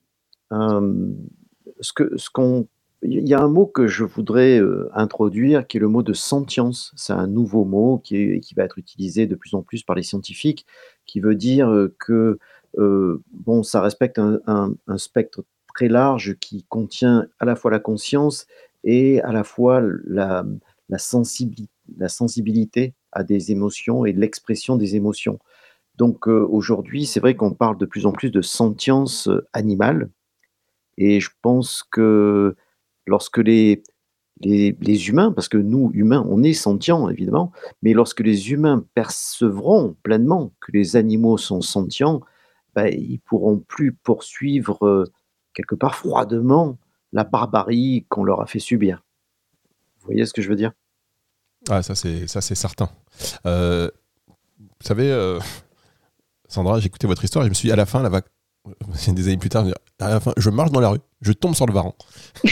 ce 0.51 1.93
que 1.95 2.17
ce 2.17 2.31
qu'on 2.31 2.67
il 3.05 3.29
y 3.29 3.35
a 3.35 3.41
un 3.41 3.49
mot 3.49 3.67
que 3.67 3.87
je 3.87 4.05
voudrais 4.05 4.61
introduire 4.93 5.67
qui 5.67 5.77
est 5.77 5.81
le 5.81 5.89
mot 5.89 6.03
de 6.03 6.13
sentience. 6.13 6.93
C'est 6.97 7.13
un 7.13 7.27
nouveau 7.27 7.65
mot 7.65 7.99
qui, 7.99 8.41
va 8.57 8.65
être 8.65 8.79
utilisé 8.79 9.27
de 9.27 9.35
plus 9.35 9.55
en 9.55 9.63
plus 9.63 9.83
par 9.83 9.95
les 9.95 10.03
scientifiques, 10.03 10.67
qui 11.07 11.21
veut 11.21 11.35
dire 11.35 11.89
que 11.99 12.39
bon, 12.77 13.63
ça 13.63 13.81
respecte 13.83 14.19
un, 14.19 14.75
spectre 14.97 15.45
très 15.75 15.89
large 15.89 16.37
qui 16.41 16.65
contient 16.69 17.27
à 17.39 17.45
la 17.45 17.57
fois 17.57 17.71
la 17.71 17.79
conscience 17.79 18.47
et 18.85 19.21
à 19.23 19.33
la 19.33 19.45
fois 19.45 19.83
la, 20.05 20.45
la, 20.89 20.99
la 21.99 22.09
sensibilité 22.09 22.95
à 23.13 23.23
des 23.23 23.53
émotions 23.53 24.07
et 24.07 24.13
l'expression 24.13 24.77
des 24.77 24.97
émotions. 24.97 25.39
Donc 25.97 26.27
aujourd'hui, 26.27 27.07
c'est 27.07 27.21
vrai 27.21 27.37
qu'on 27.37 27.53
parle 27.53 27.79
de 27.79 27.87
plus 27.87 28.07
en 28.07 28.13
plus 28.13 28.31
de 28.31 28.41
sentience 28.41 29.29
animale, 29.53 30.11
et 30.97 31.21
je 31.21 31.31
pense 31.43 31.83
que 31.83 32.57
lorsque 33.07 33.39
les, 33.39 33.83
les, 34.41 35.09
humains, 35.09 35.33
parce 35.33 35.49
que 35.49 35.57
nous, 35.57 35.91
humains, 35.95 36.25
on 36.29 36.43
est 36.43 36.53
sentients, 36.53 37.09
évidemment, 37.09 37.53
mais 37.83 37.93
lorsque 37.93 38.21
les 38.21 38.51
humains 38.51 38.85
percevront 38.95 39.97
pleinement 40.03 40.53
que 40.61 40.73
les 40.73 40.97
animaux 40.97 41.39
sont 41.39 41.61
sentients, 41.61 42.21
ben, 42.75 42.89
ils 42.89 43.21
pourront 43.21 43.59
plus 43.59 43.93
poursuivre 43.93 44.85
euh, 44.87 45.05
quelque 45.55 45.75
part 45.75 45.95
froidement 45.95 46.79
la 47.13 47.25
barbarie 47.25 48.07
qu'on 48.09 48.25
leur 48.25 48.41
a 48.41 48.47
fait 48.47 48.59
subir. 48.59 49.05
Vous 50.01 50.07
voyez 50.07 50.27
ce 50.27 50.33
que 50.33 50.43
je 50.43 50.49
veux 50.49 50.57
dire? 50.57 50.73
Ah, 51.71 51.83
ça 51.83 51.95
c'est 51.95 52.27
ça 52.27 52.41
c'est 52.41 52.57
certain. 52.57 52.91
Euh, 53.47 53.89
vous 54.59 54.87
savez, 54.87 55.11
euh, 55.11 55.39
Sandra, 56.49 56.81
j'ai 56.81 56.87
écouté 56.87 57.07
votre 57.07 57.25
histoire 57.25 57.45
et 57.45 57.47
je 57.47 57.51
me 57.51 57.55
suis 57.55 57.69
dit, 57.69 57.73
à 57.73 57.77
la 57.77 57.87
fin, 57.87 58.03
la 58.03 58.09
vague, 58.09 58.25
des 59.09 59.29
années 59.29 59.39
plus 59.39 59.49
tard, 59.49 59.65
je 60.37 60.51
marche 60.51 60.71
dans 60.73 60.81
la 60.81 60.91
rue, 60.91 60.99
je 61.21 61.33
tombe 61.33 61.55
sur 61.55 61.67
le 61.67 61.73
varan. 61.73 61.95
et 62.45 62.49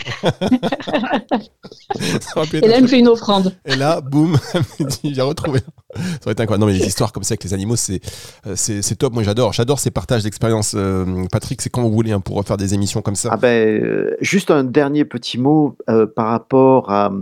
là, 2.61 2.76
elle 2.76 2.83
me 2.83 2.87
fait 2.87 3.00
une 3.00 3.09
offrande. 3.09 3.55
Et 3.66 3.76
là, 3.76 4.00
boum, 4.00 4.38
j'ai 5.05 5.20
retrouvé. 5.20 5.61
Ça 5.94 6.02
aurait 6.24 6.33
été 6.33 6.42
incroyable. 6.42 6.61
Non, 6.61 6.66
mais 6.66 6.78
les 6.78 6.87
histoires 6.87 7.12
comme 7.12 7.24
ça 7.24 7.33
avec 7.33 7.44
les 7.44 7.52
animaux, 7.52 7.76
c'est, 7.76 8.00
euh, 8.46 8.55
c'est, 8.57 8.94
top. 8.94 9.12
Moi, 9.12 9.24
j'adore. 9.24 9.52
J'adore 9.52 9.81
ces 9.81 9.90
partages 9.90 10.22
d'expériences. 10.22 10.74
Euh, 10.76 11.24
Patrick, 11.31 11.61
c'est 11.61 11.70
quand 11.70 11.83
vous 11.83 11.92
voulez 11.92 12.12
hein, 12.12 12.20
pour 12.20 12.37
refaire 12.37 12.57
des 12.57 12.74
émissions 12.74 13.02
comme 13.02 13.16
ça. 13.16 13.31
Ah 13.33 13.37
ben, 13.37 13.83
euh, 13.83 14.16
juste 14.20 14.50
un 14.50 14.64
dernier 14.64 15.05
petit 15.05 15.38
mot 15.38 15.76
par 16.16 16.28
rapport 16.28 16.90
à 16.90 17.12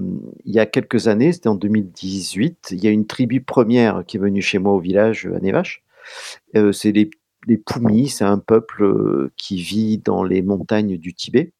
il 0.44 0.54
y 0.54 0.58
a 0.58 0.66
quelques 0.66 1.08
années, 1.08 1.32
c'était 1.32 1.48
en 1.48 1.54
2018. 1.54 2.68
Il 2.72 2.84
y 2.84 2.86
a 2.86 2.90
une 2.90 3.06
tribu 3.06 3.40
première 3.40 4.04
qui 4.06 4.18
est 4.18 4.20
venue 4.20 4.42
chez 4.42 4.58
moi 4.58 4.72
au 4.72 4.80
village 4.80 5.28
à 5.34 5.40
Nevache. 5.40 5.82
c'est 6.72 6.92
les 6.92 7.10
les 7.46 7.56
Poumis, 7.56 8.08
c'est 8.08 8.24
un 8.24 8.38
peuple 8.38 8.84
euh, 8.84 9.32
qui 9.36 9.60
vit 9.62 9.98
dans 9.98 10.22
les 10.22 10.42
montagnes 10.42 10.96
du 10.98 11.14
Tibet. 11.14 11.52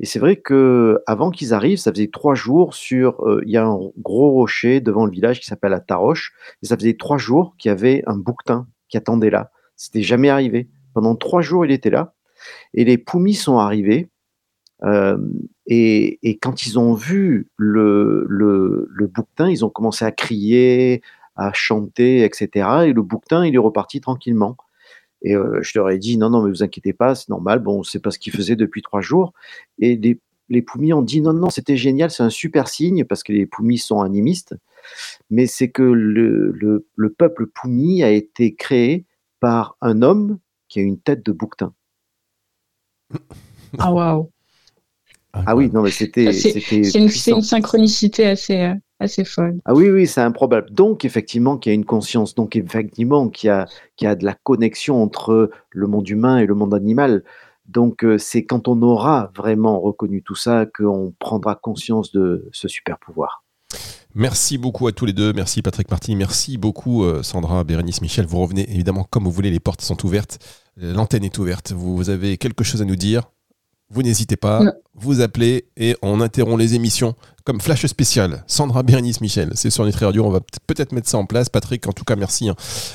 Et 0.00 0.06
c'est 0.06 0.18
vrai 0.18 0.36
que 0.36 1.00
avant 1.06 1.30
qu'ils 1.30 1.54
arrivent, 1.54 1.78
ça 1.78 1.92
faisait 1.92 2.10
trois 2.12 2.34
jours 2.34 2.74
sur. 2.74 3.26
Euh, 3.26 3.42
il 3.46 3.52
y 3.52 3.56
a 3.56 3.64
un 3.64 3.78
gros 3.98 4.32
rocher 4.32 4.80
devant 4.80 5.06
le 5.06 5.12
village 5.12 5.40
qui 5.40 5.46
s'appelle 5.46 5.70
la 5.70 5.80
Taroche. 5.80 6.32
Et 6.62 6.66
ça 6.66 6.76
faisait 6.76 6.94
trois 6.94 7.18
jours 7.18 7.54
qu'il 7.58 7.68
y 7.68 7.72
avait 7.72 8.02
un 8.06 8.16
bouquetin 8.16 8.66
qui 8.88 8.96
attendait 8.96 9.30
là. 9.30 9.50
C'était 9.76 10.02
jamais 10.02 10.28
arrivé. 10.28 10.68
Pendant 10.94 11.16
trois 11.16 11.42
jours, 11.42 11.64
il 11.64 11.72
était 11.72 11.90
là. 11.90 12.14
Et 12.74 12.84
les 12.84 12.98
Poumis 12.98 13.34
sont 13.34 13.58
arrivés. 13.58 14.08
Euh, 14.84 15.16
et, 15.66 16.18
quand 16.42 16.66
ils 16.66 16.78
ont 16.78 16.94
vu 16.94 17.48
le, 17.56 18.26
le, 18.28 18.88
le, 18.90 19.06
bouquetin, 19.06 19.48
ils 19.48 19.64
ont 19.64 19.70
commencé 19.70 20.04
à 20.04 20.10
crier, 20.10 21.02
à 21.36 21.52
chanter, 21.52 22.24
etc. 22.24 22.68
Et 22.86 22.92
le 22.92 23.02
bouquetin, 23.02 23.46
il 23.46 23.54
est 23.54 23.58
reparti 23.58 24.00
tranquillement. 24.00 24.56
Et 25.24 25.34
je 25.34 25.78
leur 25.78 25.90
ai 25.90 25.98
dit 25.98 26.18
non, 26.18 26.30
non, 26.30 26.42
mais 26.42 26.50
vous 26.50 26.62
inquiétez 26.62 26.92
pas, 26.92 27.14
c'est 27.14 27.28
normal. 27.28 27.60
Bon, 27.60 27.82
c'est 27.82 28.00
pas 28.00 28.10
ce 28.10 28.18
qu'ils 28.18 28.32
faisaient 28.32 28.56
depuis 28.56 28.82
trois 28.82 29.00
jours. 29.00 29.32
Et 29.78 29.96
les, 29.96 30.20
les 30.48 30.62
Poumis 30.62 30.92
ont 30.92 31.02
dit 31.02 31.20
non, 31.20 31.32
non, 31.32 31.50
c'était 31.50 31.76
génial, 31.76 32.10
c'est 32.10 32.22
un 32.22 32.30
super 32.30 32.68
signe 32.68 33.04
parce 33.04 33.22
que 33.22 33.32
les 33.32 33.46
Poumis 33.46 33.78
sont 33.78 34.00
animistes. 34.00 34.54
Mais 35.30 35.46
c'est 35.46 35.70
que 35.70 35.82
le, 35.82 36.50
le, 36.50 36.86
le, 36.96 37.10
peuple 37.10 37.46
Poumi 37.46 38.02
a 38.02 38.10
été 38.10 38.54
créé 38.54 39.06
par 39.38 39.76
un 39.80 40.02
homme 40.02 40.38
qui 40.68 40.80
a 40.80 40.82
une 40.82 40.98
tête 40.98 41.24
de 41.24 41.32
bouquetin. 41.32 41.72
Ah 43.78 43.92
waouh! 43.92 44.30
Ah 45.32 45.56
oui, 45.56 45.70
non, 45.72 45.82
mais 45.82 45.90
c'était. 45.90 46.32
C'est 46.32 46.72
une, 46.72 47.04
une, 47.04 47.42
synchronicité 47.42 48.26
assez, 48.26 48.72
assez 49.02 49.24
folle. 49.24 49.58
Ah 49.64 49.74
oui, 49.74 49.90
oui, 49.90 50.06
c'est 50.06 50.20
improbable. 50.20 50.70
Donc, 50.70 51.04
effectivement, 51.04 51.58
qu'il 51.58 51.70
y 51.70 51.74
a 51.74 51.74
une 51.74 51.84
conscience, 51.84 52.34
donc, 52.34 52.56
effectivement, 52.56 53.28
qu'il 53.28 53.48
y, 53.48 53.50
a, 53.50 53.66
qu'il 53.96 54.06
y 54.06 54.08
a 54.08 54.14
de 54.14 54.24
la 54.24 54.34
connexion 54.34 55.02
entre 55.02 55.50
le 55.70 55.86
monde 55.86 56.08
humain 56.08 56.38
et 56.38 56.46
le 56.46 56.54
monde 56.54 56.74
animal. 56.74 57.24
Donc, 57.68 58.04
euh, 58.04 58.18
c'est 58.18 58.44
quand 58.44 58.68
on 58.68 58.80
aura 58.82 59.30
vraiment 59.36 59.80
reconnu 59.80 60.22
tout 60.22 60.34
ça 60.34 60.66
qu'on 60.66 61.14
prendra 61.18 61.54
conscience 61.54 62.12
de 62.12 62.48
ce 62.52 62.68
super 62.68 62.98
pouvoir. 62.98 63.44
Merci 64.14 64.58
beaucoup 64.58 64.86
à 64.88 64.92
tous 64.92 65.06
les 65.06 65.14
deux. 65.14 65.32
Merci 65.32 65.62
Patrick 65.62 65.90
Martin. 65.90 66.14
Merci 66.16 66.58
beaucoup 66.58 67.04
euh, 67.04 67.22
Sandra, 67.22 67.64
Bérénice, 67.64 68.02
Michel. 68.02 68.26
Vous 68.26 68.40
revenez 68.40 68.70
évidemment 68.70 69.04
comme 69.08 69.24
vous 69.24 69.30
voulez. 69.30 69.50
Les 69.50 69.60
portes 69.60 69.80
sont 69.80 70.04
ouvertes. 70.04 70.38
L'antenne 70.76 71.24
est 71.24 71.38
ouverte. 71.38 71.72
Vous 71.72 72.10
avez 72.10 72.36
quelque 72.36 72.62
chose 72.62 72.82
à 72.82 72.84
nous 72.84 72.96
dire? 72.96 73.22
Vous 73.92 74.02
n'hésitez 74.02 74.36
pas, 74.36 74.62
vous 74.94 75.20
appelez 75.20 75.66
et 75.76 75.96
on 76.02 76.20
interrompt 76.20 76.58
les 76.58 76.74
émissions 76.74 77.14
comme 77.44 77.60
flash 77.60 77.84
spécial. 77.86 78.44
Sandra 78.46 78.82
Bérénice 78.82 79.20
Michel, 79.20 79.50
c'est 79.54 79.70
sur 79.70 79.84
Nutri 79.84 80.04
Radio, 80.04 80.24
on 80.24 80.30
va 80.30 80.40
peut-être 80.66 80.92
mettre 80.92 81.08
ça 81.08 81.18
en 81.18 81.26
place. 81.26 81.48
Patrick, 81.48 81.86
en 81.86 81.92
tout 81.92 82.04
cas, 82.04 82.16
merci 82.16 82.48
hein, 82.48 82.54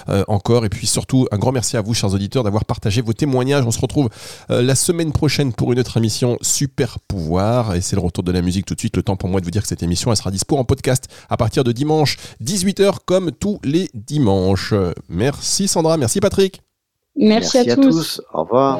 euh, 0.09 0.23
encore. 0.27 0.65
Et 0.65 0.69
puis 0.69 0.87
surtout, 0.87 1.27
un 1.31 1.37
grand 1.37 1.51
merci 1.51 1.75
à 1.77 1.81
vous, 1.81 1.93
chers 1.93 2.13
auditeurs, 2.13 2.43
d'avoir 2.43 2.65
partagé 2.65 3.01
vos 3.01 3.13
témoignages. 3.13 3.65
On 3.65 3.71
se 3.71 3.79
retrouve 3.79 4.09
euh, 4.49 4.61
la 4.61 4.75
semaine 4.75 5.11
prochaine 5.11 5.53
pour 5.53 5.73
une 5.73 5.79
autre 5.79 5.97
émission 5.97 6.37
Super 6.41 6.99
Pouvoir. 6.99 7.75
Et 7.75 7.81
c'est 7.81 7.95
le 7.95 8.01
retour 8.01 8.23
de 8.23 8.31
la 8.31 8.41
musique 8.41 8.65
tout 8.65 8.75
de 8.75 8.79
suite. 8.79 8.95
Le 8.95 9.03
temps 9.03 9.17
pour 9.17 9.29
moi 9.29 9.41
de 9.41 9.45
vous 9.45 9.51
dire 9.51 9.61
que 9.61 9.67
cette 9.67 9.83
émission, 9.83 10.11
elle 10.11 10.17
sera 10.17 10.31
dispo 10.31 10.57
en 10.57 10.63
podcast 10.63 11.07
à 11.29 11.35
partir 11.35 11.63
de 11.63 11.71
dimanche 11.71 12.17
18h 12.43 12.99
comme 13.05 13.31
tous 13.31 13.59
les 13.63 13.89
dimanches. 13.93 14.73
Merci 15.09 15.67
Sandra, 15.67 15.97
merci 15.97 16.21
Patrick. 16.21 16.61
Merci, 17.17 17.57
à, 17.57 17.75
tous. 17.75 18.21
Au 18.31 18.43
revoir. 18.43 18.79